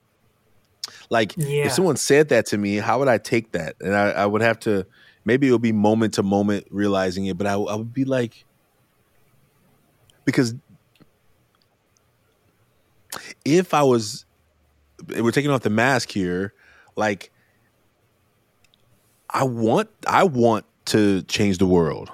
Like 1.09 1.33
Yeah. 1.37 1.65
if 1.65 1.73
someone 1.73 1.97
said 1.97 2.29
that 2.29 2.45
to 2.47 2.57
me, 2.57 2.77
how 2.77 2.99
would 2.99 3.09
I 3.09 3.17
take 3.17 3.51
that? 3.51 3.75
And 3.81 3.93
I, 3.93 4.11
I 4.11 4.25
would 4.25 4.41
have 4.41 4.59
to 4.61 4.85
maybe 5.25 5.47
it'll 5.47 5.59
be 5.59 5.73
moment 5.73 6.13
to 6.15 6.23
moment 6.23 6.65
realizing 6.71 7.25
it, 7.25 7.37
but 7.37 7.47
I, 7.47 7.53
I 7.53 7.75
would 7.75 7.93
be 7.93 8.05
like, 8.05 8.45
because 10.25 10.55
if 13.45 13.73
I 13.73 13.83
was, 13.83 14.25
we're 15.07 15.31
taking 15.31 15.51
off 15.51 15.61
the 15.61 15.69
mask 15.69 16.11
here, 16.11 16.53
like 16.95 17.31
I 19.29 19.43
want, 19.43 19.89
I 20.07 20.23
want 20.23 20.65
to 20.85 21.21
change 21.23 21.57
the 21.57 21.67
world. 21.67 22.11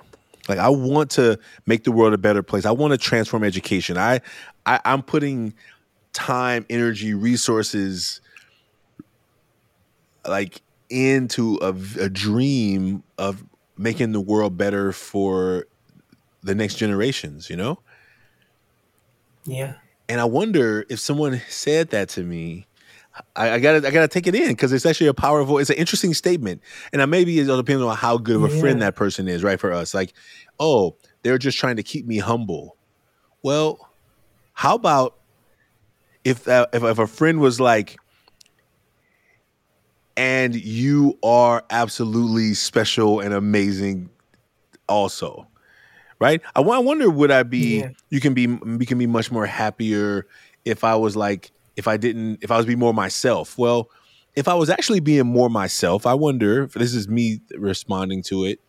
Like 0.48 0.60
I 0.60 0.70
want 0.70 1.12
to 1.12 1.40
make 1.66 1.84
the 1.84 1.92
world 1.92 2.14
a 2.14 2.18
better 2.18 2.44
place. 2.44 2.66
I 2.66 2.72
want 2.72 2.92
to 2.92 2.98
transform 2.98 3.44
education. 3.44 3.98
I, 3.98 4.22
I 4.66 4.80
I'm 4.86 5.02
putting 5.02 5.54
time, 6.14 6.66
energy, 6.70 7.14
resources, 7.14 8.22
like 10.28 10.62
into 10.90 11.58
a, 11.62 11.76
a 12.00 12.10
dream 12.10 13.04
of 13.18 13.44
making 13.78 14.12
the 14.12 14.22
world 14.22 14.58
better 14.58 14.92
for 14.92 15.66
the 16.44 16.54
next 16.54 16.76
generations. 16.76 17.50
You 17.50 17.58
know. 17.58 17.80
Yeah. 19.46 19.76
And 20.08 20.22
I 20.22 20.26
wonder 20.26 20.86
if 20.90 21.00
someone 21.00 21.42
said 21.50 21.90
that 21.90 22.10
to 22.10 22.24
me, 22.24 22.68
I, 23.36 23.52
I 23.52 23.60
gotta 23.60 23.88
I 23.88 23.92
gotta 23.92 24.08
take 24.08 24.28
it 24.28 24.36
in 24.36 24.50
because 24.50 24.74
it's 24.74 24.86
actually 24.86 25.08
a 25.08 25.14
powerful, 25.14 25.58
it's 25.58 25.70
an 25.70 25.78
interesting 25.78 26.14
statement. 26.14 26.62
And 26.92 27.02
I 27.02 27.06
maybe 27.06 27.40
it 27.40 27.50
all 27.50 27.58
depends 27.58 27.82
on 27.82 27.96
how 27.96 28.18
good 28.18 28.36
of 28.36 28.44
a 28.44 28.50
friend 28.50 28.82
that 28.82 28.96
person 28.96 29.28
is, 29.28 29.44
right? 29.44 29.60
For 29.60 29.72
us. 29.72 29.94
Like, 29.94 30.14
oh, 30.60 30.98
they're 31.24 31.38
just 31.38 31.58
trying 31.58 31.78
to 31.78 31.84
keep 31.84 32.06
me 32.06 32.18
humble. 32.18 32.78
Well, 33.42 33.90
how 34.54 34.76
about 34.76 35.16
if 36.24 36.48
uh, 36.48 36.68
if, 36.74 36.84
if 36.84 37.00
a 37.00 37.08
friend 37.08 37.40
was 37.40 37.60
like, 37.60 37.98
and 40.18 40.56
you 40.56 41.18
are 41.24 41.64
absolutely 41.70 42.54
special 42.54 43.22
and 43.22 43.34
amazing 43.34 44.10
also 44.88 45.48
right 46.20 46.42
i, 46.56 46.62
I 46.62 46.80
wonder 46.80 47.10
would 47.10 47.32
i 47.32 47.44
be 47.44 47.80
Yeah. 47.80 47.90
you 48.10 48.20
can 48.20 48.34
be 48.34 48.48
we 48.48 48.86
can 48.86 48.98
be 48.98 49.08
much 49.08 49.32
more 49.32 49.46
happier 49.46 50.26
if 50.64 50.84
i 50.84 50.96
was 50.96 51.16
like 51.16 51.52
if 51.76 51.88
i 51.88 51.98
didn't 51.98 52.40
if 52.42 52.52
i 52.52 52.58
was 52.58 52.66
be 52.66 52.76
more 52.76 52.94
myself 52.94 53.58
well 53.58 53.90
if 54.36 54.48
i 54.48 54.54
was 54.54 54.70
actually 54.70 55.00
being 55.00 55.26
more 55.26 55.50
myself 55.50 56.06
i 56.06 56.14
wonder 56.14 56.64
if 56.64 56.74
this 56.74 56.94
is 56.94 57.08
me 57.08 57.42
responding 57.58 58.22
to 58.24 58.46
it 58.46 58.60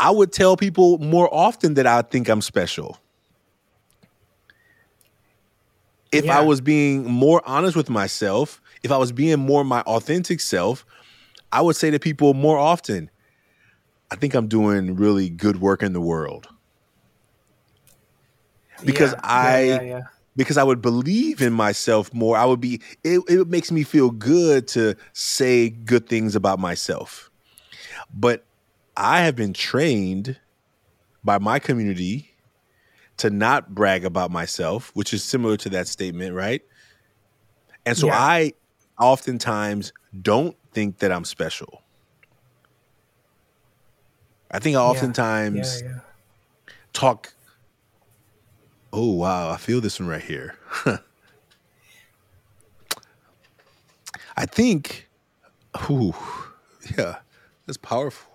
i 0.00 0.10
would 0.10 0.32
tell 0.32 0.56
people 0.56 0.98
more 0.98 1.32
often 1.34 1.74
that 1.74 1.86
i 1.86 2.00
think 2.02 2.28
i'm 2.28 2.40
special 2.42 2.98
if 6.12 6.24
Yeah. 6.24 6.38
i 6.38 6.42
was 6.42 6.60
being 6.60 7.10
more 7.10 7.42
honest 7.46 7.76
with 7.76 7.90
myself 7.90 8.60
if 8.82 8.92
i 8.92 8.96
was 8.96 9.12
being 9.12 9.38
more 9.38 9.64
my 9.64 9.80
authentic 9.82 10.40
self 10.40 10.84
i 11.52 11.60
would 11.60 11.76
say 11.76 11.90
to 11.90 11.98
people 11.98 12.34
more 12.34 12.58
often 12.58 13.10
i 14.12 14.14
think 14.14 14.34
i'm 14.34 14.46
doing 14.46 14.94
really 14.94 15.28
good 15.28 15.60
work 15.60 15.82
in 15.82 15.92
the 15.92 16.00
world 16.00 16.46
Because 18.84 19.12
Yeah. 19.12 19.20
I- 19.22 19.60
Yeah, 19.62 19.80
yeah, 19.82 20.00
because 20.36 20.56
I 20.56 20.64
would 20.64 20.80
believe 20.82 21.40
in 21.42 21.52
myself 21.52 22.12
more. 22.12 22.36
I 22.36 22.44
would 22.46 22.60
be 22.60 22.80
it, 23.04 23.20
it 23.28 23.48
makes 23.48 23.70
me 23.70 23.82
feel 23.84 24.10
good 24.10 24.66
to 24.68 24.96
say 25.12 25.68
good 25.70 26.08
things 26.08 26.34
about 26.34 26.58
myself. 26.58 27.30
But 28.12 28.44
I 28.96 29.20
have 29.20 29.36
been 29.36 29.52
trained 29.52 30.38
by 31.22 31.38
my 31.38 31.58
community 31.58 32.34
to 33.18 33.30
not 33.30 33.74
brag 33.74 34.04
about 34.04 34.30
myself, 34.30 34.90
which 34.94 35.12
is 35.14 35.22
similar 35.22 35.56
to 35.58 35.68
that 35.70 35.86
statement, 35.86 36.34
right? 36.34 36.62
And 37.86 37.96
so. 37.96 38.08
I 38.10 38.54
oftentimes 38.98 39.92
don't 40.22 40.56
think 40.72 40.98
that 40.98 41.12
I'm 41.12 41.24
special. 41.24 41.81
I 44.52 44.58
think 44.58 44.76
I 44.76 44.80
Yeah. 44.80 44.86
oftentimes 44.86 45.82
Yeah, 45.82 45.88
yeah. 45.88 46.00
talk. 46.92 47.34
Oh 48.92 49.12
wow, 49.14 49.50
I 49.50 49.56
feel 49.56 49.80
this 49.80 49.98
one 49.98 50.08
right 50.08 50.22
here. 50.22 50.54
I 54.36 54.46
think, 54.46 55.08
ooh, 55.90 56.14
yeah, 56.98 57.16
that's 57.66 57.78
powerful. 57.78 58.30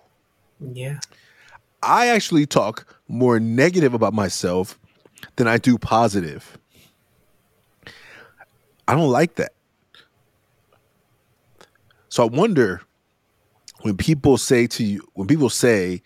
Yeah. 0.60 0.98
I 1.82 2.08
actually 2.08 2.46
talk 2.46 2.86
more 3.06 3.38
negative 3.38 3.94
about 3.94 4.12
myself 4.12 4.78
than 5.36 5.46
I 5.46 5.58
do 5.58 5.78
positive. 5.78 6.58
I 8.88 8.94
don't 8.94 9.10
like 9.10 9.36
that. 9.36 9.52
So 12.08 12.24
I 12.24 12.26
wonder 12.26 12.80
when 13.82 13.96
people 13.96 14.38
say 14.38 14.66
to 14.68 14.84
you, 14.84 15.06
when 15.14 15.26
people 15.28 15.50
say, 15.50 16.02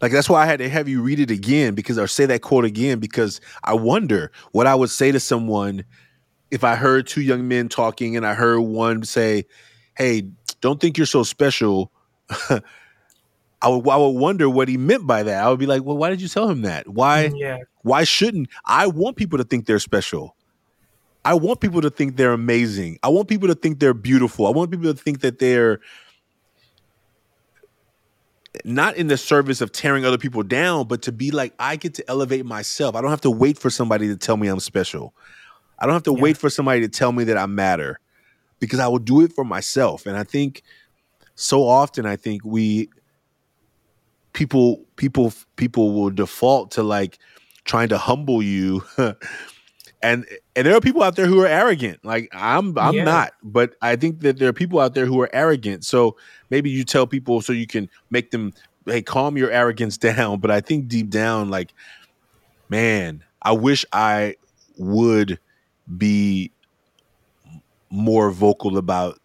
like 0.00 0.12
that's 0.12 0.28
why 0.28 0.42
I 0.42 0.46
had 0.46 0.58
to 0.60 0.68
have 0.68 0.88
you 0.88 1.02
read 1.02 1.20
it 1.20 1.30
again 1.30 1.74
because 1.74 1.98
or 1.98 2.06
say 2.06 2.26
that 2.26 2.40
quote 2.42 2.64
again 2.64 2.98
because 2.98 3.40
I 3.64 3.74
wonder 3.74 4.32
what 4.52 4.66
I 4.66 4.74
would 4.74 4.90
say 4.90 5.12
to 5.12 5.20
someone 5.20 5.84
if 6.50 6.64
I 6.64 6.74
heard 6.74 7.06
two 7.06 7.20
young 7.20 7.46
men 7.48 7.68
talking 7.68 8.16
and 8.16 8.26
I 8.26 8.34
heard 8.34 8.60
one 8.60 9.04
say, 9.04 9.44
"Hey, 9.96 10.28
don't 10.60 10.80
think 10.80 10.96
you're 10.96 11.06
so 11.06 11.22
special." 11.22 11.92
I 13.62 13.68
would 13.68 13.86
I 13.88 13.96
would 13.96 14.08
wonder 14.18 14.48
what 14.48 14.68
he 14.68 14.76
meant 14.78 15.06
by 15.06 15.22
that. 15.22 15.44
I 15.44 15.50
would 15.50 15.58
be 15.58 15.66
like, 15.66 15.84
"Well, 15.84 15.96
why 15.96 16.08
did 16.08 16.20
you 16.22 16.28
tell 16.28 16.48
him 16.48 16.62
that? 16.62 16.88
Why 16.88 17.30
mm, 17.30 17.38
Yeah. 17.38 17.58
why 17.82 18.04
shouldn't 18.04 18.48
I 18.64 18.86
want 18.86 19.16
people 19.16 19.38
to 19.38 19.44
think 19.44 19.66
they're 19.66 19.78
special? 19.78 20.34
I 21.24 21.34
want 21.34 21.60
people 21.60 21.82
to 21.82 21.90
think 21.90 22.16
they're 22.16 22.32
amazing. 22.32 22.98
I 23.02 23.08
want 23.08 23.28
people 23.28 23.48
to 23.48 23.54
think 23.54 23.78
they're 23.78 23.92
beautiful. 23.92 24.46
I 24.46 24.50
want 24.50 24.70
people 24.70 24.92
to 24.92 24.98
think 24.98 25.20
that 25.20 25.38
they're 25.38 25.80
not 28.64 28.96
in 28.96 29.06
the 29.06 29.16
service 29.16 29.60
of 29.60 29.72
tearing 29.72 30.04
other 30.04 30.18
people 30.18 30.42
down, 30.42 30.86
but 30.86 31.02
to 31.02 31.12
be 31.12 31.30
like, 31.30 31.54
I 31.58 31.76
get 31.76 31.94
to 31.94 32.10
elevate 32.10 32.44
myself. 32.44 32.94
I 32.94 33.00
don't 33.00 33.10
have 33.10 33.20
to 33.22 33.30
wait 33.30 33.58
for 33.58 33.70
somebody 33.70 34.08
to 34.08 34.16
tell 34.16 34.36
me 34.36 34.48
I'm 34.48 34.60
special. 34.60 35.14
I 35.78 35.86
don't 35.86 35.94
have 35.94 36.02
to 36.04 36.12
Yeah. 36.14 36.20
wait 36.22 36.36
for 36.36 36.50
somebody 36.50 36.80
to 36.80 36.88
tell 36.88 37.12
me 37.12 37.24
that 37.24 37.38
I 37.38 37.46
matter 37.46 38.00
because 38.58 38.78
I 38.80 38.88
will 38.88 38.98
do 38.98 39.22
it 39.22 39.32
for 39.32 39.44
myself. 39.44 40.06
And 40.06 40.16
I 40.16 40.24
think 40.24 40.62
so 41.34 41.66
often, 41.66 42.06
I 42.06 42.16
think 42.16 42.44
we 42.44 42.90
people 44.32 44.84
people 44.96 45.32
people 45.56 45.92
will 45.92 46.10
default 46.10 46.70
to 46.72 46.82
like 46.82 47.18
trying 47.64 47.88
to 47.88 47.98
humble 47.98 48.42
you 48.42 48.82
and 50.02 50.26
and 50.56 50.66
there 50.66 50.74
are 50.74 50.80
people 50.80 51.02
out 51.02 51.16
there 51.16 51.26
who 51.26 51.40
are 51.40 51.46
arrogant 51.46 52.02
like 52.04 52.28
i'm 52.32 52.76
i'm 52.78 52.94
Yeah. 52.94 53.04
not 53.04 53.32
but 53.42 53.74
i 53.82 53.96
think 53.96 54.20
that 54.20 54.38
there 54.38 54.48
are 54.48 54.52
people 54.52 54.80
out 54.80 54.94
there 54.94 55.04
who 55.06 55.20
are 55.20 55.28
arrogant 55.32 55.84
so 55.84 56.16
maybe 56.48 56.70
you 56.70 56.84
tell 56.84 57.06
people 57.06 57.40
so 57.42 57.52
you 57.52 57.66
can 57.66 57.88
make 58.10 58.30
them 58.30 58.52
hey, 58.86 59.02
calm 59.02 59.36
your 59.36 59.50
arrogance 59.50 59.96
down. 60.08 60.40
But 60.40 60.50
I 60.50 60.60
think 60.60 60.88
deep 60.88 61.10
down, 61.10 61.50
like, 61.50 61.72
man, 62.68 63.24
I 63.42 63.52
wish 63.52 63.84
I 63.92 64.36
would 64.78 65.38
be 65.96 66.52
more 67.90 68.30
vocal 68.30 68.78
about 68.78 69.18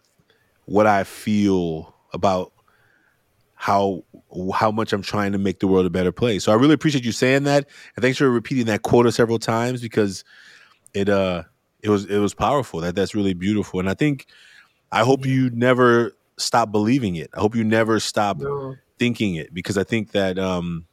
what 0.65 0.87
I 0.87 1.03
feel 1.03 1.93
about 2.13 2.51
how 3.53 4.03
how 4.53 4.69
much 4.71 4.91
I'm 4.91 5.01
trying 5.01 5.31
to 5.31 5.37
make 5.37 5.59
the 5.59 5.67
world 5.67 5.85
a 5.85 5.89
better 5.89 6.11
place. 6.11 6.43
So 6.43 6.51
I 6.51 6.55
really 6.55 6.73
appreciate 6.73 7.05
you 7.05 7.11
saying 7.11 7.43
that, 7.43 7.67
and 7.95 8.03
thanks 8.03 8.17
for 8.17 8.29
repeating 8.29 8.65
that 8.65 8.81
quota 8.81 9.11
several 9.11 9.39
times 9.39 9.81
because 9.81 10.23
it 10.95 11.09
uh 11.09 11.43
it 11.81 11.89
was 11.89 12.05
it 12.05 12.19
was 12.19 12.33
powerful. 12.33 12.81
That 12.81 12.95
that's 12.95 13.15
really 13.15 13.33
beautiful, 13.35 13.79
and 13.79 13.89
I 13.89 13.93
think 13.93 14.27
I 14.91 15.03
hope 15.03 15.25
you 15.25 15.49
never 15.51 16.13
stop 16.37 16.71
believing 16.71 17.15
it. 17.15 17.29
I 17.35 17.39
hope 17.41 17.55
you 17.55 17.63
never 17.63 17.99
stop 17.99 18.39
No, 18.41 18.77
thinking 18.99 19.35
it 19.35 19.53
because 19.53 19.77
I 19.77 19.83
think 19.83 20.11
that 20.11 20.39
um 20.39 20.87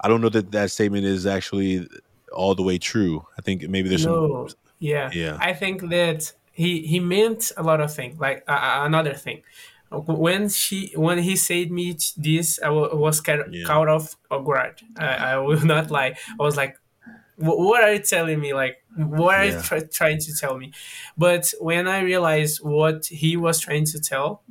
I 0.00 0.08
don't 0.08 0.20
know 0.20 0.28
that 0.30 0.52
that 0.52 0.70
statement 0.70 1.04
is 1.04 1.26
actually 1.26 1.86
all 2.32 2.54
the 2.54 2.62
way 2.62 2.78
true. 2.78 3.26
I 3.38 3.42
think 3.42 3.62
maybe 3.68 3.88
there's 3.88 4.02
some 4.02 4.16
yeah. 4.78 5.10
yeah 5.12 5.38
I 5.38 5.52
think 5.52 5.88
that 5.90 6.32
he 6.52 6.86
he 6.86 7.00
meant 7.00 7.52
a 7.56 7.62
lot 7.62 7.80
of 7.80 7.94
things. 7.94 8.18
Like 8.18 8.44
uh, 8.48 8.52
uh, 8.52 8.82
another 8.84 9.14
thing, 9.14 9.42
when 9.90 10.48
she 10.48 10.92
when 10.96 11.18
he 11.18 11.36
said 11.36 11.70
me 11.70 11.96
this, 12.16 12.60
I 12.62 12.70
wa- 12.70 12.94
was 12.94 13.20
kind 13.20 13.40
of 13.40 13.52
yeah 13.52 13.66
caught 13.66 13.88
off 13.88 14.16
guard. 14.30 14.80
I, 14.98 15.06
I 15.06 15.36
will 15.38 15.64
not 15.74 15.90
lie. 15.90 16.16
I 16.38 16.42
was 16.42 16.56
like, 16.56 16.79
"Wh- 17.40 17.58
"What 17.68 17.82
are 17.84 17.92
you 17.94 18.00
telling 18.00 18.40
me? 18.40 18.54
Like, 18.54 18.84
what 18.96 19.36
are 19.36 19.46
you 19.46 19.52
yeah 19.52 19.62
try 19.62 19.80
trying 19.80 20.20
to 20.20 20.34
tell 20.36 20.56
me?" 20.58 20.72
But 21.16 21.52
when 21.60 21.88
I 21.88 22.00
realized 22.00 22.62
what 22.62 23.06
he 23.06 23.36
was 23.36 23.60
trying 23.60 23.86
to 23.86 24.00
tell, 24.00 24.42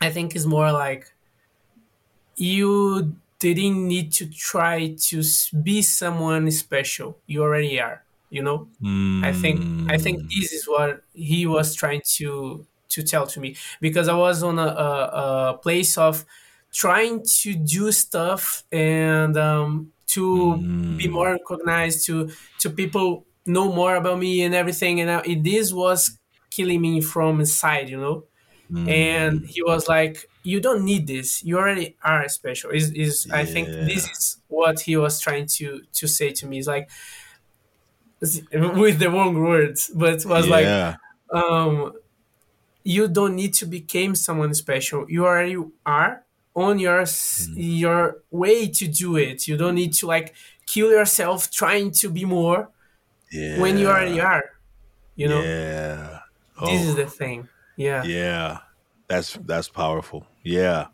I 0.00 0.10
think 0.10 0.36
is 0.36 0.46
more 0.46 0.72
like 0.72 1.12
you 2.36 3.16
didn't 3.38 3.86
need 3.88 4.12
to 4.12 4.28
try 4.28 4.94
to 5.08 5.22
be 5.62 5.82
someone 5.82 6.50
special. 6.50 7.18
You 7.26 7.42
already 7.42 7.80
are. 7.80 8.04
You 8.28 8.42
know. 8.42 8.68
I 9.22 9.32
think 9.32 9.68
I 9.88 9.98
think 9.98 10.20
mm, 10.20 10.34
this 10.34 10.52
is 10.52 10.66
what 10.68 11.04
he 11.14 11.46
was 11.46 11.74
trying 11.74 12.02
to 12.18 12.66
to 12.90 13.02
tell 13.02 13.26
to 13.28 13.40
me 13.40 13.56
because 13.80 14.08
I 14.08 14.14
was 14.16 14.42
on 14.42 14.58
a, 14.58 14.62
a, 14.66 15.50
a 15.54 15.58
place 15.58 15.98
of 15.98 16.24
trying 16.72 17.24
to 17.40 17.54
do 17.54 17.92
stuff 17.92 18.64
and 18.72 19.36
um, 19.36 19.92
to 20.12 20.66
be 20.96 21.08
mm, 21.08 21.10
more 21.10 21.32
recognized 21.32 22.06
to 22.06 22.30
to 22.58 22.70
people 22.70 23.26
know 23.46 23.72
more 23.72 23.96
about 23.96 24.18
me 24.18 24.42
and 24.42 24.54
everything. 24.54 25.00
And 25.00 25.10
I, 25.10 25.22
this 25.42 25.72
was 25.72 26.18
killing 26.50 26.80
me 26.82 27.00
from 27.00 27.40
inside 27.40 27.88
you 27.88 27.98
know? 28.00 28.26
And 28.86 29.40
mm, 29.40 29.46
he 29.46 29.62
was 29.62 29.88
like 29.88 30.26
you 30.42 30.60
don't 30.60 30.84
need 30.84 31.06
this. 31.06 31.44
You 31.44 31.58
already 31.58 31.96
are 32.02 32.28
special. 32.28 32.70
Is 32.70 32.90
is 32.92 33.28
I 33.32 33.44
think 33.44 33.76
this 33.80 34.08
is 34.10 34.42
what 34.48 34.80
he 34.80 34.96
was 34.96 35.20
trying 35.20 35.46
to 35.58 35.82
to 35.92 36.08
say 36.08 36.32
to 36.32 36.46
me. 36.46 36.58
It's 36.58 36.68
like 36.68 36.90
with 38.20 38.98
the 38.98 39.10
wrong 39.10 39.34
words 39.38 39.90
but 39.94 40.24
was 40.26 40.48
like 40.48 40.76
um 41.32 41.92
you 42.84 43.08
don't 43.08 43.36
need 43.36 43.54
to 43.54 43.66
become 43.66 44.14
someone 44.14 44.54
special. 44.54 45.06
You 45.10 45.26
already 45.26 45.56
are 45.86 46.26
on 46.54 46.78
your 46.78 47.02
mm, 47.02 47.54
your 47.56 48.18
way 48.30 48.68
to 48.68 48.88
do 48.88 49.16
it. 49.16 49.46
You 49.48 49.56
don't 49.56 49.74
need 49.74 49.92
to 49.94 50.06
like 50.06 50.34
kill 50.66 50.90
yourself 50.90 51.50
trying 51.50 51.90
to 51.92 52.10
be 52.10 52.24
more 52.24 52.70
when 53.58 53.78
you 53.78 53.88
already 53.88 54.20
are 54.20 54.42
you 55.20 55.28
know? 55.28 55.42
Yeah. 55.42 56.20
This 56.64 56.80
is 56.80 56.90
oh. 56.90 56.94
the 56.94 57.06
thing. 57.06 57.46
Yeah. 57.76 58.02
Yeah. 58.04 58.58
That's 59.06 59.34
that's 59.44 59.68
powerful. 59.68 60.26
Yeah. 60.42 60.86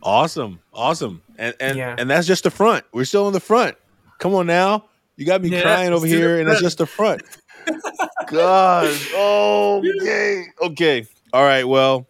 Awesome. 0.00 0.60
Awesome. 0.72 1.20
And 1.36 1.52
and 1.58 1.76
yeah. 1.76 1.96
and 1.98 2.08
that's 2.08 2.28
just 2.28 2.44
the 2.44 2.52
front. 2.52 2.84
We're 2.92 3.04
still 3.04 3.26
in 3.26 3.32
the 3.32 3.40
front. 3.40 3.76
Come 4.20 4.36
on 4.36 4.46
now. 4.46 4.84
You 5.16 5.26
got 5.26 5.42
me 5.42 5.48
yeah 5.48 5.62
crying 5.62 5.92
over 5.92 6.06
here 6.06 6.38
and 6.38 6.48
that's 6.48 6.60
just 6.60 6.78
the 6.78 6.86
front. 6.86 7.22
Gosh. 8.28 9.12
Okay. 9.12 10.44
Okay. 10.62 11.06
All 11.32 11.42
right. 11.42 11.66
Well 11.66 12.06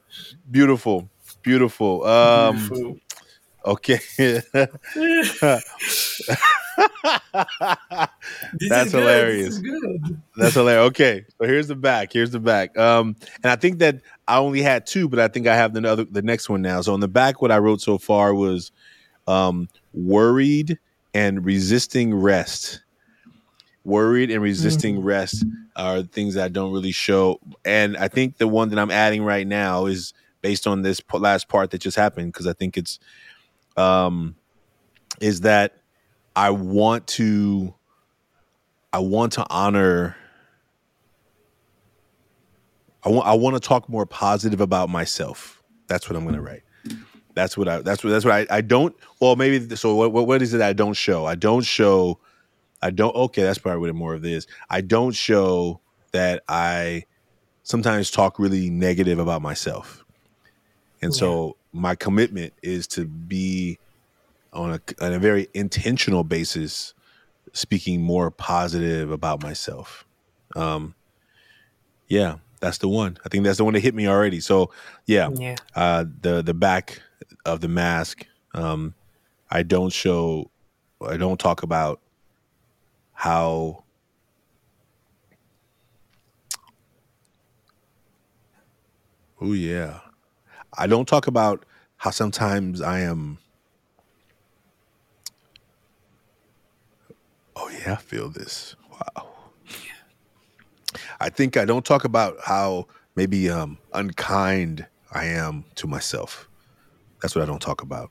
beautiful 0.51 1.09
beautiful 1.45 2.05
um 2.05 2.57
beautiful 2.57 2.97
okay 3.67 4.01
that's 8.69 8.93
hilarious 8.93 9.59
good 9.59 10.25
That's 10.37 10.55
hilarious. 10.55 10.91
Okay, 10.91 11.25
so 11.39 11.47
here's 11.47 11.69
the 11.69 11.77
back. 11.77 12.13
Here's 12.13 12.31
the 12.33 12.41
back. 12.41 12.77
Um, 12.77 13.17
and 13.43 13.53
I 13.53 13.57
think 13.57 13.79
that 13.79 14.01
I 14.27 14.39
only 14.39 14.63
had 14.63 14.87
two, 14.87 15.09
but 15.09 15.21
I 15.21 15.29
think 15.29 15.47
I 15.47 15.55
have 15.55 15.73
the 15.75 15.89
other, 15.89 16.05
the 16.05 16.23
next 16.23 16.49
one 16.49 16.63
now. 16.63 16.81
So 16.81 16.93
on 16.93 17.01
the 17.01 17.09
back, 17.09 17.41
what 17.41 17.53
I 17.53 17.59
wrote 17.59 17.81
so 17.81 17.99
far 17.99 18.35
was 18.35 18.73
um, 19.29 19.69
worried 19.93 20.79
and 21.15 21.45
resisting 21.45 22.15
rest. 22.15 22.83
Worried 23.85 24.31
and 24.31 24.43
resisting 24.43 24.97
Mhm. 24.97 25.05
rest 25.05 25.45
are 25.77 26.03
things 26.03 26.35
that 26.35 26.45
I 26.45 26.49
don't 26.49 26.73
really 26.73 26.93
show. 26.93 27.39
And 27.65 27.97
I 27.97 28.09
think 28.09 28.39
the 28.39 28.49
one 28.49 28.71
that 28.71 28.79
I'm 28.79 28.91
adding 28.91 29.23
right 29.23 29.47
now 29.47 29.87
is 29.87 30.15
based 30.45 30.67
on 30.67 30.83
this 30.83 31.01
last 31.15 31.49
part 31.49 31.71
that 31.71 31.79
just 31.79 31.97
happened 31.97 32.31
because 32.31 32.47
I 32.47 32.53
think 32.53 32.77
it's 32.77 32.99
um, 33.79 34.37
is 35.19 35.41
that 35.41 35.79
I 36.37 36.51
want 36.51 37.07
to 37.07 37.73
I 38.93 38.99
want 38.99 39.33
to 39.33 39.47
honor 39.49 40.15
I 43.03 43.09
want 43.09 43.27
I 43.27 43.33
want 43.33 43.57
to 43.57 43.61
talk 43.61 43.89
more 43.89 44.05
positive 44.05 44.61
about 44.61 44.91
myself. 44.91 45.63
That's 45.87 46.11
what 46.11 46.17
I'm 46.17 46.25
going 46.25 46.35
to 46.35 46.43
write. 46.43 46.63
That's 47.33 47.57
what 47.57 47.67
I 47.67 47.81
that's 47.81 48.05
what 48.05 48.11
that's 48.11 48.27
what 48.27 48.35
I, 48.35 48.59
I 48.59 48.61
don't 48.61 48.95
well 49.21 49.37
maybe 49.37 49.75
so 49.77 49.95
what, 49.95 50.13
what 50.13 50.27
what 50.27 50.43
is 50.43 50.53
it 50.53 50.61
I 50.61 50.75
don't 50.75 50.93
show? 50.93 51.25
I 51.25 51.37
don't 51.37 51.65
show 51.65 52.21
I 52.83 52.91
don't 52.91 53.17
okay, 53.17 53.45
that's 53.45 53.59
probably 53.59 53.81
what 53.81 53.95
more 53.95 54.13
of 54.13 54.21
this. 54.21 54.47
I 54.69 54.83
don't 54.83 55.13
show 55.13 55.81
that 56.13 56.43
I 56.51 57.07
sometimes 57.63 58.11
talk 58.11 58.39
really 58.39 58.69
negative 58.69 59.19
about 59.19 59.41
myself. 59.41 60.04
And 61.05 61.15
yeah 61.15 61.19
so 61.19 61.57
my 61.73 61.95
commitment 61.95 62.53
is 62.63 62.87
to 62.89 63.05
be 63.05 63.79
on 64.53 64.75
a 64.75 65.05
on 65.05 65.13
a 65.13 65.19
very 65.19 65.49
intentional 65.55 66.25
basis 66.25 66.95
speaking 67.53 68.03
more 68.03 68.31
positive 68.31 69.11
about 69.11 69.43
myself. 69.43 70.05
Um 70.57 70.95
yeah, 72.09 72.37
that's 72.61 72.79
the 72.79 72.89
one. 72.89 73.19
I 73.25 73.29
think 73.29 73.45
that's 73.45 73.59
the 73.59 73.65
one 73.65 73.75
that 73.75 73.81
hit 73.81 73.95
me 73.95 74.07
already. 74.07 74.41
So 74.41 74.71
yeah, 75.07 75.29
yeah 75.35 75.57
uh, 75.75 76.05
the 76.21 76.43
the 76.43 76.55
back 76.55 77.01
of 77.45 77.61
the 77.61 77.69
mask. 77.69 78.27
Um, 78.55 78.95
I 79.51 79.63
don't 79.63 79.93
show. 79.93 80.51
I 81.07 81.17
don't 81.17 81.39
talk 81.39 81.63
about 81.63 82.01
how. 83.13 83.85
Oh 89.41 89.53
yeah, 89.53 90.01
I 90.77 90.87
don't 90.87 91.07
talk 91.07 91.27
about 91.27 91.65
how 91.97 92.11
sometimes 92.11 92.81
I 92.81 93.01
am. 93.01 93.39
Oh 97.57 97.69
yeah, 97.69 97.93
I 97.93 97.97
feel 97.97 98.29
this. 98.29 98.77
Wow. 98.91 99.35
I 101.21 101.29
think 101.29 101.57
I 101.57 101.65
don't 101.65 101.85
talk 101.85 102.05
about 102.05 102.37
how 102.43 102.87
maybe 103.15 103.49
um, 103.51 103.79
unkind 103.93 104.87
I 105.13 105.27
am 105.27 105.65
to 105.77 105.87
myself. 105.87 106.49
That's 107.23 107.35
what 107.35 107.43
I 107.43 107.47
don't 107.47 107.63
talk 107.63 107.83
about. 107.83 108.11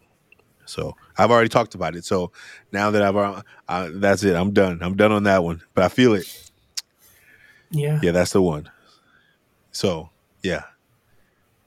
So 0.66 0.96
I've 1.18 1.30
already 1.30 1.50
talked 1.50 1.76
about 1.76 1.96
it. 1.96 2.06
So 2.06 2.32
now 2.72 2.90
that 2.92 3.02
I've, 3.02 3.16
uh, 3.16 3.42
uh, 3.68 3.90
that's 3.94 4.24
it. 4.24 4.36
I'm 4.36 4.54
done. 4.54 4.80
I'm 4.82 4.96
done 4.96 5.12
on 5.12 5.24
that 5.24 5.44
one. 5.44 5.62
But 5.74 5.84
I 5.84 5.90
feel 5.90 6.14
it. 6.14 6.52
yeah 7.70 8.00
Yeah, 8.02 8.12
that's 8.12 8.32
the 8.32 8.42
one. 8.42 8.70
So 9.72 10.10
yeah, 10.42 10.64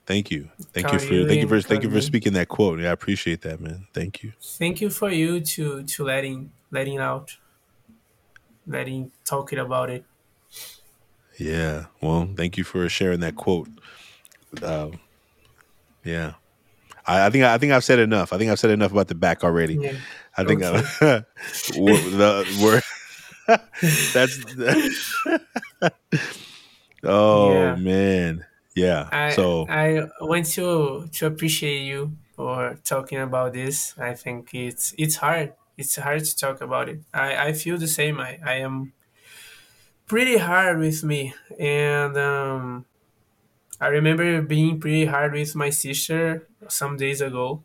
thank 0.07 0.31
you. 0.31 0.49
Thank 0.73 0.93
you 0.93 0.99
for 0.99 1.15
you 1.15 1.27
thank 1.27 1.41
you 1.43 1.49
for 1.49 1.61
thank 1.61 1.83
you 1.83 1.91
for 1.91 2.01
speaking 2.01 2.33
that 2.35 2.49
quote. 2.49 2.81
Yeah, 2.81 2.91
I 2.91 2.93
appreciate 2.93 3.43
that, 3.43 3.61
man. 3.61 3.87
Thank 3.93 4.23
you. 4.23 4.33
thank 4.41 4.81
you 4.81 4.91
for 4.91 5.11
you 5.11 5.41
to 5.41 5.83
to 5.83 6.05
letting 6.05 6.51
letting 6.71 6.99
out 6.99 7.37
letting 8.67 9.13
talking 9.25 9.59
about 9.59 9.91
it 9.91 10.05
Yeah. 11.39 11.87
Well, 12.01 12.29
thank 12.37 12.57
you 12.57 12.65
for 12.65 12.89
sharing 12.89 13.21
that 13.21 13.37
quote. 13.37 13.69
Uh, 14.63 14.91
yeah. 16.05 16.35
I, 17.07 17.27
I 17.27 17.31
think 17.31 17.45
I 17.45 17.59
think 17.59 17.73
I've 17.73 17.85
said 17.85 17.99
enough. 17.99 18.33
I 18.33 18.39
think 18.39 18.51
I've 18.51 18.59
said 18.59 18.71
enough 18.71 18.93
about 18.93 19.09
the 19.09 19.15
back 19.15 19.45
already. 19.45 19.75
yeah 19.75 19.93
I 20.37 20.45
think 20.45 20.63
I, 20.63 20.69
okay 20.69 21.25
the 21.71 22.45
word 22.63 22.83
that's 24.13 24.39
oh 27.05 27.53
yeah 27.53 27.75
man 27.77 28.45
yeah 28.77 29.11
I 29.11 29.27
so 29.27 29.67
I 29.69 30.09
want 30.21 30.47
to 30.57 31.09
to 31.13 31.27
appreciate 31.27 31.83
you 31.83 32.17
for 32.35 32.77
talking 32.85 33.19
about 33.19 33.53
this. 33.53 33.97
I 33.99 34.15
think 34.15 34.55
it's 34.55 34.95
it's 34.99 35.17
hard. 35.17 35.55
It's 35.77 35.97
hard 35.97 36.25
to 36.25 36.37
talk 36.37 36.61
about 36.61 36.89
it. 36.89 37.01
I, 37.13 37.49
I 37.49 37.53
feel 37.53 37.77
the 37.79 37.89
same. 37.89 38.19
I, 38.21 38.39
I 38.45 38.55
am 38.57 38.95
pretty 40.07 40.39
hard 40.39 40.79
with 40.79 41.03
me, 41.05 41.35
and 41.59 42.17
um, 42.17 42.87
I 43.81 43.89
remember 43.89 44.43
being 44.43 44.81
pretty 44.81 45.07
hard 45.07 45.33
with 45.35 45.57
my 45.57 45.71
sister 45.71 46.49
some 46.69 46.97
days 46.97 47.21
ago, 47.21 47.65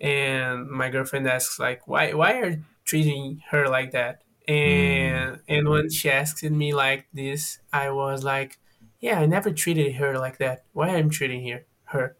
and 0.00 0.68
my 0.68 0.90
girlfriend 0.90 1.28
asks 1.28 1.58
like 1.60 1.88
why 1.88 2.14
why 2.14 2.40
are 2.40 2.50
you 2.50 2.64
treating 2.84 3.42
her 3.50 3.68
like 3.68 3.92
that 3.92 4.22
and 4.48 5.40
and 5.48 5.68
when 5.68 5.90
she 5.90 6.10
asked 6.10 6.42
me 6.44 6.74
like 6.74 7.06
this 7.12 7.60
i 7.72 7.90
was 7.90 8.24
like 8.24 8.58
yeah 9.02 9.20
i 9.20 9.26
never 9.26 9.52
treated 9.52 9.94
her 9.96 10.18
like 10.18 10.38
that 10.38 10.64
why 10.74 10.88
i'm 10.90 11.10
treating 11.10 11.48
her 11.48 11.66
her 11.86 12.16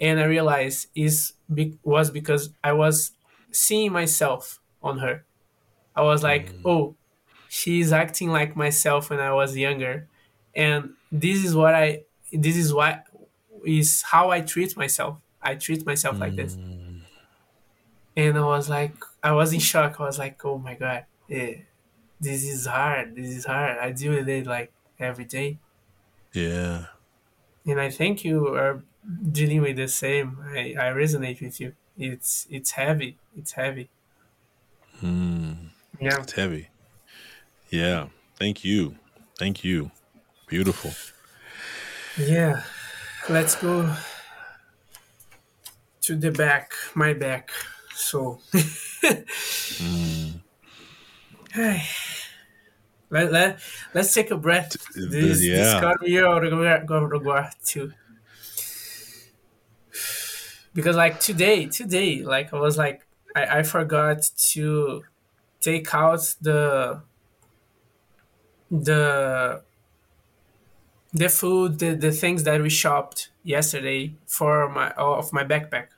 and 0.00 0.20
i 0.20 0.24
realized 0.24 0.88
is 0.96 1.34
be, 1.54 1.78
was 1.84 2.10
because 2.10 2.50
i 2.64 2.72
was 2.72 3.12
seeing 3.52 3.92
myself 3.92 4.60
on 4.82 4.98
her 5.00 5.24
i 5.96 6.02
was 6.02 6.22
like 6.24 6.52
oh 6.64 6.96
she's 7.48 7.92
acting 7.92 8.30
like 8.30 8.56
myself 8.56 9.10
when 9.10 9.20
i 9.20 9.32
was 9.32 9.56
younger 9.56 10.08
and 10.56 10.94
this 11.12 11.44
is 11.44 11.54
what 11.54 11.74
i 11.74 12.02
this 12.32 12.56
is 12.56 12.74
what 12.74 13.04
is 13.66 14.02
how 14.02 14.30
i 14.30 14.40
treat 14.40 14.76
myself 14.76 15.18
i 15.42 15.54
treat 15.54 15.86
myself 15.86 16.20
like 16.20 16.36
this 16.36 16.56
Mm. 16.56 17.02
and 18.16 18.38
I 18.38 18.42
was 18.44 18.68
like, 18.68 18.94
I 19.22 19.32
was 19.32 19.52
in 19.52 19.60
shock. 19.60 20.00
I 20.00 20.04
was 20.04 20.18
like, 20.18 20.44
oh 20.44 20.58
my 20.58 20.74
god, 20.74 21.06
yeah, 21.28 21.54
this 22.20 22.44
is 22.44 22.66
hard. 22.66 23.16
This 23.16 23.30
is 23.30 23.44
hard. 23.46 23.78
I 23.78 23.92
deal 23.92 24.12
with 24.14 24.28
it 24.28 24.46
like 24.46 24.72
every 24.98 25.24
day, 25.24 25.58
Yeah. 26.32 26.86
and 27.66 27.80
I 27.80 27.90
think 27.90 28.24
you 28.24 28.48
are 28.54 28.82
dealing 29.30 29.62
with 29.62 29.76
the 29.76 29.88
same. 29.88 30.38
I, 30.42 30.74
I 30.78 30.92
resonate 30.92 31.40
with 31.40 31.60
you. 31.60 31.74
It's 31.96 32.46
it's 32.50 32.72
heavy. 32.72 33.18
It's 33.36 33.52
heavy. 33.52 33.90
Mm. 35.02 35.70
Yeah, 36.00 36.22
It's 36.22 36.32
heavy. 36.32 36.68
Yeah. 37.70 38.08
Thank 38.36 38.64
you. 38.64 38.96
Thank 39.38 39.64
you. 39.64 39.90
Beautiful. 40.46 40.92
yeah. 42.18 42.62
Let's 43.28 43.54
go 43.56 43.94
to 46.02 46.16
the 46.16 46.30
back, 46.30 46.72
my 46.94 47.12
back. 47.14 47.50
So, 47.94 48.40
let, 53.12 53.30
let, 53.30 53.58
let's 53.92 54.12
take 54.14 54.30
a 54.30 54.36
breath. 54.36 54.72
This, 54.94 55.10
this 55.10 55.44
yeah. 55.44 55.94
me 56.00 56.18
out 56.18 56.44
of 56.44 56.50
Uruguay 56.50 57.50
too. 57.64 57.92
Because 60.74 60.96
like 60.96 61.20
today, 61.20 61.66
today, 61.66 62.22
like 62.22 62.54
I 62.54 62.58
was 62.58 62.78
like, 62.78 63.06
I, 63.36 63.58
I 63.58 63.62
forgot 63.62 64.22
to 64.52 65.02
take 65.60 65.94
out 65.94 66.34
the 66.40 67.02
the 68.70 69.62
the 71.12 71.28
food, 71.28 71.78
the, 71.78 71.94
the 71.94 72.12
things 72.12 72.44
that 72.44 72.62
we 72.62 72.70
shopped 72.70 73.28
yesterday 73.42 74.14
for 74.26 74.70
my 74.70 74.94
oh, 74.96 75.12
of 75.14 75.30
my 75.34 75.44
backpack. 75.44 75.88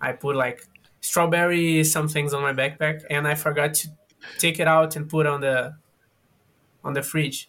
I 0.00 0.10
put 0.10 0.34
like 0.34 0.66
strawberry 1.00 1.84
some 1.84 2.08
things 2.08 2.34
on 2.34 2.42
my 2.42 2.52
backpack 2.52 3.04
and 3.08 3.28
I 3.28 3.36
forgot 3.36 3.74
to 3.74 3.88
take 4.38 4.58
it 4.58 4.66
out 4.66 4.96
and 4.96 5.08
put 5.08 5.26
on 5.26 5.40
the 5.40 5.76
on 6.84 6.94
the 6.94 7.02
fridge. 7.02 7.48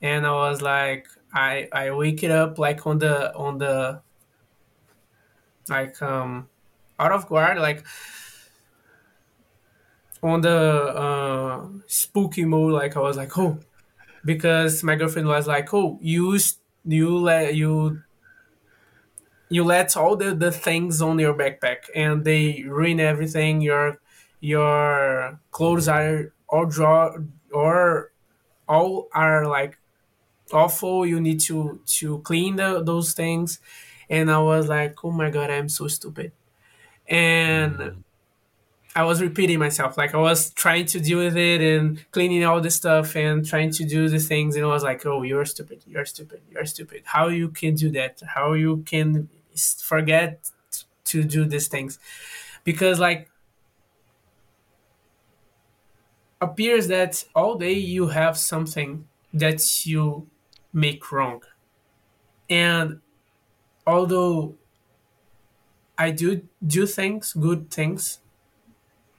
And 0.00 0.26
I 0.26 0.32
was 0.32 0.62
like 0.62 1.08
I 1.32 1.68
I 1.72 1.90
wake 1.92 2.22
it 2.22 2.30
up 2.30 2.58
like 2.58 2.86
on 2.86 2.98
the 2.98 3.34
on 3.34 3.58
the 3.58 4.00
like 5.68 6.00
um 6.02 6.48
out 6.98 7.12
of 7.12 7.26
guard 7.28 7.58
like 7.58 7.84
on 10.22 10.40
the 10.40 10.50
uh 10.50 11.68
spooky 11.86 12.44
mode 12.44 12.72
like 12.72 12.96
I 12.96 13.00
was 13.00 13.16
like 13.16 13.36
oh 13.38 13.58
because 14.24 14.82
my 14.82 14.94
girlfriend 14.94 15.28
was 15.28 15.46
like 15.46 15.72
oh 15.72 15.98
you 16.00 16.38
you 16.84 17.16
let 17.18 17.54
you 17.54 18.02
you 19.48 19.64
let 19.64 19.96
all 19.96 20.16
the, 20.16 20.34
the 20.34 20.50
things 20.50 21.02
on 21.02 21.18
your 21.18 21.34
backpack 21.34 21.84
and 21.94 22.24
they 22.24 22.64
ruin 22.66 23.00
everything 23.00 23.60
your 23.60 23.98
your 24.40 25.38
clothes 25.50 25.88
are 25.88 26.32
all 26.48 26.66
draw 26.66 27.14
or 27.52 28.11
all 28.68 29.08
are 29.12 29.46
like 29.46 29.78
awful. 30.52 31.06
You 31.06 31.20
need 31.20 31.40
to 31.40 31.80
to 31.98 32.18
clean 32.20 32.56
the, 32.56 32.82
those 32.82 33.12
things. 33.12 33.60
And 34.10 34.30
i 34.30 34.38
was 34.38 34.68
like 34.68 35.02
oh 35.04 35.10
my 35.10 35.30
god 35.30 35.50
i'm 35.50 35.68
so 35.68 35.88
stupid. 35.88 36.32
And 37.08 37.76
mm. 37.76 37.96
i 38.94 39.04
was 39.04 39.22
repeating 39.22 39.58
myself. 39.58 39.96
Like 39.96 40.14
i 40.14 40.18
was 40.18 40.50
trying 40.50 40.86
to 40.86 41.00
deal 41.00 41.18
with 41.18 41.36
it 41.36 41.60
and 41.60 42.04
cleaning 42.12 42.44
all 42.44 42.60
the 42.60 42.70
stuff 42.70 43.16
and 43.16 43.46
trying 43.46 43.70
to 43.72 43.84
do 43.84 44.08
the 44.08 44.18
things. 44.18 44.56
And 44.56 44.64
i 44.64 44.68
was 44.68 44.82
like 44.82 45.04
oh 45.06 45.22
you're 45.22 45.44
stupid. 45.44 45.82
You're 45.86 46.04
stupid. 46.04 46.40
You're 46.50 46.66
stupid. 46.66 47.02
How 47.04 47.28
you 47.28 47.48
can 47.48 47.74
do 47.74 47.90
that? 47.92 48.22
How 48.34 48.52
you 48.52 48.78
can 48.86 49.28
forget 49.80 50.50
to 51.04 51.24
do 51.24 51.44
these 51.44 51.68
things? 51.68 51.98
Because 52.64 52.98
like 52.98 53.28
appears 56.42 56.88
that 56.88 57.24
all 57.34 57.56
day 57.56 57.72
you 57.74 58.08
have 58.08 58.36
something 58.38 59.08
that 59.34 59.86
you 59.86 60.28
make 60.74 61.12
wrong. 61.12 61.42
And 62.48 63.00
although 63.86 64.56
i 65.98 66.10
do 66.10 66.42
do 66.66 66.86
things 66.86 67.32
good 67.34 67.70
things 67.70 68.18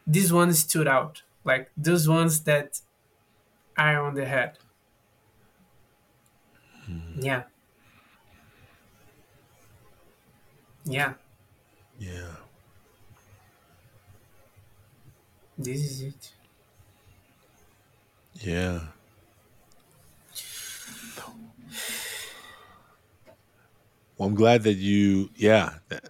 these 0.08 0.32
ones 0.34 0.60
stood 0.60 0.88
out. 0.88 1.24
Like 1.44 1.72
those 1.76 2.08
ones 2.08 2.42
that 2.44 2.80
are 3.78 4.04
on 4.06 4.16
the 4.16 4.26
head. 4.26 4.58
Hmm. 6.86 7.20
Yeah. 7.22 7.44
Yeah. 10.86 11.14
Yeah. 12.00 12.36
this 15.58 15.80
is 15.82 16.02
it 16.02 16.34
Yeah. 18.42 18.80
Well, 24.18 24.30
I'm 24.30 24.36
glad 24.36 24.64
that 24.64 24.76
you, 24.76 25.30
yeah, 25.36 25.76
that, 25.90 26.10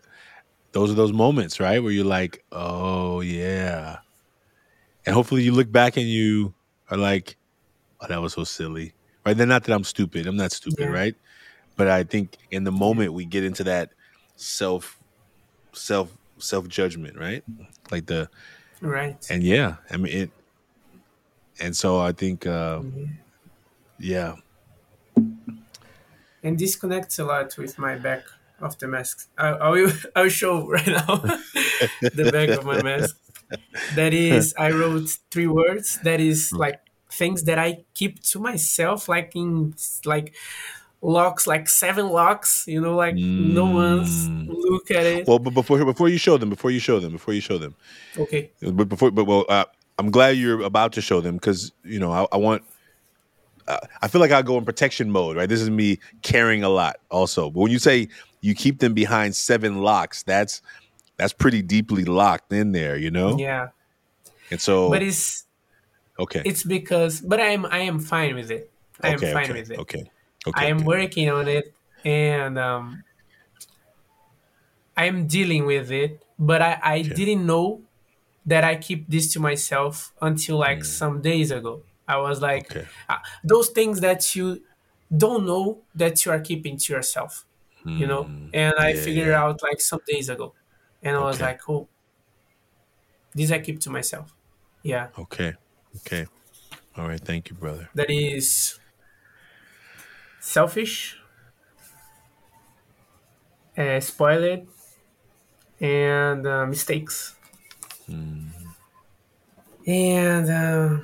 those 0.71 0.91
are 0.91 0.95
those 0.95 1.13
moments, 1.13 1.59
right? 1.59 1.81
Where 1.81 1.91
you're 1.91 2.05
like, 2.05 2.43
oh, 2.51 3.21
yeah. 3.21 3.97
And 5.05 5.13
hopefully 5.15 5.43
you 5.43 5.51
look 5.53 5.71
back 5.71 5.97
and 5.97 6.05
you 6.07 6.53
are 6.89 6.97
like, 6.97 7.37
oh, 8.01 8.07
that 8.07 8.21
was 8.21 8.33
so 8.33 8.43
silly, 8.43 8.93
right? 9.25 9.35
Then, 9.37 9.49
not 9.49 9.63
that 9.63 9.73
I'm 9.73 9.83
stupid. 9.83 10.27
I'm 10.27 10.35
not 10.37 10.51
stupid, 10.51 10.79
Yeah. 10.79 10.87
right? 10.87 11.15
But 11.75 11.87
I 11.87 12.03
think 12.03 12.37
in 12.51 12.63
the 12.65 12.71
moment 12.71 13.13
we 13.13 13.25
get 13.25 13.43
into 13.43 13.63
that 13.65 13.91
self, 14.35 14.99
self, 15.71 16.15
self 16.37 16.67
judgment, 16.67 17.17
right? 17.17 17.43
Like 17.89 18.05
the, 18.05 18.29
right 18.81 19.25
and 19.29 19.43
yeah, 19.43 19.77
I 19.89 19.97
mean, 19.97 20.13
it, 20.13 20.31
and 21.59 21.75
so 21.75 21.99
I 21.99 22.11
think, 22.11 22.45
uh, 22.45 22.83
yeah, 23.99 24.35
and 26.43 26.59
this 26.59 26.75
connects 26.75 27.19
a 27.19 27.25
lot 27.25 27.57
with 27.57 27.77
my 27.77 27.95
back 27.95 28.23
of 28.59 28.77
the 28.79 28.87
mask. 28.87 29.29
I, 29.37 29.49
I 29.49 29.69
will 29.69 29.91
I 30.15 30.21
will 30.23 30.29
show 30.29 30.67
right 30.67 30.87
now 30.87 31.15
the 32.13 32.25
back 32.25 32.55
of 32.55 32.65
my 32.65 32.79
mask. 32.79 33.17
That 33.89 34.13
is, 34.13 34.53
I 34.57 34.71
wrote 34.71 35.09
three 35.31 35.47
words. 35.47 35.99
That 36.03 36.19
is 36.19 36.55
like 36.55 36.81
things 37.11 37.43
that 37.45 37.59
I 37.59 37.85
keep 37.93 38.21
to 38.23 38.39
myself, 38.39 39.09
like 39.09 39.35
in 39.35 39.75
like 40.05 40.35
locks, 41.01 41.47
like 41.47 41.69
seven 41.69 42.09
locks. 42.09 42.65
You 42.67 42.81
know, 42.81 42.95
like 42.95 43.23
no 43.37 43.65
one's 43.67 44.29
Mm. 44.29 44.47
look 44.47 44.91
at 44.91 45.05
it. 45.05 45.27
Well, 45.27 45.39
but 45.39 45.53
before 45.53 45.83
before 45.85 46.09
you 46.09 46.17
show 46.17 46.37
them, 46.37 46.49
before 46.49 46.71
you 46.71 46.79
show 46.79 46.99
them, 46.99 47.13
before 47.13 47.33
you 47.33 47.41
show 47.41 47.57
them, 47.57 47.75
Okay, 48.17 48.51
but 48.61 48.89
before, 48.89 49.11
but 49.11 49.25
well, 49.25 49.45
uh, 49.49 49.65
I'm 49.99 50.11
glad 50.11 50.37
you're 50.37 50.61
about 50.61 50.93
to 50.93 51.01
show 51.01 51.21
them 51.21 51.35
because 51.35 51.71
you 51.83 51.99
know 51.99 52.11
I, 52.11 52.27
I 52.31 52.37
want. 52.37 52.63
Uh, 53.65 53.77
I 54.01 54.09
feel 54.09 54.19
like 54.19 54.31
I 54.31 54.41
go 54.41 54.57
in 54.57 54.65
protection 54.65 55.09
mode, 55.09 55.37
right? 55.37 55.47
This 55.47 55.61
is 55.61 55.69
me 55.69 55.99
caring 56.21 56.63
a 56.63 56.69
lot, 56.69 56.97
also. 57.09 57.49
But 57.49 57.61
when 57.61 57.71
you 57.71 57.79
say 57.79 58.09
you 58.41 58.53
keep 58.55 58.79
them 58.79 58.93
behind 58.93 59.35
seven 59.35 59.81
locks, 59.81 60.23
that's 60.23 60.61
that's 61.17 61.31
pretty 61.33 61.61
deeply 61.61 62.03
locked 62.03 62.51
in 62.51 62.73
there, 62.73 62.97
you 62.97 63.11
know. 63.11 63.37
yeah, 63.37 63.69
And 64.51 64.59
so, 64.59 64.89
but 64.89 65.01
it's 65.01 65.45
okay, 66.19 66.41
it's 66.43 66.63
because, 66.63 67.21
but 67.21 67.39
I 67.39 67.49
am 67.49 67.65
I 67.65 67.79
am 67.79 67.99
fine 67.99 68.35
with 68.35 68.51
it. 68.51 68.69
I 69.01 69.09
am 69.09 69.19
fine 69.19 69.49
okay, 69.49 69.53
with 69.53 69.71
it. 69.71 69.79
okay, 69.79 70.03
okay. 70.47 70.65
I 70.65 70.69
am 70.69 70.77
good. 70.79 70.87
working 70.87 71.29
on 71.29 71.47
it 71.47 71.73
and 72.03 72.57
um, 72.57 73.03
I 74.95 75.05
am 75.05 75.27
dealing 75.27 75.65
with 75.65 75.91
it, 75.91 76.21
but 76.37 76.61
I, 76.61 76.79
I 76.83 77.01
Okay. 77.01 77.13
didn't 77.13 77.45
know 77.45 77.81
that 78.45 78.63
I 78.63 78.75
keep 78.75 79.09
this 79.09 79.31
to 79.33 79.39
myself 79.39 80.13
until 80.21 80.57
like 80.57 80.83
some 80.85 81.21
days 81.21 81.51
ago. 81.51 81.83
I 82.07 82.17
was 82.17 82.41
like, 82.41 82.69
Mm. 82.69 82.81
Okay. 82.81 82.87
uh, 83.09 83.17
those 83.43 83.69
things 83.69 84.01
that 84.01 84.35
you 84.35 84.63
don't 85.15 85.45
know 85.45 85.83
that 85.95 86.25
you 86.25 86.31
are 86.31 86.39
keeping 86.41 86.77
to 86.77 86.93
yourself, 86.93 87.45
you 87.97 88.07
know? 88.07 88.31
And 88.53 88.73
I 88.77 88.93
Mm. 88.93 88.95
yeah, 88.95 89.01
figured 89.05 89.27
yeah. 89.27 89.43
out 89.43 89.61
like 89.63 89.81
some 89.81 90.01
days 90.07 90.29
ago. 90.29 90.55
And 91.01 91.15
I 91.17 91.21
was 91.21 91.41
like, 91.41 91.61
oh, 91.69 91.89
this 93.33 93.51
I 93.51 93.59
keep 93.59 93.79
to 93.81 93.89
myself. 93.89 94.35
Yeah. 94.83 95.09
Okay, 95.17 95.53
okay. 95.97 96.25
All 96.97 97.07
right, 97.07 97.21
thank 97.21 97.49
you, 97.49 97.55
brother. 97.55 97.89
That 97.95 98.09
is 98.11 98.79
selfish, 100.39 101.17
uh, 103.77 103.99
spoiled, 103.99 104.67
and 105.79 106.45
uh, 106.47 106.65
mistakes. 106.65 107.32
Mm. 108.09 108.73
And 109.85 110.49
uh, 110.49 110.97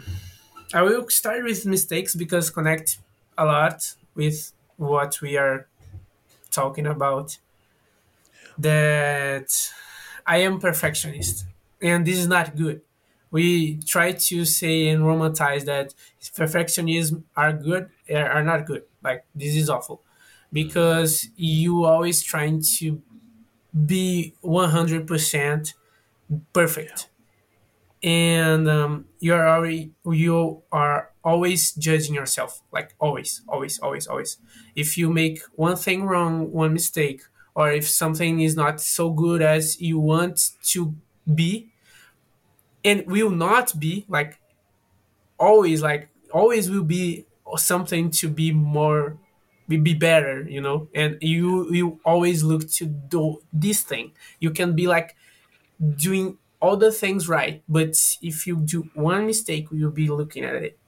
I 0.73 0.81
will 0.83 1.09
start 1.09 1.43
with 1.43 1.65
mistakes 1.65 2.15
because 2.15 2.49
connect 2.49 2.99
a 3.37 3.45
lot 3.45 3.95
with 4.15 4.53
what 4.77 5.21
we 5.21 5.37
are 5.37 5.67
talking 6.51 6.87
about. 6.87 7.37
That 8.57 9.49
I 10.25 10.37
am 10.39 10.59
perfectionist, 10.59 11.45
and 11.81 12.05
this 12.05 12.17
is 12.17 12.27
not 12.27 12.55
good. 12.55 12.81
We 13.31 13.77
try 13.77 14.11
to 14.13 14.43
say 14.45 14.89
and 14.89 15.03
romanticize 15.03 15.65
that 15.65 15.93
perfectionism 16.35 17.23
are 17.37 17.53
good 17.53 17.89
are 18.13 18.43
not 18.43 18.65
good. 18.65 18.83
Like 19.03 19.25
this 19.33 19.55
is 19.55 19.69
awful 19.69 20.01
because 20.51 21.27
you 21.35 21.85
always 21.85 22.21
trying 22.23 22.61
to 22.79 23.01
be 23.85 24.35
100% 24.41 25.73
Yeah. 25.73 25.88
Perfect. 26.53 27.09
And 28.03 28.69
um, 28.69 29.05
you're 29.19 29.47
already 29.47 29.93
you 30.05 30.63
are 30.71 31.11
always 31.23 31.73
judging 31.73 32.15
yourself 32.15 32.61
like 32.71 32.95
always 32.99 33.41
always 33.49 33.79
always 33.79 34.07
always. 34.07 34.37
If 34.75 34.97
you 34.97 35.09
make 35.11 35.41
one 35.55 35.77
thing 35.77 36.05
wrong 36.05 36.51
one 36.51 36.73
mistake 36.73 37.23
or 37.55 37.71
if 37.71 37.89
something 37.89 38.41
is 38.41 38.55
not 38.55 38.81
so 38.81 39.11
good 39.11 39.41
as 39.41 39.81
you 39.81 39.99
want 39.99 40.51
to 40.73 40.95
be 41.33 41.69
and 42.83 43.05
will 43.07 43.29
not 43.29 43.77
be 43.79 44.05
like 44.07 44.39
always 45.39 45.81
like 45.81 46.09
always 46.33 46.69
will 46.69 46.83
be 46.83 47.25
something 47.57 48.11
to 48.11 48.27
be 48.27 48.51
more 48.51 49.17
be 49.67 49.93
better 49.93 50.45
you 50.49 50.61
know? 50.61 50.87
And 50.95 51.17
you 51.21 51.71
you 51.73 51.99
always 52.05 52.43
look 52.43 52.67
to 52.81 52.85
do 52.85 53.41
this 53.53 53.83
thing. 53.83 54.13
You 54.39 54.51
can 54.51 54.75
be 54.75 54.87
like 54.87 55.15
doing 55.95 56.37
all 56.61 56.77
the 56.77 56.91
things 56.91 57.27
right 57.29 57.63
but 57.69 57.95
if 58.21 58.45
you 58.47 58.57
do 58.57 58.89
one 58.93 59.25
mistake 59.25 59.67
you'll 59.71 59.91
be 59.91 60.09
looking 60.09 60.43
at 60.43 60.55
it 60.55 60.79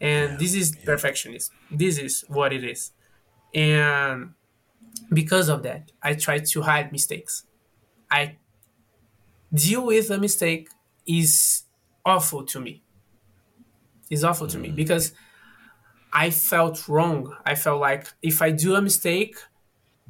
and 0.00 0.32
Yeah. 0.32 0.36
this 0.38 0.54
is 0.54 0.76
Yeah. 0.76 0.84
perfectionism 0.86 1.50
this 1.70 1.98
is 1.98 2.24
what 2.28 2.52
it 2.52 2.64
is 2.64 2.92
and 3.54 4.34
because 5.12 5.48
of 5.48 5.62
that 5.64 5.92
i 6.02 6.14
try 6.14 6.38
to 6.38 6.62
hide 6.62 6.92
mistakes 6.92 7.44
i 8.10 8.36
deal 9.52 9.86
with 9.86 10.10
a 10.10 10.18
mistake 10.18 10.68
is 11.06 11.64
awful 12.04 12.44
to 12.44 12.60
me 12.60 12.82
is 14.10 14.24
awful 14.24 14.46
to 14.46 14.58
me 14.58 14.70
Mm. 14.70 14.76
because 14.76 15.12
i 16.12 16.30
felt 16.30 16.88
wrong 16.88 17.34
i 17.46 17.54
felt 17.54 17.80
like 17.80 18.12
if 18.22 18.42
i 18.42 18.50
do 18.50 18.74
a 18.74 18.82
mistake 18.82 19.36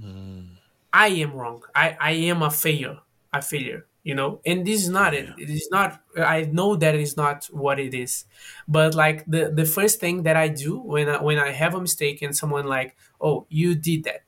Mm. 0.01 0.57
I 0.93 1.09
am 1.09 1.35
wrong. 1.35 1.63
I, 1.75 1.97
I 2.01 2.11
am 2.33 2.43
a 2.43 2.51
failure, 2.51 2.99
a 3.35 3.43
failure, 3.43 3.87
you 4.03 4.15
know? 4.15 4.41
And 4.47 4.67
this 4.67 4.83
is 4.83 4.89
not 4.89 5.15
it. 5.15 5.35
It 5.37 5.51
is 5.51 5.69
not, 5.71 6.01
I 6.17 6.43
know 6.43 6.77
that 6.77 6.95
it 6.95 7.01
is 7.01 7.17
not 7.17 7.47
what 7.47 7.79
it 7.79 7.95
is. 7.95 8.25
But 8.69 8.95
like 8.95 9.25
the, 9.27 9.51
the 9.55 9.65
first 9.65 10.01
thing 10.01 10.23
that 10.25 10.37
I 10.37 10.49
do 10.49 10.79
when 10.79 11.09
I, 11.09 11.23
when 11.23 11.39
I 11.39 11.51
have 11.51 11.75
a 11.75 11.81
mistake 11.81 12.23
and 12.23 12.37
someone 12.37 12.67
like, 12.67 12.97
oh, 13.21 13.47
you 13.49 13.75
did 13.75 14.05
that. 14.05 14.23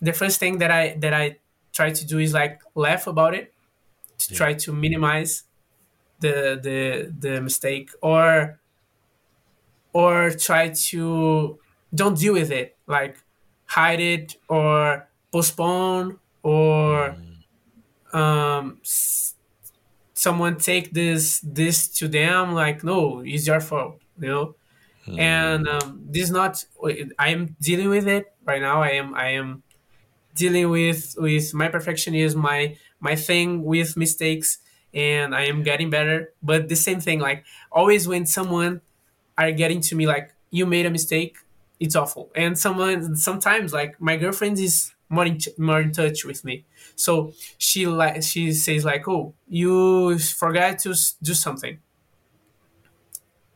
The 0.00 0.12
first 0.12 0.38
thing 0.38 0.58
that 0.58 0.70
I, 0.70 0.94
that 0.98 1.12
I 1.14 1.38
try 1.72 1.90
to 1.90 2.06
do 2.06 2.18
is 2.18 2.32
like 2.32 2.60
laugh 2.74 3.06
about 3.06 3.34
it 3.34 3.52
to 4.18 4.34
Yeah. 4.34 4.38
try 4.38 4.54
to 4.54 4.72
minimize 4.72 5.44
the, 6.20 6.58
the, 6.62 7.14
the 7.18 7.40
mistake 7.42 7.90
or, 8.02 8.60
or 9.92 10.30
try 10.30 10.68
to 10.70 11.58
don't 11.94 12.18
deal 12.18 12.32
with 12.34 12.50
it. 12.50 12.76
Like 12.86 13.22
hide 13.66 14.00
it 14.00 14.36
or 14.48 15.08
postpone 15.32 16.18
or 16.42 17.16
Mm. 17.16 17.27
Um, 18.12 18.78
s- 18.82 19.34
someone 20.14 20.58
take 20.58 20.92
this 20.92 21.40
this 21.40 21.88
to 21.88 22.08
them 22.08 22.52
like 22.54 22.84
no 22.84 23.20
it's 23.24 23.46
your 23.46 23.60
fault 23.60 24.00
you 24.20 24.28
know? 24.28 24.56
And 25.16 25.66
Mm. 25.66 25.68
um, 25.68 26.02
this 26.10 26.24
is 26.24 26.30
not 26.32 26.64
i 27.18 27.28
am 27.30 27.56
dealing 27.60 27.88
with 27.90 28.08
it 28.08 28.26
right 28.44 28.62
now. 28.62 28.82
I 28.82 28.90
am 28.90 29.14
i 29.14 29.30
am 29.30 29.62
dealing 30.34 30.70
with 30.70 31.14
with 31.18 31.54
my 31.54 31.68
perfectionism 31.68 32.36
my 32.36 32.76
my 33.00 33.16
thing 33.16 33.64
with 33.64 33.96
mistakes 33.96 34.58
and 34.94 35.34
i 35.34 35.42
am 35.44 35.62
getting 35.62 35.90
better. 35.90 36.32
But 36.42 36.68
the 36.68 36.76
same 36.76 37.00
thing 37.00 37.20
like 37.20 37.44
always 37.72 38.06
when 38.08 38.26
someone 38.26 38.82
are 39.38 39.52
getting 39.52 39.80
to 39.82 39.96
me 39.96 40.06
like 40.06 40.34
you 40.50 40.66
made 40.66 40.86
a 40.86 40.90
mistake 40.90 41.38
it's 41.80 41.96
awful. 41.96 42.30
And 42.36 42.58
someone 42.58 43.16
sometimes 43.16 43.72
like 43.72 44.00
my 44.00 44.16
girlfriend 44.16 44.58
is 44.58 44.92
more 45.08 45.26
in, 45.26 45.38
more 45.58 45.80
in 45.80 45.92
touch 45.92 46.24
with 46.24 46.44
me. 46.44 46.64
So 46.96 47.32
she 47.58 47.86
like 47.86 48.22
she 48.22 48.52
says 48.52 48.84
like 48.84 49.06
oh 49.08 49.34
you 49.48 50.18
forgot 50.18 50.78
to 50.80 50.90
s- 50.90 51.16
do 51.22 51.34
something. 51.34 51.78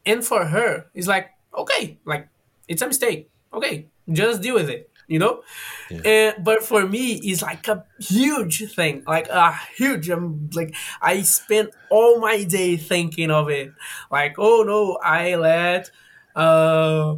And 0.05 0.24
for 0.24 0.44
her 0.46 0.86
it's 0.94 1.07
like 1.07 1.30
okay 1.57 1.98
like 2.05 2.28
it's 2.68 2.82
a 2.82 2.86
mistake. 2.86 3.30
Okay 3.53 3.88
just 4.11 4.42
deal 4.42 4.55
with 4.55 4.68
it 4.68 4.88
you 5.09 5.18
know? 5.18 5.42
Yeah. 5.90 6.00
and 6.05 6.44
but 6.44 6.62
for 6.62 6.86
me 6.86 7.14
it's 7.22 7.42
like 7.42 7.68
a 7.68 7.84
huge 8.00 8.72
thing 8.74 9.03
like 9.07 9.28
a 9.28 9.53
huge 9.76 10.09
i'm 10.09 10.48
like 10.55 10.74
i 11.03 11.22
spent 11.22 11.70
all 11.90 12.18
my 12.20 12.44
day 12.44 12.76
thinking 12.76 13.30
of 13.30 13.48
it. 13.50 13.72
Like 14.11 14.36
oh 14.38 14.64
no 14.66 14.98
i 15.03 15.36
let 15.36 15.90
uh 16.34 17.16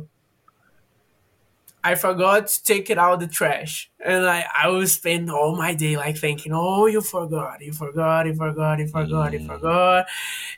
I 1.84 1.96
forgot 1.96 2.48
to 2.48 2.64
take 2.64 2.90
it 2.90 2.98
out 2.98 3.14
of 3.14 3.20
the 3.20 3.28
trash. 3.28 3.90
And 4.04 4.26
I, 4.26 4.46
I 4.64 4.68
will 4.68 4.86
spend 4.88 5.30
all 5.30 5.56
my 5.56 5.74
day 5.74 5.96
like 5.98 6.16
thinking, 6.16 6.52
oh, 6.54 6.86
you 6.86 7.02
forgot, 7.02 7.60
you 7.62 7.72
forgot, 7.74 8.26
you 8.26 8.34
forgot, 8.34 8.78
you 8.80 8.88
forgot, 8.88 9.32
you 9.34 9.40
Mm. 9.40 9.46
forgot. 9.46 10.06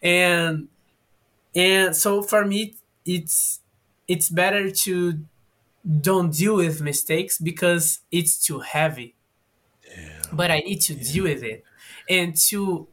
And 0.03 0.69
and 1.55 1.97
so 1.97 2.23
for 2.23 2.45
me 2.45 2.77
it's 3.07 3.61
it's 4.09 4.31
better 4.31 4.71
to 4.71 5.25
don't 6.01 6.33
deal 6.35 6.57
with 6.57 6.83
mistakes 6.83 7.39
because 7.39 8.01
it's 8.13 8.39
too 8.45 8.61
heavy. 8.61 9.17
Yeah. 9.85 10.23
But 10.33 10.51
I 10.51 10.61
need 10.61 10.81
to 10.83 10.95
deal 10.95 11.25
with 11.25 11.43
it. 11.43 11.65
And 12.09 12.37
to 12.49 12.89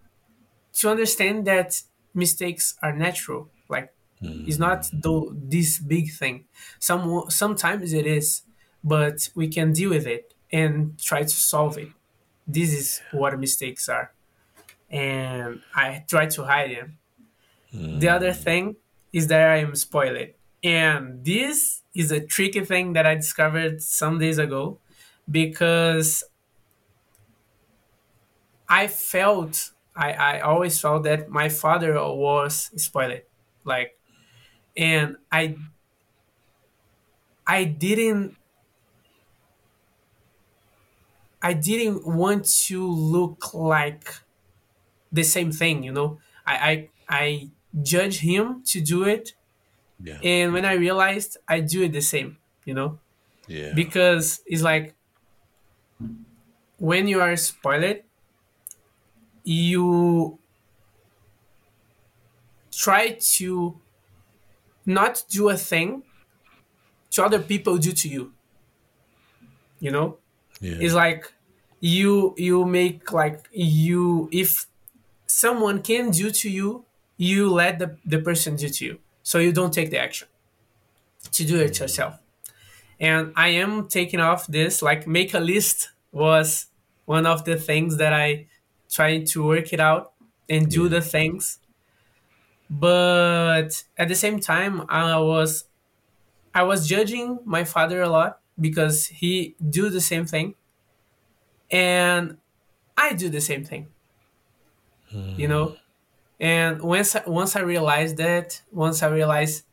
to 0.80 0.90
understand 0.90 1.48
that 1.48 1.82
mistakes 2.14 2.76
are 2.82 2.94
natural. 2.94 3.52
Like 3.70 3.94
it's 4.46 4.60
not 4.60 4.86
Mm. 4.86 4.94
though 4.94 5.32
this 5.36 5.80
big 5.80 6.12
thing. 6.12 6.46
Some 6.80 7.26
sometimes 7.30 7.94
it 7.94 8.06
is, 8.08 8.44
but 8.84 9.30
we 9.36 9.48
can 9.48 9.74
deal 9.74 9.92
with 9.92 10.08
it 10.08 10.34
and 10.52 11.00
try 11.00 11.24
to 11.24 11.30
solve 11.30 11.78
it. 11.78 11.90
This 12.48 12.74
is 12.74 13.02
what 13.12 13.40
mistakes 13.40 13.90
are, 13.90 14.14
and 14.90 15.64
I 15.76 16.06
try 16.10 16.28
to 16.28 16.46
hide 16.46 16.72
them. 16.78 17.00
The 17.94 18.10
other 18.10 18.34
Mm. 18.34 18.34
thing 18.34 18.78
is 19.12 19.28
that 19.28 19.50
I 19.50 19.58
am 19.58 19.76
spoiled, 19.76 20.30
and 20.64 21.24
this 21.24 21.84
is 21.94 22.12
a 22.12 22.26
tricky 22.26 22.66
thing 22.66 22.94
that 22.94 23.06
I 23.06 23.16
discovered 23.16 23.82
some 23.82 24.20
days 24.20 24.40
ago 24.40 24.80
because 25.30 26.24
I 28.68 28.88
felt 28.88 29.72
I, 29.96 30.14
I 30.14 30.40
always 30.40 30.80
felt 30.82 31.04
that 31.04 31.30
my 31.30 31.50
father 31.50 31.94
was 31.94 32.72
spoiled, 32.82 33.22
like, 33.64 34.00
and 34.76 35.18
I 35.32 35.58
I 37.48 37.64
didn't 37.66 38.38
I 41.42 41.54
didn't 41.54 42.06
want 42.08 42.46
to 42.68 42.88
look 42.88 43.54
like 43.54 44.08
the 45.12 45.24
same 45.24 45.52
thing, 45.52 45.84
you 45.84 45.92
know. 45.92 46.20
I 46.46 46.56
I, 46.72 46.90
I 47.10 47.52
judge 47.82 48.20
him 48.20 48.64
to 48.68 48.82
do 48.82 49.04
it, 49.04 49.34
Yeah. 50.00 50.24
and 50.24 50.54
when 50.54 50.66
I 50.66 50.74
realized 50.74 51.38
I 51.48 51.62
do 51.62 51.84
it 51.84 51.94
the 51.94 52.02
same, 52.02 52.40
you 52.66 52.74
know, 52.74 53.00
Yeah. 53.48 53.74
because 53.74 54.42
it's 54.48 54.62
like 54.64 54.96
when 56.78 57.08
you 57.08 57.22
are 57.22 57.36
spoiled, 57.36 58.02
you 59.44 60.40
try 62.72 63.12
to 63.20 63.80
not 64.86 65.24
do 65.30 65.50
a 65.50 65.58
thing 65.58 66.04
to 67.12 67.24
other 67.24 67.40
people 67.40 67.78
do 67.78 67.92
to 67.92 68.10
you. 68.10 68.34
You 69.80 69.92
know, 69.92 70.18
Yeah. 70.62 70.78
it's 70.80 70.94
like 70.94 71.34
you 71.80 72.34
you 72.38 72.66
make 72.66 73.12
like 73.12 73.50
you 73.52 74.30
if 74.32 74.66
someone 75.28 75.82
can 75.84 76.12
do 76.12 76.32
to 76.32 76.50
you, 76.50 76.86
you 77.18 77.52
let 77.52 77.80
the, 77.80 77.98
the 78.06 78.20
person 78.20 78.56
do 78.58 78.70
to 78.70 78.86
you. 78.86 79.00
So 79.24 79.40
you 79.40 79.52
don't 79.54 79.74
take 79.74 79.92
the 79.92 80.00
action 80.00 80.28
to 81.32 81.46
do 81.46 81.60
it 81.60 81.80
yourself. 81.80 82.16
And 83.00 83.34
I 83.36 83.50
am 83.50 83.88
taking 83.88 84.20
off 84.20 84.48
this, 84.48 84.82
like 84.82 85.08
make 85.08 85.34
a 85.34 85.40
list 85.40 85.90
was 86.12 86.68
one 87.06 87.26
of 87.26 87.46
the 87.46 87.58
things 87.58 87.98
that 87.98 88.14
I 88.14 88.48
trying 88.92 89.26
to 89.28 89.46
work 89.46 89.74
it 89.74 89.80
out 89.80 90.14
and 90.50 90.70
do 90.70 90.84
Yeah. 90.84 90.90
the 90.90 91.02
things. 91.02 91.60
But 92.70 93.84
at 93.98 94.08
the 94.08 94.16
same 94.16 94.40
time 94.40 94.86
I 94.90 95.18
was 95.20 95.66
I 96.54 96.64
was 96.64 96.88
judging 96.88 97.40
my 97.46 97.64
father 97.64 98.02
a 98.02 98.10
lot 98.10 98.42
because 98.60 99.08
he 99.08 99.56
do 99.70 99.90
the 99.90 100.02
same 100.02 100.26
thing. 100.26 100.56
And 101.72 102.38
I 102.98 103.14
do 103.14 103.30
the 103.30 103.42
same 103.42 103.64
thing. 103.64 103.90
Mm. 105.14 105.38
You 105.38 105.48
know, 105.48 105.76
and 106.40 106.82
once 106.82 107.16
once 107.28 107.56
I 107.56 107.62
realized 107.62 108.18
that, 108.18 108.62
once 108.72 109.04
I 109.04 109.08
realized 109.10 109.66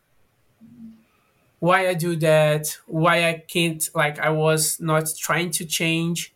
why 1.58 1.88
I 1.88 1.94
do 1.94 2.16
that, 2.16 2.78
why 2.86 3.28
I 3.28 3.44
can't 3.46 3.86
like 3.94 4.18
I 4.18 4.30
was 4.30 4.80
not 4.80 5.06
trying 5.18 5.50
to 5.52 5.64
change. 5.64 6.34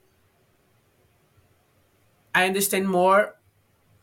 I 2.35 2.47
understand 2.47 2.89
more 2.89 3.37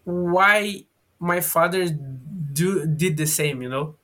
why 0.06 0.86
my 1.20 1.42
father 1.42 1.88
do 2.54 2.86
did 2.86 3.18
the 3.18 3.28
same, 3.28 3.62
you 3.62 3.70
know? 3.70 3.96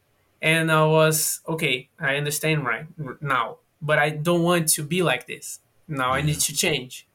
And 0.41 0.71
I 0.71 0.85
was 0.85 1.41
okay, 1.47 1.89
I 1.99 2.15
understand 2.17 2.65
right 2.65 2.85
now, 3.21 3.57
but 3.81 3.99
I 3.99 4.09
don't 4.11 4.43
want 4.43 4.67
to 4.69 4.83
be 4.83 5.01
like 5.01 5.27
this. 5.27 5.59
Now 5.87 6.09
yeah. 6.09 6.19
I 6.19 6.21
need 6.21 6.39
to 6.41 6.55
change. 6.55 7.07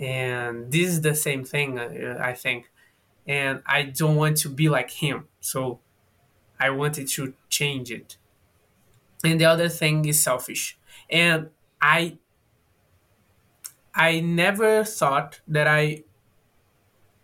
And 0.00 0.70
this 0.72 0.88
is 0.88 1.00
the 1.02 1.14
same 1.14 1.44
thing 1.44 1.78
uh, 1.78 2.18
I 2.22 2.32
think. 2.34 2.70
And 3.26 3.62
I 3.66 3.82
don't 3.82 4.16
want 4.16 4.36
to 4.38 4.48
be 4.48 4.68
like 4.68 4.90
him. 4.90 5.28
So 5.40 5.80
I 6.58 6.70
wanted 6.70 7.08
to 7.08 7.34
change 7.48 7.90
it 7.90 8.16
and 9.24 9.40
the 9.40 9.44
other 9.44 9.68
thing 9.68 10.04
is 10.04 10.22
selfish 10.22 10.78
and 11.08 11.50
i 11.80 12.16
i 13.94 14.20
never 14.20 14.84
thought 14.84 15.40
that 15.46 15.66
i 15.66 16.02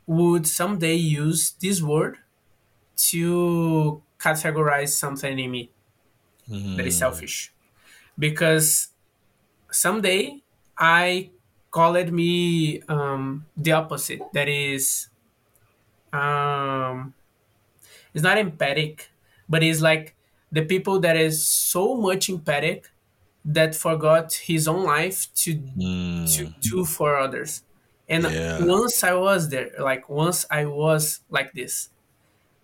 would 0.06 0.46
someday 0.46 0.94
use 0.94 1.52
this 1.60 1.82
word 1.82 2.18
to 2.97 4.03
categorize 4.18 4.90
something 4.90 5.38
in 5.38 5.51
me 5.51 5.70
mm. 6.49 6.76
that 6.76 6.86
is 6.86 6.94
hmm. 6.94 6.99
selfish 6.99 7.53
because 8.18 8.88
someday 9.70 10.40
i 10.78 11.30
called 11.70 12.11
me 12.11 12.80
um, 12.88 13.44
the 13.57 13.72
opposite 13.72 14.22
that 14.32 14.49
is 14.49 15.09
um, 16.12 17.12
it's 18.14 18.22
not 18.22 18.38
empathic 18.38 19.11
but 19.49 19.62
it's 19.62 19.82
like 19.82 20.14
the 20.51 20.62
people 20.62 20.99
that 21.01 21.16
is 21.16 21.47
so 21.47 21.94
much 21.94 22.30
empathic 22.30 22.88
that 23.44 23.74
forgot 23.74 24.32
his 24.32 24.66
own 24.66 24.84
life 24.84 25.28
to 25.34 25.55
mm. 25.55 26.34
to 26.34 26.53
do 26.61 26.84
for 26.84 27.16
others 27.16 27.62
and 28.09 28.24
yeah. 28.24 28.64
once 28.64 29.05
i 29.05 29.12
was 29.14 29.51
there 29.51 29.70
like 29.78 30.09
once 30.09 30.47
i 30.51 30.64
was 30.64 31.20
like 31.30 31.53
this 31.53 31.90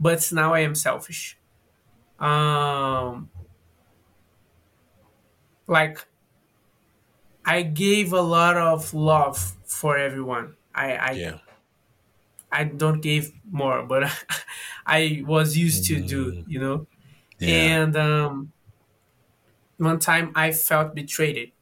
but 0.03 0.33
now 0.33 0.53
i 0.55 0.61
am 0.61 0.75
selfish 0.75 1.39
um 2.21 3.31
like 5.67 6.07
i 7.45 7.63
gave 7.63 8.13
a 8.13 8.21
lot 8.21 8.57
of 8.57 8.93
love 8.95 9.39
for 9.65 9.97
everyone 9.97 10.55
i 10.75 10.93
i 10.95 11.11
yeah. 11.13 11.39
i 12.51 12.65
don't 12.65 13.01
give 13.01 13.33
more 13.51 13.83
but 13.93 14.05
i 14.87 15.23
was 15.27 15.57
used 15.57 15.87
to 15.87 16.01
do 16.01 16.33
mm. 16.33 16.45
you 16.47 16.61
know 16.61 16.87
yeah. 17.43 17.83
And 17.83 17.97
um, 17.97 18.53
one 19.79 19.99
time 19.99 20.33
I 20.35 20.53
felt 20.53 20.95
betrayed. 20.95 21.53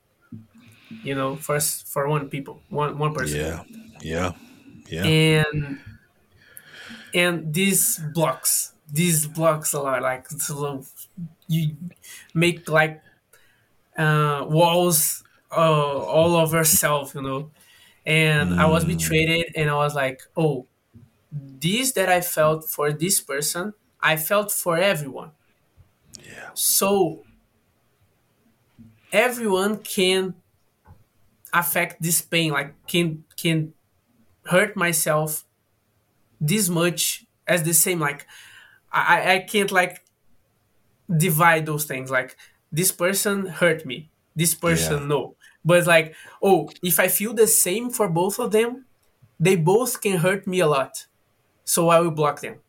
You 1.04 1.14
know, 1.14 1.36
first 1.36 1.86
for 1.86 2.08
one 2.08 2.28
people, 2.28 2.60
one 2.68 2.98
one 2.98 3.14
person. 3.14 3.40
Yeah, 3.40 3.62
yeah, 4.02 4.32
yeah. 4.90 5.04
And 5.06 5.78
and 7.14 7.52
these 7.54 7.98
blocks, 8.14 8.74
these 8.92 9.26
blocks 9.26 9.72
a 9.72 9.80
lot. 9.80 10.02
Like 10.02 10.26
you 11.48 11.76
make 12.34 12.68
like 12.68 13.02
uh, 13.96 14.44
walls 14.48 15.22
uh, 15.52 15.60
all 15.98 16.36
over 16.36 16.64
self, 16.64 17.14
you 17.14 17.22
know. 17.22 17.50
And 18.06 18.52
mm. 18.52 18.58
I 18.58 18.66
was 18.66 18.84
betrayed, 18.84 19.52
and 19.56 19.70
I 19.70 19.74
was 19.76 19.94
like, 19.94 20.22
oh, 20.36 20.66
this 21.32 21.92
that 21.92 22.08
I 22.08 22.20
felt 22.22 22.68
for 22.68 22.92
this 22.92 23.20
person, 23.20 23.74
I 24.00 24.16
felt 24.16 24.52
for 24.52 24.78
everyone 24.78 25.32
Yeah. 26.24 26.50
so 26.54 27.24
everyone 29.12 29.78
can 29.78 30.34
affect 31.52 32.02
this 32.02 32.20
pain, 32.20 32.52
like 32.52 32.74
can 32.86 33.24
can 33.36 33.72
hurt 34.46 34.76
myself 34.76 35.44
this 36.40 36.68
much 36.68 37.26
as 37.46 37.62
the 37.62 37.74
same. 37.74 38.00
Like 38.00 38.26
I, 38.92 39.34
I 39.34 39.38
can't 39.40 39.70
like 39.70 40.04
divide 41.14 41.66
those 41.66 41.84
things. 41.84 42.10
Like 42.10 42.36
this 42.72 42.92
person 42.92 43.46
hurt 43.46 43.84
me, 43.86 44.10
this 44.34 44.54
person 44.54 45.02
yeah. 45.02 45.06
no. 45.08 45.36
But 45.64 45.86
like, 45.86 46.14
oh, 46.42 46.70
if 46.82 46.98
I 46.98 47.08
feel 47.08 47.34
the 47.34 47.46
same 47.46 47.90
for 47.90 48.08
both 48.08 48.38
of 48.38 48.50
them, 48.50 48.86
they 49.38 49.56
both 49.56 50.00
can 50.00 50.18
hurt 50.18 50.46
me 50.46 50.60
a 50.60 50.66
lot. 50.66 51.06
So 51.64 51.88
I 51.90 52.00
will 52.00 52.10
block 52.10 52.40
them. 52.40 52.60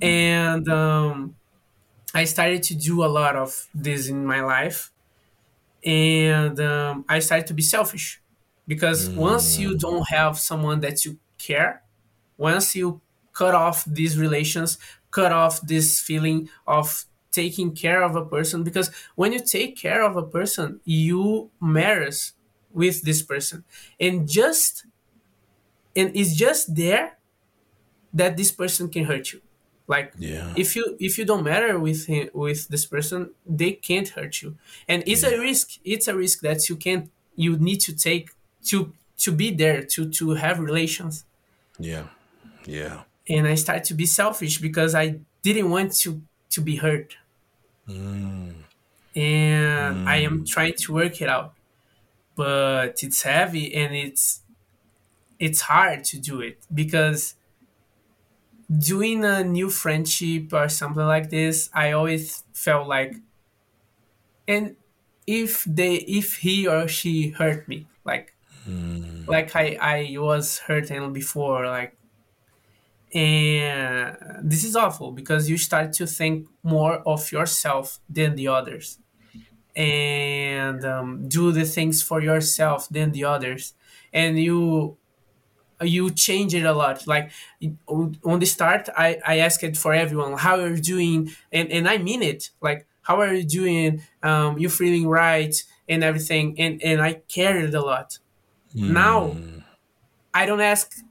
And 0.00 0.68
um 0.68 1.34
I 2.14 2.24
started 2.24 2.62
to 2.64 2.74
do 2.74 3.04
a 3.04 3.06
lot 3.06 3.36
of 3.36 3.68
this 3.74 4.08
in 4.08 4.26
my 4.26 4.42
life, 4.42 4.90
and 5.84 6.58
um, 6.60 7.04
I 7.08 7.20
started 7.20 7.46
to 7.48 7.54
be 7.54 7.62
selfish 7.62 8.20
because 8.66 9.08
mm. 9.08 9.16
once 9.16 9.58
you 9.58 9.78
don't 9.78 10.08
have 10.08 10.38
someone 10.38 10.80
that 10.80 11.04
you 11.04 11.18
care, 11.38 11.82
once 12.40 12.74
you 12.74 13.00
cut 13.32 13.54
off 13.54 13.84
these 13.84 14.18
relations, 14.18 14.78
cut 15.10 15.30
off 15.30 15.60
this 15.60 16.00
feeling 16.00 16.48
of 16.66 17.04
taking 17.30 17.74
care 17.74 18.02
of 18.02 18.16
a 18.16 18.24
person, 18.24 18.64
because 18.64 18.90
when 19.14 19.32
you 19.32 19.40
take 19.44 19.76
care 19.76 20.02
of 20.02 20.16
a 20.16 20.22
person, 20.22 20.80
you 20.84 21.50
matters 21.60 22.32
with 22.72 23.02
this 23.02 23.22
person, 23.22 23.64
and 24.00 24.28
just 24.28 24.86
and 25.94 26.10
it's 26.16 26.34
just 26.34 26.74
there 26.74 27.18
that 28.14 28.36
this 28.36 28.50
person 28.50 28.88
can 28.88 29.04
hurt 29.04 29.32
you. 29.32 29.40
Like 29.86 30.14
yeah. 30.18 30.54
if 30.56 30.76
you 30.76 30.96
if 30.98 31.18
you 31.18 31.24
don't 31.24 31.44
matter 31.44 31.78
with 31.78 32.06
him, 32.06 32.30
with 32.32 32.68
this 32.68 32.86
person 32.86 33.30
they 33.44 33.72
can't 33.72 34.08
hurt 34.08 34.40
you. 34.40 34.56
And 34.88 35.02
it's 35.06 35.24
yeah. 35.24 35.30
a 35.30 35.40
risk. 35.40 35.78
It's 35.84 36.08
a 36.08 36.16
risk 36.16 36.40
that 36.40 36.68
you 36.68 36.76
can't 36.76 37.10
you 37.34 37.58
need 37.58 37.80
to 37.88 37.92
take 37.94 38.30
to 38.66 38.92
to 39.18 39.32
be 39.32 39.50
there 39.50 39.82
to 39.92 40.08
to 40.18 40.30
have 40.44 40.58
relations. 40.60 41.24
Yeah 41.78 42.04
yeah 42.70 43.02
and 43.28 43.46
i 43.46 43.54
started 43.54 43.84
to 43.84 43.94
be 43.94 44.06
selfish 44.06 44.58
because 44.58 44.94
i 44.94 45.16
didn't 45.42 45.70
want 45.70 45.92
to 45.92 46.22
to 46.48 46.60
be 46.60 46.76
hurt 46.76 47.16
mm. 47.88 48.52
and 49.16 49.96
mm. 49.96 50.06
i 50.06 50.16
am 50.16 50.40
mm. 50.40 50.48
trying 50.48 50.74
to 50.74 50.92
work 50.92 51.20
it 51.20 51.28
out 51.28 51.52
but 52.36 53.02
it's 53.02 53.22
heavy 53.22 53.74
and 53.74 53.94
it's 53.94 54.40
it's 55.38 55.62
hard 55.62 56.04
to 56.04 56.18
do 56.18 56.40
it 56.40 56.58
because 56.72 57.34
doing 58.78 59.24
a 59.24 59.42
new 59.42 59.70
friendship 59.70 60.52
or 60.52 60.68
something 60.68 61.04
like 61.04 61.30
this, 61.30 61.70
I 61.74 61.92
always 61.92 62.44
felt 62.52 62.86
like, 62.86 63.16
and 64.46 64.76
if 65.26 65.64
they, 65.64 65.94
if 65.94 66.36
he 66.36 66.68
or 66.68 66.86
she 66.86 67.30
hurt 67.30 67.66
me, 67.68 67.86
like, 68.04 68.34
mm. 68.68 69.26
like 69.26 69.54
I, 69.56 69.76
I 69.80 70.18
was 70.18 70.58
hurting 70.58 71.12
before, 71.12 71.66
like, 71.66 71.96
and 73.12 74.16
this 74.42 74.64
is 74.64 74.76
awful 74.76 75.12
because 75.12 75.50
you 75.50 75.58
start 75.58 75.92
to 75.94 76.06
think 76.06 76.48
more 76.62 77.02
of 77.06 77.32
yourself 77.32 77.98
than 78.08 78.36
the 78.36 78.48
others. 78.48 78.98
And 79.76 80.84
um, 80.84 81.28
do 81.28 81.52
the 81.52 81.64
things 81.64 82.02
for 82.02 82.20
yourself 82.20 82.88
than 82.90 83.12
the 83.12 83.24
others. 83.24 83.74
And 84.12 84.38
you 84.38 84.98
you 85.82 86.10
change 86.10 86.54
it 86.54 86.64
a 86.64 86.72
lot. 86.72 87.06
Like 87.06 87.30
on 87.88 88.38
the 88.38 88.46
start 88.46 88.88
i 88.96 89.18
i 89.26 89.38
asked 89.38 89.76
for 89.76 89.94
everyone 89.94 90.36
how 90.38 90.58
are 90.60 90.70
you 90.74 90.82
doing? 90.82 91.30
And 91.52 91.70
and 91.70 91.88
i 91.88 91.98
mean 91.98 92.22
it. 92.22 92.50
Like 92.60 92.86
how 93.02 93.20
are 93.20 93.32
you 93.34 93.44
doing? 93.44 94.02
Um 94.22 94.58
you 94.58 94.68
feeling 94.68 95.08
right? 95.08 95.54
And 95.88 96.04
everything. 96.04 96.60
And 96.60 96.82
and 96.82 97.00
i 97.02 97.14
cared 97.28 97.74
a 97.74 97.80
lot. 97.82 98.18
Mm. 98.74 98.90
now 98.92 99.36
i 100.32 100.46
don't 100.46 100.60
ask 100.60 101.02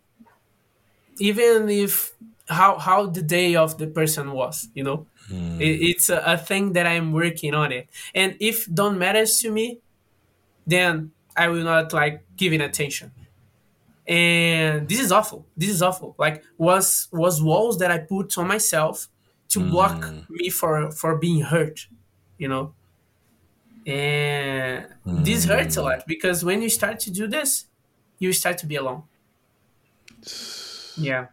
even 1.19 1.69
if 1.69 2.13
how 2.47 2.77
how 2.77 3.05
the 3.05 3.21
day 3.21 3.55
of 3.55 3.77
the 3.77 3.87
person 3.87 4.31
was 4.31 4.69
you 4.73 4.83
know? 4.83 5.05
Mm. 5.29 5.61
it, 5.61 5.89
it's 5.89 6.09
a, 6.09 6.23
a 6.25 6.37
thing 6.37 6.73
that 6.73 6.87
i'm 6.87 7.11
working 7.11 7.53
on 7.53 7.71
it. 7.71 7.87
And 8.15 8.35
if 8.39 8.65
don't 8.73 8.97
matters 8.97 9.39
to 9.41 9.51
me 9.51 9.79
then 10.65 11.11
i 11.35 11.47
will 11.47 11.63
not 11.63 11.93
like 11.93 12.23
giving 12.35 12.61
attention. 12.61 13.11
And 14.07 14.89
this 14.89 14.99
is 14.99 15.11
awful. 15.11 15.45
This 15.55 15.69
is 15.69 15.83
awful. 15.83 16.15
Like 16.17 16.43
was 16.57 17.07
was 17.11 17.41
walls 17.41 17.77
that 17.79 17.91
i 17.91 17.99
put 17.99 18.37
on 18.37 18.47
myself 18.47 19.07
to 19.49 19.59
mm. 19.59 19.69
block 19.69 20.29
me 20.29 20.49
for 20.49 20.91
for 20.91 21.15
being 21.15 21.41
hurt 21.41 21.87
you 22.39 22.47
know? 22.47 22.73
And 23.85 24.85
mm. 25.05 25.25
this 25.25 25.45
hurts 25.45 25.77
a 25.77 25.83
lot 25.83 26.03
because 26.07 26.43
when 26.43 26.61
you 26.61 26.69
start 26.69 26.99
to 27.01 27.11
do 27.11 27.27
this 27.27 27.65
you 28.17 28.33
start 28.33 28.57
to 28.59 28.65
be 28.65 28.75
alone 28.75 29.03
yeah 30.99 31.27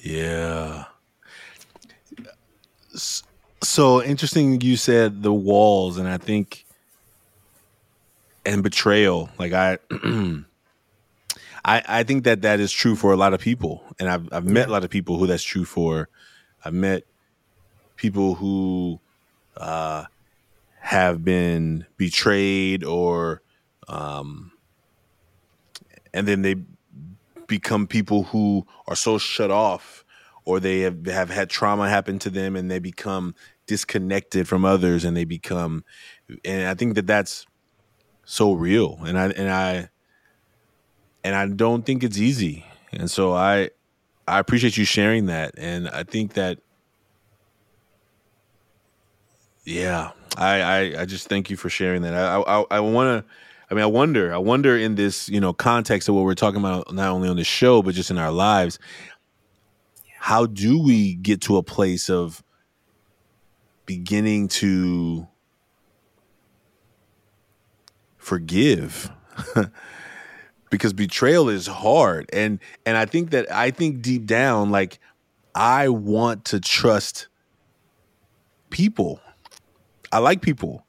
yeah 0.00 0.84
so 3.62 4.02
interesting 4.02 4.60
you 4.60 4.76
said 4.76 5.22
the 5.22 5.32
walls 5.32 5.98
and 5.98 6.08
i 6.08 6.16
think 6.16 6.64
and 8.46 8.62
betrayal 8.62 9.28
like 9.38 9.52
i 9.52 9.78
I, 11.64 11.82
I 11.86 12.02
think 12.02 12.24
that 12.24 12.42
that 12.42 12.60
is 12.60 12.72
true 12.72 12.96
for 12.96 13.12
a 13.12 13.16
lot 13.16 13.34
of 13.34 13.40
people, 13.40 13.84
and 13.98 14.08
I've 14.08 14.32
I've 14.32 14.46
met 14.46 14.68
a 14.68 14.72
lot 14.72 14.84
of 14.84 14.90
people 14.90 15.18
who 15.18 15.26
that's 15.26 15.42
true 15.42 15.66
for. 15.66 16.08
I've 16.64 16.72
met 16.72 17.02
people 17.96 18.36
who 18.36 19.00
uh, 19.56 20.04
have 20.80 21.24
been 21.24 21.84
betrayed 21.98 22.84
or 22.84 23.42
um, 23.88 24.52
and 26.14 26.26
then 26.26 26.42
they 26.42 26.56
become 27.48 27.86
people 27.86 28.24
who 28.24 28.66
are 28.86 28.96
so 28.96 29.18
shut 29.18 29.50
off 29.50 30.04
or 30.44 30.60
they 30.60 30.80
have, 30.80 31.04
have 31.06 31.30
had 31.30 31.50
trauma 31.50 31.88
happen 31.88 32.18
to 32.20 32.30
them 32.30 32.54
and 32.54 32.70
they 32.70 32.78
become 32.78 33.34
disconnected 33.66 34.48
from 34.48 34.64
others 34.64 35.04
and 35.04 35.16
they 35.16 35.24
become 35.24 35.84
and 36.44 36.68
i 36.68 36.74
think 36.74 36.94
that 36.94 37.06
that's 37.06 37.46
so 38.28 38.52
real. 38.52 38.98
And 39.06 39.18
i 39.18 39.28
and 39.30 39.50
i 39.50 39.88
and 41.24 41.34
i 41.34 41.48
don't 41.48 41.84
think 41.84 42.04
it's 42.04 42.18
easy. 42.18 42.66
And 42.92 43.10
so 43.10 43.32
i 43.32 43.70
i 44.28 44.38
appreciate 44.38 44.76
you 44.76 44.84
sharing 44.84 45.26
that. 45.26 45.54
And 45.56 45.88
i 45.88 46.02
think 46.02 46.34
that 46.34 46.58
yeah 49.64 50.10
i 50.36 50.60
i, 50.60 51.00
I 51.00 51.04
just 51.06 51.28
thank 51.28 51.48
you 51.48 51.56
for 51.56 51.70
sharing 51.70 52.02
that. 52.02 52.14
I 52.14 52.40
i, 52.40 52.64
I 52.70 52.80
want 52.80 53.24
to 53.24 53.32
I 53.70 53.74
mean, 53.74 53.82
I 53.82 53.86
wonder, 53.86 54.32
I 54.32 54.38
wonder 54.38 54.76
in 54.76 54.94
this, 54.94 55.28
you 55.28 55.40
know, 55.40 55.52
context 55.52 56.08
of 56.08 56.14
what 56.14 56.24
we're 56.24 56.34
talking 56.34 56.58
about, 56.60 56.92
not 56.92 57.10
only 57.10 57.28
on 57.28 57.36
the 57.36 57.44
show, 57.44 57.82
but 57.82 57.94
just 57.94 58.10
in 58.10 58.18
our 58.18 58.32
lives, 58.32 58.78
how 60.18 60.46
do 60.46 60.80
we 60.80 61.14
get 61.14 61.42
to 61.42 61.56
a 61.58 61.62
place 61.62 62.08
of 62.08 62.42
beginning 63.84 64.48
to 64.48 65.28
forgive? 68.16 69.10
because 70.70 70.92
betrayal 70.92 71.48
is 71.48 71.66
hard. 71.66 72.28
And 72.32 72.58
and 72.84 72.96
I 72.96 73.06
think 73.06 73.30
that 73.30 73.50
I 73.52 73.70
think 73.70 74.02
deep 74.02 74.26
down, 74.26 74.70
like 74.70 74.98
I 75.54 75.88
want 75.88 76.44
to 76.46 76.60
trust 76.60 77.28
people. 78.70 79.20
I 80.12 80.18
like 80.18 80.40
people. 80.40 80.84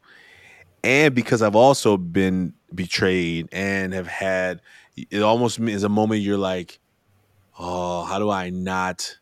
And 0.84 1.14
because 1.14 1.42
I've 1.42 1.56
also 1.56 1.98
been 1.98 2.54
betrayed 2.74 3.50
and 3.52 3.94
have 3.94 4.08
had 4.08 4.62
it 5.10 5.22
almost 5.22 5.60
is 5.60 5.84
a 5.84 5.90
moment 5.90 6.22
you're 6.22 6.38
like, 6.38 6.80
oh, 7.58 8.04
how 8.04 8.20
do 8.20 8.30
I 8.30 8.50
not 8.50 9.18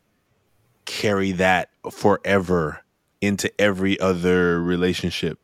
carry 0.85 1.33
that 1.33 1.69
forever 1.91 2.83
into 3.21 3.51
every 3.59 3.99
other 3.99 4.61
relationship? 4.61 5.39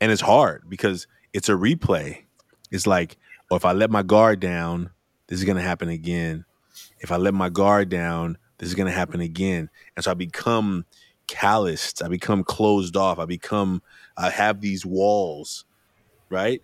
And 0.00 0.10
it's 0.10 0.22
hard 0.22 0.64
because 0.68 1.06
it's 1.32 1.48
a 1.48 1.52
replay. 1.52 2.24
It's 2.70 2.86
like, 2.86 3.16
oh, 3.50 3.56
if 3.56 3.64
I 3.64 3.72
let 3.72 3.90
my 3.90 4.02
guard 4.02 4.40
down, 4.40 4.90
this 5.28 5.38
is 5.38 5.44
going 5.44 5.56
to 5.56 5.62
happen 5.62 5.88
again. 5.88 6.44
If 7.00 7.12
I 7.12 7.16
let 7.16 7.34
my 7.34 7.48
guard 7.48 7.88
down, 7.88 8.38
this 8.58 8.68
is 8.68 8.74
going 8.74 8.86
to 8.86 8.92
happen 8.92 9.20
again. 9.20 9.70
And 9.94 10.04
so 10.04 10.10
I 10.10 10.14
become 10.14 10.86
calloused. 11.26 12.02
I 12.02 12.08
become 12.08 12.44
closed 12.44 12.96
off. 12.96 13.18
I 13.18 13.24
become, 13.24 13.82
I 14.16 14.30
have 14.30 14.60
these 14.60 14.86
walls, 14.86 15.64
right? 16.30 16.62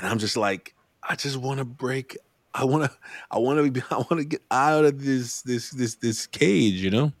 And 0.00 0.08
I'm 0.08 0.18
just 0.18 0.36
like, 0.36 0.74
I 1.02 1.14
just 1.14 1.36
want 1.36 1.58
to 1.58 1.64
break. 1.64 2.16
I 2.54 2.64
want 2.64 2.84
to. 2.84 2.96
I 3.30 3.38
want 3.38 3.62
to. 3.64 3.70
be. 3.70 3.82
I 3.90 3.96
want 3.96 4.18
to 4.18 4.24
get 4.24 4.42
out 4.50 4.84
of 4.84 5.04
this 5.04 5.42
this 5.42 5.70
this 5.70 5.96
this 5.96 6.26
cage. 6.26 6.82
You 6.82 6.90
know. 6.90 7.12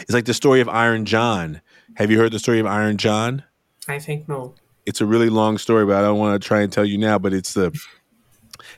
It's 0.00 0.12
like 0.12 0.24
the 0.24 0.34
story 0.34 0.60
of 0.60 0.68
Iron 0.68 1.04
John. 1.04 1.60
Have 1.94 2.10
you 2.10 2.18
heard 2.18 2.32
the 2.32 2.40
story 2.40 2.58
of 2.58 2.66
Iron 2.66 2.96
John? 2.96 3.44
I 3.86 4.00
think 4.00 4.28
no. 4.28 4.54
It's 4.86 5.00
a 5.00 5.06
really 5.06 5.30
long 5.30 5.56
story, 5.56 5.86
but 5.86 5.96
I 5.96 6.00
don't 6.00 6.18
want 6.18 6.40
to 6.40 6.46
try 6.46 6.62
and 6.62 6.72
tell 6.72 6.84
you 6.84 6.98
now. 6.98 7.18
But 7.18 7.32
it's 7.32 7.54
the 7.54 7.78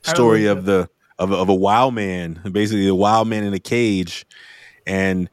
story 0.02 0.44
of 0.46 0.66
the 0.66 0.90
of, 1.18 1.32
of 1.32 1.48
a 1.48 1.54
wild 1.54 1.94
man, 1.94 2.40
basically 2.52 2.86
a 2.86 2.94
wild 2.94 3.28
man 3.28 3.44
in 3.44 3.54
a 3.54 3.58
cage, 3.58 4.26
and 4.86 5.30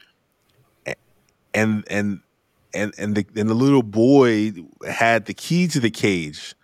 and 1.52 1.84
and 1.90 2.20
and 2.72 2.94
and 2.96 3.14
the 3.14 3.26
and 3.36 3.50
the 3.50 3.54
little 3.54 3.82
boy 3.82 4.52
had 4.88 5.26
the 5.26 5.34
key 5.34 5.68
to 5.68 5.80
the 5.80 5.90
cage 5.90 6.54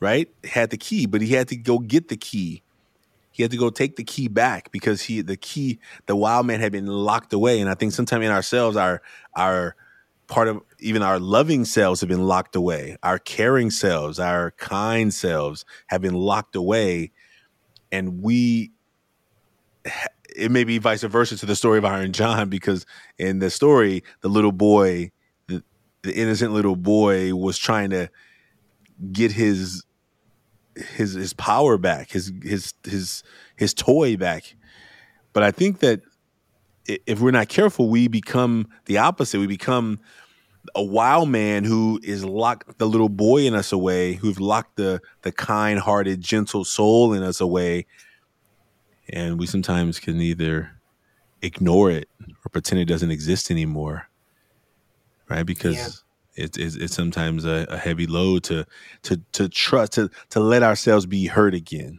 right? 0.00 0.28
Had 0.44 0.70
the 0.70 0.76
key, 0.76 1.06
but 1.06 1.20
he 1.20 1.34
had 1.34 1.48
to 1.48 1.56
go 1.56 1.78
get 1.78 2.08
the 2.08 2.16
key. 2.16 2.62
He 3.30 3.42
had 3.42 3.50
to 3.50 3.58
go 3.58 3.68
take 3.68 3.96
the 3.96 4.04
key 4.04 4.28
back 4.28 4.72
because 4.72 5.02
he 5.02 5.20
the 5.20 5.36
key 5.36 5.78
the 6.06 6.16
wild 6.16 6.46
man 6.46 6.60
had 6.60 6.72
been 6.72 6.86
locked 6.86 7.32
away. 7.32 7.60
And 7.60 7.68
I 7.68 7.74
think 7.74 7.92
sometimes 7.92 8.24
in 8.24 8.30
ourselves, 8.30 8.76
our 8.76 9.02
our 9.34 9.76
part 10.26 10.48
of 10.48 10.62
even 10.78 11.02
our 11.02 11.18
loving 11.18 11.64
selves 11.64 12.00
have 12.00 12.08
been 12.08 12.26
locked 12.26 12.56
away. 12.56 12.96
Our 13.02 13.18
caring 13.18 13.70
selves, 13.70 14.18
our 14.18 14.52
kind 14.52 15.12
selves 15.12 15.64
have 15.88 16.00
been 16.00 16.14
locked 16.14 16.56
away, 16.56 17.12
and 17.92 18.22
we. 18.22 18.72
It 20.34 20.50
may 20.50 20.64
be 20.64 20.76
vice 20.76 21.02
versa 21.02 21.36
to 21.38 21.46
the 21.46 21.56
story 21.56 21.78
of 21.78 21.86
Iron 21.86 22.12
John 22.12 22.50
because 22.50 22.84
in 23.16 23.38
the 23.38 23.48
story, 23.48 24.04
the 24.20 24.28
little 24.28 24.52
boy, 24.52 25.10
the, 25.46 25.62
the 26.02 26.14
innocent 26.14 26.52
little 26.52 26.76
boy, 26.76 27.34
was 27.34 27.56
trying 27.56 27.88
to 27.90 28.10
get 29.12 29.32
his 29.32 29.85
his 30.76 31.14
his 31.14 31.32
power 31.32 31.78
back, 31.78 32.10
his 32.10 32.32
his 32.42 32.74
his 32.84 33.22
his 33.56 33.74
toy 33.74 34.16
back. 34.16 34.54
But 35.32 35.42
I 35.42 35.50
think 35.50 35.80
that 35.80 36.02
if 36.86 37.20
we're 37.20 37.30
not 37.30 37.48
careful, 37.48 37.88
we 37.88 38.08
become 38.08 38.68
the 38.86 38.98
opposite. 38.98 39.40
We 39.40 39.46
become 39.46 40.00
a 40.74 40.82
wild 40.82 41.28
man 41.28 41.64
who 41.64 42.00
is 42.02 42.24
locked 42.24 42.78
the 42.78 42.86
little 42.86 43.08
boy 43.08 43.46
in 43.46 43.54
us 43.54 43.72
away, 43.72 44.14
who've 44.14 44.40
locked 44.40 44.76
the 44.76 45.00
the 45.22 45.32
kind 45.32 45.78
hearted, 45.78 46.20
gentle 46.20 46.64
soul 46.64 47.12
in 47.12 47.22
us 47.22 47.40
away. 47.40 47.86
And 49.08 49.38
we 49.38 49.46
sometimes 49.46 50.00
can 50.00 50.20
either 50.20 50.70
ignore 51.42 51.90
it 51.90 52.08
or 52.44 52.48
pretend 52.50 52.80
it 52.80 52.86
doesn't 52.86 53.10
exist 53.10 53.50
anymore. 53.50 54.08
Right? 55.28 55.44
Because 55.44 56.04
it's, 56.36 56.58
it's, 56.58 56.76
it's 56.76 56.94
sometimes 56.94 57.44
a, 57.44 57.66
a, 57.68 57.78
heavy 57.78 58.06
load 58.06 58.44
to 58.44 58.66
to 59.02 59.20
to 59.32 59.48
trust 59.48 59.92
to 59.92 60.10
to 60.30 60.40
let 60.40 60.62
ourselves 60.62 61.06
be 61.06 61.26
hurt 61.26 61.54
again. 61.54 61.98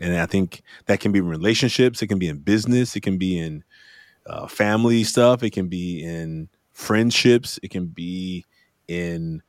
And 0.00 0.16
i 0.16 0.26
think 0.26 0.62
that 0.86 1.00
can 1.00 1.10
be 1.10 1.18
in 1.18 1.26
relationships 1.26 2.02
it 2.02 2.06
can 2.06 2.20
be 2.20 2.28
in 2.28 2.38
business 2.38 2.94
it 2.94 3.00
can 3.00 3.18
be 3.18 3.36
in 3.38 3.64
uh, 4.26 4.46
family 4.46 5.02
stuff 5.02 5.42
it 5.42 5.50
can 5.50 5.66
be 5.66 6.04
in 6.04 6.48
friendships 6.72 7.58
it 7.64 7.70
can 7.70 7.86
be 7.86 8.44
in 8.86 9.42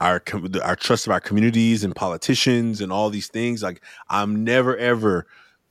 our 0.00 0.22
our 0.62 0.76
trust 0.76 1.06
of 1.06 1.12
our 1.12 1.20
communities 1.20 1.84
and 1.84 1.94
politicians 1.94 2.80
and 2.80 2.92
all 2.92 3.10
these 3.10 3.28
things. 3.28 3.62
Like 3.62 3.82
i'm 4.08 4.44
never 4.44 4.76
ever 4.76 5.26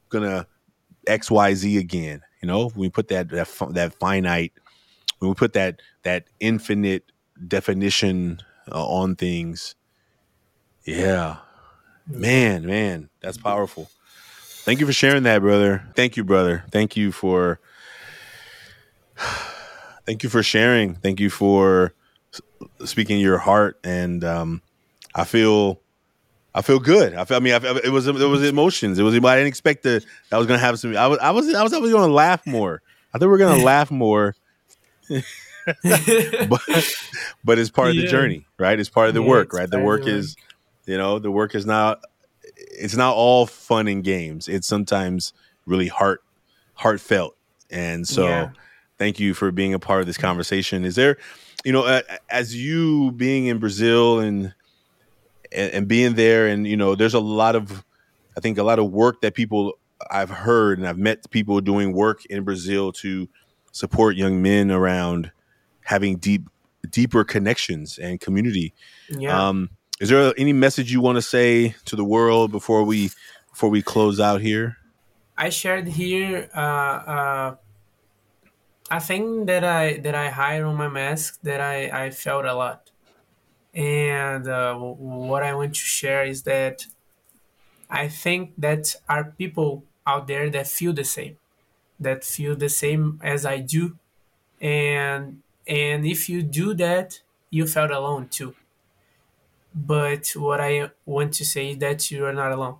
gonna 0.09 0.47
xyz 1.07 1.79
again. 1.79 2.21
You 2.41 2.47
know 2.47 2.71
we 2.75 2.89
put 2.89 3.07
that 3.09 3.29
that, 3.29 3.49
that 3.71 3.99
finite 3.99 4.53
when 5.19 5.29
we 5.29 5.35
put 5.35 5.53
that 5.53 5.81
that 6.03 6.25
infinite 6.39 7.11
definition 7.47 8.41
uh, 8.71 8.85
on 8.85 9.15
things. 9.15 9.75
Yeah. 10.85 11.37
Man, 12.07 12.65
man, 12.65 13.09
that's 13.21 13.37
powerful. 13.37 13.89
Thank 14.65 14.79
you 14.79 14.85
for 14.85 14.93
sharing 14.93 15.23
that, 15.23 15.39
brother. 15.39 15.83
Thank 15.95 16.17
you, 16.17 16.23
brother. 16.23 16.65
Thank 16.71 16.97
you 16.97 17.11
for 17.11 17.59
thank 20.05 20.23
you 20.23 20.29
for 20.29 20.43
sharing. 20.43 20.95
Thank 20.95 21.19
you 21.19 21.29
for 21.29 21.93
speaking 22.85 23.19
your 23.19 23.37
heart 23.37 23.79
and 23.83 24.23
um 24.23 24.61
I 25.15 25.23
feel 25.23 25.79
I 26.55 26.61
feel 26.61 26.79
good. 26.79 27.15
I 27.15 27.25
feel. 27.25 27.37
I 27.37 27.39
mean, 27.39 27.53
I 27.53 27.79
it 27.83 27.91
was 27.91 28.07
it 28.07 28.13
was 28.13 28.43
emotions. 28.43 28.99
It 28.99 29.03
was. 29.03 29.15
I 29.15 29.35
didn't 29.35 29.47
expect 29.47 29.83
that 29.83 30.05
I 30.31 30.37
was 30.37 30.45
gonna 30.45 30.59
have 30.59 30.77
some. 30.77 30.95
I 30.95 31.07
was. 31.07 31.17
I 31.19 31.31
was. 31.31 31.53
I 31.53 31.63
was. 31.63 31.73
I 31.73 31.79
was 31.79 31.91
going 31.91 32.07
to 32.07 32.13
laugh 32.13 32.45
more. 32.45 32.81
I 33.11 33.17
thought 33.17 33.25
we 33.25 33.31
were 33.31 33.37
gonna 33.39 33.63
laugh 33.63 33.89
more. 33.89 34.35
but 35.83 36.61
but 37.43 37.59
it's 37.59 37.69
part 37.69 37.89
of 37.89 37.95
the 37.95 38.07
journey, 38.07 38.45
right? 38.57 38.79
It's 38.79 38.89
part 38.89 39.07
of 39.07 39.13
the 39.13 39.21
yeah, 39.21 39.29
work, 39.29 39.53
right? 39.53 39.69
The 39.69 39.79
work 39.79 40.07
is, 40.07 40.35
you 40.85 40.97
know, 40.97 41.19
the 41.19 41.31
work 41.31 41.55
is 41.55 41.65
not 41.65 42.01
it's 42.55 42.95
not 42.95 43.15
all 43.15 43.45
fun 43.45 43.87
and 43.87 44.03
games. 44.03 44.47
It's 44.47 44.67
sometimes 44.67 45.33
really 45.65 45.87
heart 45.87 46.23
heartfelt. 46.73 47.35
And 47.69 48.07
so 48.07 48.27
yeah. 48.27 48.49
thank 48.97 49.19
you 49.19 49.33
for 49.33 49.51
being 49.51 49.73
a 49.73 49.79
part 49.79 50.01
of 50.01 50.07
this 50.07 50.17
conversation. 50.17 50.85
Is 50.85 50.95
there, 50.95 51.17
you 51.63 51.71
know, 51.71 51.83
uh, 51.83 52.01
as 52.29 52.55
you 52.55 53.11
being 53.11 53.47
in 53.47 53.59
Brazil 53.59 54.19
and, 54.19 54.53
and 55.51 55.73
and 55.73 55.87
being 55.87 56.15
there 56.15 56.47
and 56.47 56.67
you 56.67 56.77
know, 56.77 56.95
there's 56.95 57.13
a 57.13 57.19
lot 57.19 57.55
of 57.55 57.83
I 58.35 58.39
think 58.39 58.57
a 58.57 58.63
lot 58.63 58.79
of 58.79 58.91
work 58.91 59.21
that 59.21 59.33
people 59.33 59.73
I've 60.09 60.29
heard 60.29 60.79
and 60.79 60.87
I've 60.87 60.97
met 60.97 61.29
people 61.31 61.61
doing 61.61 61.93
work 61.93 62.25
in 62.25 62.43
Brazil 62.43 62.91
to 62.93 63.27
support 63.71 64.15
young 64.15 64.41
men 64.41 64.71
around 64.71 65.31
having 65.83 66.17
deep 66.17 66.47
deeper 66.89 67.23
connections 67.23 67.97
and 67.97 68.19
community. 68.19 68.73
Yeah. 69.09 69.47
Um, 69.47 69.69
is 69.99 70.09
there 70.09 70.33
any 70.37 70.53
message 70.53 70.91
you 70.91 71.01
want 71.01 71.15
to 71.17 71.21
say 71.21 71.75
to 71.85 71.95
the 71.95 72.03
world 72.03 72.51
before 72.51 72.83
we 72.83 73.11
before 73.51 73.69
we 73.69 73.81
close 73.81 74.19
out 74.19 74.41
here? 74.41 74.77
I 75.37 75.49
shared 75.49 75.87
here 75.87 76.49
uh, 76.55 76.59
uh, 76.59 77.55
a 78.91 78.99
thing 78.99 79.45
that 79.45 79.63
I 79.63 79.97
that 79.97 80.15
I 80.15 80.29
hide 80.29 80.61
on 80.61 80.75
my 80.75 80.87
mask 80.87 81.39
that 81.43 81.61
I, 81.61 82.05
I 82.05 82.09
felt 82.11 82.45
a 82.45 82.53
lot, 82.53 82.91
and 83.73 84.47
uh, 84.47 84.75
what 84.75 85.43
I 85.43 85.53
want 85.53 85.73
to 85.75 85.79
share 85.79 86.25
is 86.25 86.43
that 86.43 86.85
I 87.89 88.07
think 88.07 88.53
that 88.57 88.95
are 89.07 89.33
people 89.37 89.85
out 90.05 90.27
there 90.27 90.49
that 90.49 90.67
feel 90.67 90.93
the 90.93 91.03
same, 91.03 91.37
that 91.99 92.23
feel 92.23 92.55
the 92.55 92.69
same 92.69 93.19
as 93.23 93.45
I 93.45 93.59
do, 93.59 93.97
and 94.61 95.41
and 95.67 96.05
if 96.05 96.29
you 96.29 96.43
do 96.43 96.73
that, 96.75 97.21
you 97.49 97.67
felt 97.67 97.91
alone 97.91 98.29
too. 98.29 98.55
But 99.73 100.27
what 100.35 100.61
I 100.61 100.91
want 101.05 101.33
to 101.35 101.45
say 101.45 101.71
is 101.71 101.77
that 101.79 102.11
you 102.11 102.25
are 102.25 102.33
not 102.33 102.51
alone. 102.51 102.77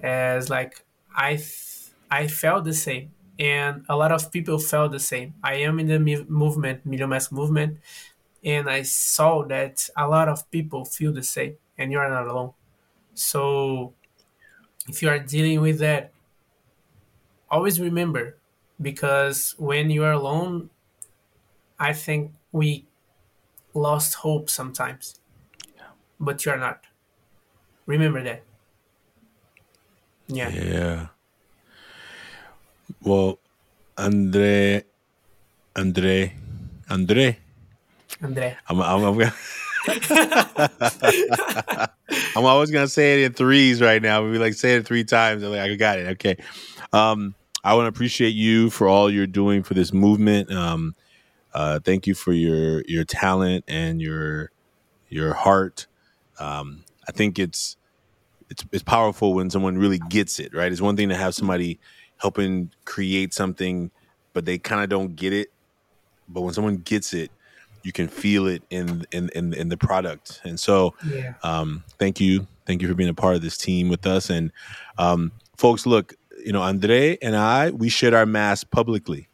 As 0.00 0.50
like 0.50 0.84
i 1.14 1.40
i 2.10 2.28
felt 2.28 2.64
the 2.64 2.74
same, 2.74 3.12
and 3.38 3.84
a 3.88 3.96
lot 3.96 4.12
of 4.12 4.32
people 4.32 4.58
felt 4.58 4.92
the 4.92 5.00
same. 5.00 5.34
I 5.44 5.54
am 5.56 5.80
in 5.80 5.88
the 5.88 5.98
movement, 6.28 6.86
Million 6.86 7.10
Mask 7.10 7.32
movement, 7.32 7.78
and 8.44 8.70
I 8.70 8.82
saw 8.82 9.44
that 9.46 9.88
a 9.96 10.08
lot 10.08 10.28
of 10.28 10.50
people 10.50 10.84
feel 10.86 11.12
the 11.12 11.24
same, 11.24 11.56
and 11.78 11.92
you 11.92 11.98
are 11.98 12.10
not 12.10 12.26
alone. 12.28 12.54
So 13.14 13.94
if 14.88 15.02
you 15.02 15.08
are 15.10 15.18
dealing 15.20 15.60
with 15.62 15.78
that, 15.80 16.12
always 17.50 17.80
remember 17.80 18.36
because 18.80 19.54
when 19.58 19.90
you 19.90 20.04
are 20.04 20.12
alone, 20.12 20.70
I 21.78 21.92
think 21.92 22.32
we 22.52 22.86
lost 23.74 24.14
hope 24.14 24.50
sometimes, 24.50 25.20
but 26.18 26.44
you 26.44 26.52
are 26.52 26.58
not. 26.58 26.84
Remember 27.86 28.22
that. 28.24 28.42
Yeah. 30.26 30.48
Yeah. 30.50 31.06
Well, 33.02 33.38
Andre, 33.96 34.84
Andre, 35.76 36.34
Andre. 36.90 37.38
Andre. 38.22 38.56
I'm, 38.68 38.80
I'm, 38.82 39.04
I'm, 39.04 39.18
gonna- 39.18 39.34
I'm 42.36 42.44
always 42.44 42.70
gonna 42.70 42.88
say 42.88 43.22
it 43.22 43.26
in 43.26 43.32
threes 43.32 43.80
right 43.80 44.02
now. 44.02 44.24
We 44.28 44.38
like 44.38 44.54
say 44.54 44.76
it 44.76 44.86
three 44.86 45.04
times. 45.04 45.42
I'm 45.42 45.50
like, 45.50 45.60
I 45.60 45.74
got 45.76 45.98
it. 45.98 46.06
Okay. 46.12 46.36
Um, 46.92 47.34
I 47.64 47.74
want 47.74 47.84
to 47.84 47.88
appreciate 47.88 48.34
you 48.34 48.70
for 48.70 48.88
all 48.88 49.10
you're 49.10 49.26
doing 49.26 49.62
for 49.62 49.74
this 49.74 49.92
movement. 49.92 50.50
Um, 50.52 50.94
uh, 51.54 51.80
thank 51.80 52.06
you 52.06 52.14
for 52.14 52.32
your 52.32 52.82
your 52.86 53.04
talent 53.04 53.64
and 53.68 54.00
your 54.00 54.50
your 55.08 55.34
heart. 55.34 55.86
Um, 56.38 56.84
I 57.08 57.12
think 57.12 57.38
it's 57.38 57.76
it's 58.50 58.64
it's 58.72 58.82
powerful 58.82 59.34
when 59.34 59.50
someone 59.50 59.78
really 59.78 59.98
gets 59.98 60.38
it. 60.40 60.54
Right? 60.54 60.70
It's 60.70 60.80
one 60.80 60.96
thing 60.96 61.08
to 61.08 61.16
have 61.16 61.34
somebody 61.34 61.78
helping 62.18 62.70
create 62.84 63.32
something, 63.32 63.90
but 64.32 64.44
they 64.44 64.58
kind 64.58 64.82
of 64.82 64.88
don't 64.88 65.16
get 65.16 65.32
it. 65.32 65.48
But 66.28 66.42
when 66.42 66.52
someone 66.52 66.76
gets 66.76 67.14
it, 67.14 67.30
you 67.82 67.92
can 67.92 68.08
feel 68.08 68.46
it 68.46 68.62
in 68.70 69.06
in 69.12 69.30
in, 69.34 69.54
in 69.54 69.68
the 69.68 69.76
product. 69.76 70.40
And 70.44 70.58
so, 70.60 70.94
Yeah. 71.06 71.34
um, 71.42 71.84
thank 71.98 72.20
you, 72.20 72.46
thank 72.66 72.82
you 72.82 72.88
for 72.88 72.94
being 72.94 73.08
a 73.08 73.14
part 73.14 73.36
of 73.36 73.42
this 73.42 73.56
team 73.56 73.88
with 73.88 74.06
us. 74.06 74.28
And 74.30 74.52
um, 74.98 75.32
folks, 75.56 75.86
look, 75.86 76.14
you 76.44 76.52
know, 76.52 76.62
Andre 76.62 77.16
and 77.22 77.36
I, 77.36 77.70
we 77.70 77.88
shared 77.88 78.14
our 78.14 78.26
mask 78.26 78.70
publicly. 78.70 79.27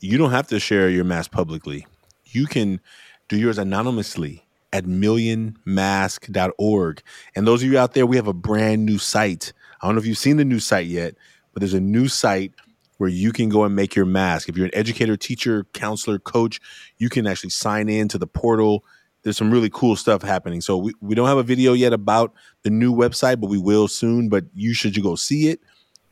You 0.00 0.16
don't 0.16 0.30
have 0.30 0.46
to 0.48 0.60
share 0.60 0.88
your 0.88 1.04
mask 1.04 1.32
publicly. 1.32 1.86
You 2.26 2.46
can 2.46 2.80
do 3.28 3.36
yours 3.36 3.58
anonymously 3.58 4.44
at 4.72 4.84
millionmask.org. 4.84 7.02
And 7.34 7.46
those 7.46 7.62
of 7.62 7.70
you 7.70 7.78
out 7.78 7.94
there, 7.94 8.06
we 8.06 8.16
have 8.16 8.28
a 8.28 8.32
brand 8.32 8.86
new 8.86 8.98
site. 8.98 9.52
I 9.80 9.86
don't 9.86 9.96
know 9.96 10.00
if 10.00 10.06
you've 10.06 10.18
seen 10.18 10.36
the 10.36 10.44
new 10.44 10.60
site 10.60 10.86
yet, 10.86 11.16
but 11.52 11.60
there's 11.60 11.74
a 11.74 11.80
new 11.80 12.06
site 12.06 12.52
where 12.98 13.08
you 13.08 13.32
can 13.32 13.48
go 13.48 13.64
and 13.64 13.74
make 13.74 13.96
your 13.96 14.04
mask. 14.04 14.48
If 14.48 14.56
you're 14.56 14.66
an 14.66 14.74
educator, 14.74 15.16
teacher, 15.16 15.64
counselor, 15.72 16.18
coach, 16.18 16.60
you 16.98 17.08
can 17.08 17.26
actually 17.26 17.50
sign 17.50 17.88
in 17.88 18.08
to 18.08 18.18
the 18.18 18.26
portal. 18.26 18.84
There's 19.22 19.36
some 19.36 19.50
really 19.50 19.70
cool 19.70 19.96
stuff 19.96 20.22
happening. 20.22 20.60
So 20.60 20.76
we, 20.76 20.92
we 21.00 21.14
don't 21.14 21.28
have 21.28 21.38
a 21.38 21.42
video 21.42 21.72
yet 21.72 21.92
about 21.92 22.32
the 22.62 22.70
new 22.70 22.94
website, 22.94 23.40
but 23.40 23.50
we 23.50 23.58
will 23.58 23.88
soon. 23.88 24.28
But 24.28 24.44
you 24.54 24.74
should 24.74 24.96
you 24.96 25.02
go 25.02 25.16
see 25.16 25.48
it. 25.48 25.60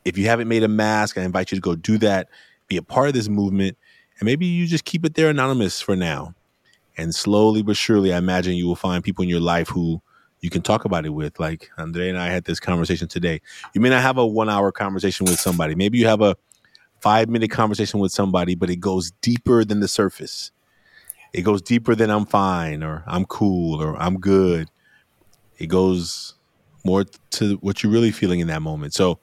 If 0.05 0.17
you 0.17 0.25
haven't 0.25 0.47
made 0.47 0.63
a 0.63 0.69
mask, 0.69 1.17
I 1.17 1.23
invite 1.23 1.51
you 1.51 1.57
to 1.57 1.61
go 1.61 1.75
do 1.75 1.97
that. 1.99 2.29
Be 2.67 2.77
a 2.77 2.81
part 2.81 3.07
of 3.07 3.13
this 3.13 3.29
movement. 3.29 3.77
And 4.19 4.25
maybe 4.25 4.45
you 4.45 4.67
just 4.67 4.85
keep 4.85 5.05
it 5.05 5.13
there 5.13 5.29
anonymous 5.29 5.81
for 5.81 5.95
now. 5.95 6.33
And 6.97 7.13
slowly 7.13 7.61
but 7.61 7.77
surely, 7.77 8.13
I 8.13 8.17
imagine 8.17 8.55
you 8.55 8.67
will 8.67 8.75
find 8.75 9.03
people 9.03 9.23
in 9.23 9.29
your 9.29 9.39
life 9.39 9.69
who 9.69 10.01
you 10.41 10.49
can 10.49 10.61
talk 10.61 10.85
about 10.85 11.05
it 11.05 11.09
with. 11.09 11.39
Like 11.39 11.69
Andre 11.77 12.09
and 12.09 12.17
I 12.17 12.27
had 12.27 12.45
this 12.45 12.59
conversation 12.59 13.07
today. 13.07 13.41
You 13.73 13.81
may 13.81 13.89
not 13.89 14.01
have 14.01 14.17
a 14.17 14.25
one 14.25 14.49
hour 14.49 14.71
conversation 14.71 15.25
with 15.25 15.39
somebody. 15.39 15.75
Maybe 15.75 15.97
you 15.97 16.07
have 16.07 16.21
a 16.21 16.35
five 17.01 17.29
minute 17.29 17.51
conversation 17.51 17.99
with 17.99 18.11
somebody, 18.11 18.55
but 18.55 18.69
it 18.69 18.77
goes 18.77 19.11
deeper 19.21 19.63
than 19.63 19.79
the 19.79 19.87
surface. 19.87 20.51
It 21.33 21.41
goes 21.41 21.61
deeper 21.61 21.93
than 21.95 22.09
I'm 22.09 22.25
fine 22.25 22.83
or 22.83 23.03
I'm 23.05 23.25
cool 23.25 23.81
or 23.81 23.95
I'm 24.01 24.19
good. 24.19 24.69
It 25.59 25.67
goes 25.67 26.35
more 26.83 27.03
to 27.31 27.55
what 27.57 27.83
you're 27.83 27.91
really 27.91 28.11
feeling 28.11 28.39
in 28.39 28.47
that 28.47 28.61
moment. 28.61 28.93
So 28.93 29.19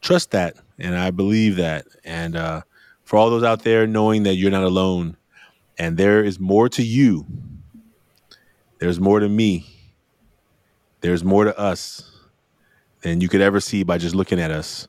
trust 0.00 0.32
that. 0.32 0.56
And 0.78 0.96
I 0.96 1.10
believe 1.10 1.56
that. 1.56 1.86
And 2.04 2.36
uh, 2.36 2.62
for 3.04 3.18
all 3.18 3.30
those 3.30 3.42
out 3.42 3.62
there, 3.62 3.86
knowing 3.86 4.24
that 4.24 4.34
you're 4.34 4.50
not 4.50 4.64
alone 4.64 5.16
and 5.78 5.96
there 5.96 6.22
is 6.22 6.38
more 6.38 6.68
to 6.70 6.82
you, 6.82 7.26
there's 8.78 9.00
more 9.00 9.20
to 9.20 9.28
me, 9.28 9.66
there's 11.00 11.24
more 11.24 11.44
to 11.44 11.58
us 11.58 12.10
than 13.02 13.20
you 13.20 13.28
could 13.28 13.40
ever 13.40 13.60
see 13.60 13.82
by 13.82 13.98
just 13.98 14.14
looking 14.14 14.40
at 14.40 14.50
us. 14.50 14.88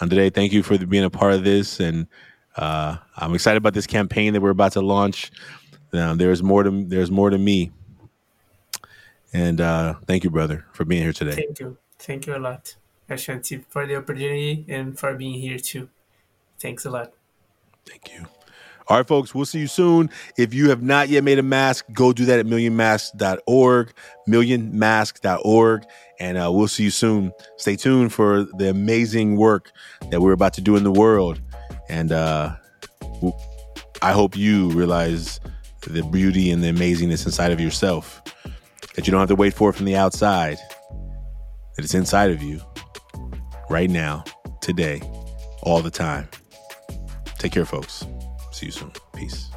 Andre, 0.00 0.30
thank 0.30 0.52
you 0.52 0.62
for 0.62 0.76
being 0.78 1.04
a 1.04 1.10
part 1.10 1.32
of 1.32 1.44
this, 1.44 1.80
and 1.80 2.06
uh, 2.56 2.96
I'm 3.16 3.34
excited 3.34 3.56
about 3.56 3.72
this 3.72 3.86
campaign 3.86 4.32
that 4.34 4.42
we're 4.42 4.50
about 4.50 4.72
to 4.72 4.82
launch. 4.82 5.30
Um, 5.92 6.18
there's 6.18 6.42
more 6.42 6.62
to 6.62 6.84
there's 6.84 7.10
more 7.10 7.30
to 7.30 7.38
me, 7.38 7.70
and 9.32 9.60
uh, 9.60 9.94
thank 10.06 10.24
you, 10.24 10.30
brother, 10.30 10.66
for 10.72 10.84
being 10.84 11.02
here 11.02 11.14
today. 11.14 11.36
Thank 11.36 11.60
you. 11.60 11.78
Thank 11.98 12.26
you 12.26 12.36
a 12.36 12.38
lot, 12.38 12.76
Ashanti, 13.08 13.64
for 13.68 13.86
the 13.86 13.96
opportunity 13.96 14.66
and 14.68 14.98
for 14.98 15.14
being 15.14 15.40
here 15.40 15.58
too. 15.58 15.88
Thanks 16.58 16.84
a 16.84 16.90
lot. 16.90 17.15
Thank 17.88 18.12
you. 18.12 18.26
All 18.88 18.96
right, 18.96 19.06
folks, 19.06 19.34
we'll 19.34 19.46
see 19.46 19.58
you 19.58 19.66
soon. 19.66 20.10
If 20.38 20.54
you 20.54 20.70
have 20.70 20.80
not 20.80 21.08
yet 21.08 21.24
made 21.24 21.40
a 21.40 21.42
mask, 21.42 21.86
go 21.92 22.12
do 22.12 22.24
that 22.26 22.38
at 22.38 22.46
millionmask.org, 22.46 23.92
millionmask.org, 24.28 25.84
and 26.20 26.38
uh, 26.38 26.52
we'll 26.52 26.68
see 26.68 26.84
you 26.84 26.90
soon. 26.90 27.32
Stay 27.56 27.74
tuned 27.74 28.12
for 28.12 28.44
the 28.58 28.70
amazing 28.70 29.36
work 29.36 29.72
that 30.10 30.20
we're 30.20 30.32
about 30.32 30.54
to 30.54 30.60
do 30.60 30.76
in 30.76 30.84
the 30.84 30.92
world. 30.92 31.40
And 31.88 32.12
uh, 32.12 32.54
I 34.02 34.12
hope 34.12 34.36
you 34.36 34.70
realize 34.70 35.40
the 35.82 36.02
beauty 36.02 36.50
and 36.50 36.62
the 36.62 36.68
amazingness 36.68 37.26
inside 37.26 37.50
of 37.50 37.60
yourself, 37.60 38.22
that 38.94 39.06
you 39.06 39.10
don't 39.10 39.20
have 39.20 39.28
to 39.28 39.36
wait 39.36 39.54
for 39.54 39.70
it 39.70 39.72
from 39.74 39.86
the 39.86 39.96
outside, 39.96 40.58
that 41.74 41.84
it's 41.84 41.94
inside 41.94 42.30
of 42.30 42.42
you 42.42 42.60
right 43.68 43.90
now, 43.90 44.24
today, 44.60 45.00
all 45.62 45.82
the 45.82 45.90
time. 45.90 46.28
Take 47.46 47.52
care, 47.52 47.64
folks. 47.64 48.04
See 48.50 48.66
you 48.66 48.72
soon. 48.72 48.90
Peace. 49.14 49.50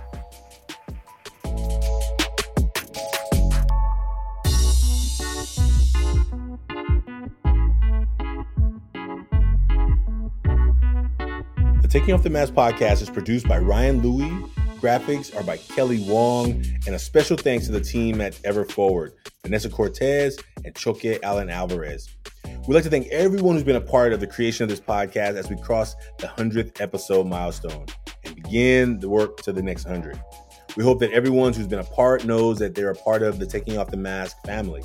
The 11.81 11.87
Taking 11.89 12.13
Off 12.13 12.21
the 12.21 12.29
Mask 12.29 12.53
podcast 12.53 13.01
is 13.01 13.09
produced 13.09 13.47
by 13.47 13.57
Ryan 13.57 14.03
Louie. 14.03 14.29
Graphics 14.79 15.35
are 15.35 15.41
by 15.41 15.57
Kelly 15.57 15.97
Wong. 16.07 16.63
And 16.85 16.93
a 16.93 16.99
special 16.99 17.37
thanks 17.37 17.65
to 17.65 17.71
the 17.71 17.81
team 17.81 18.21
at 18.21 18.39
Ever 18.43 18.65
Forward, 18.65 19.13
Vanessa 19.41 19.67
Cortez 19.67 20.37
and 20.63 20.75
Choke 20.75 21.05
Allen 21.23 21.49
Alvarez. 21.49 22.07
We'd 22.69 22.75
like 22.75 22.83
to 22.83 22.89
thank 22.91 23.07
everyone 23.07 23.55
who's 23.55 23.63
been 23.63 23.77
a 23.77 23.81
part 23.81 24.13
of 24.13 24.19
the 24.19 24.27
creation 24.27 24.63
of 24.63 24.69
this 24.69 24.79
podcast 24.79 25.37
as 25.37 25.49
we 25.49 25.59
cross 25.59 25.95
the 26.19 26.27
100th 26.27 26.79
episode 26.79 27.25
milestone 27.25 27.87
and 28.23 28.35
begin 28.35 28.99
the 28.99 29.09
work 29.09 29.41
to 29.41 29.51
the 29.51 29.63
next 29.63 29.85
100. 29.85 30.21
We 30.77 30.83
hope 30.83 30.99
that 30.99 31.11
everyone 31.11 31.51
who's 31.51 31.65
been 31.65 31.79
a 31.79 31.83
part 31.83 32.25
knows 32.25 32.59
that 32.59 32.75
they're 32.75 32.91
a 32.91 32.95
part 32.95 33.23
of 33.23 33.39
the 33.39 33.47
Taking 33.47 33.79
Off 33.79 33.89
the 33.89 33.97
Mask 33.97 34.37
family. 34.45 34.83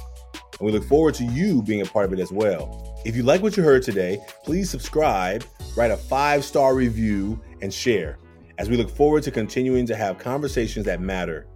And 0.59 0.61
we 0.63 0.73
look 0.73 0.85
forward 0.85 1.13
to 1.17 1.25
you 1.25 1.61
being 1.61 1.83
a 1.83 1.85
part 1.85 2.07
of 2.07 2.15
it 2.15 2.21
as 2.21 2.33
well. 2.33 2.99
If 3.05 3.17
you 3.17 3.23
like 3.23 3.43
what 3.43 3.55
you 3.55 3.63
heard 3.63 3.83
today, 3.83 4.19
please 4.45 4.71
subscribe, 4.71 5.45
write 5.77 5.91
a 5.91 5.99
five 5.99 6.43
star 6.43 6.75
review, 6.75 7.39
and 7.61 7.71
share 7.71 8.17
as 8.57 8.71
we 8.71 8.79
look 8.79 8.89
forward 8.89 9.25
to 9.25 9.31
continuing 9.31 9.85
to 9.85 9.95
have 9.95 10.17
conversations 10.17 10.87
that 10.87 11.03
matter. 11.03 11.47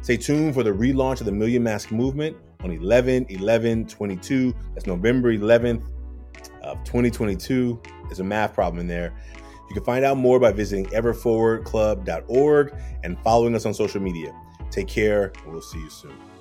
Stay 0.00 0.16
tuned 0.16 0.54
for 0.54 0.62
the 0.62 0.70
relaunch 0.70 1.20
of 1.20 1.26
the 1.26 1.32
Million 1.32 1.62
Mask 1.62 1.92
Movement 1.92 2.38
on 2.64 2.72
11 2.72 3.26
11 3.28 3.86
22. 3.86 4.54
That's 4.74 4.86
November 4.86 5.32
11th 5.32 5.84
of 6.62 6.82
2022. 6.84 7.80
There's 8.04 8.20
a 8.20 8.24
math 8.24 8.54
problem 8.54 8.80
in 8.80 8.88
there. 8.88 9.12
You 9.68 9.74
can 9.74 9.84
find 9.84 10.04
out 10.04 10.16
more 10.16 10.40
by 10.40 10.52
visiting 10.52 10.86
everforwardclub.org 10.86 12.74
and 13.02 13.18
following 13.20 13.54
us 13.54 13.66
on 13.66 13.74
social 13.74 14.00
media. 14.00 14.34
Take 14.70 14.88
care, 14.88 15.32
and 15.44 15.52
we'll 15.52 15.62
see 15.62 15.78
you 15.78 15.90
soon. 15.90 16.33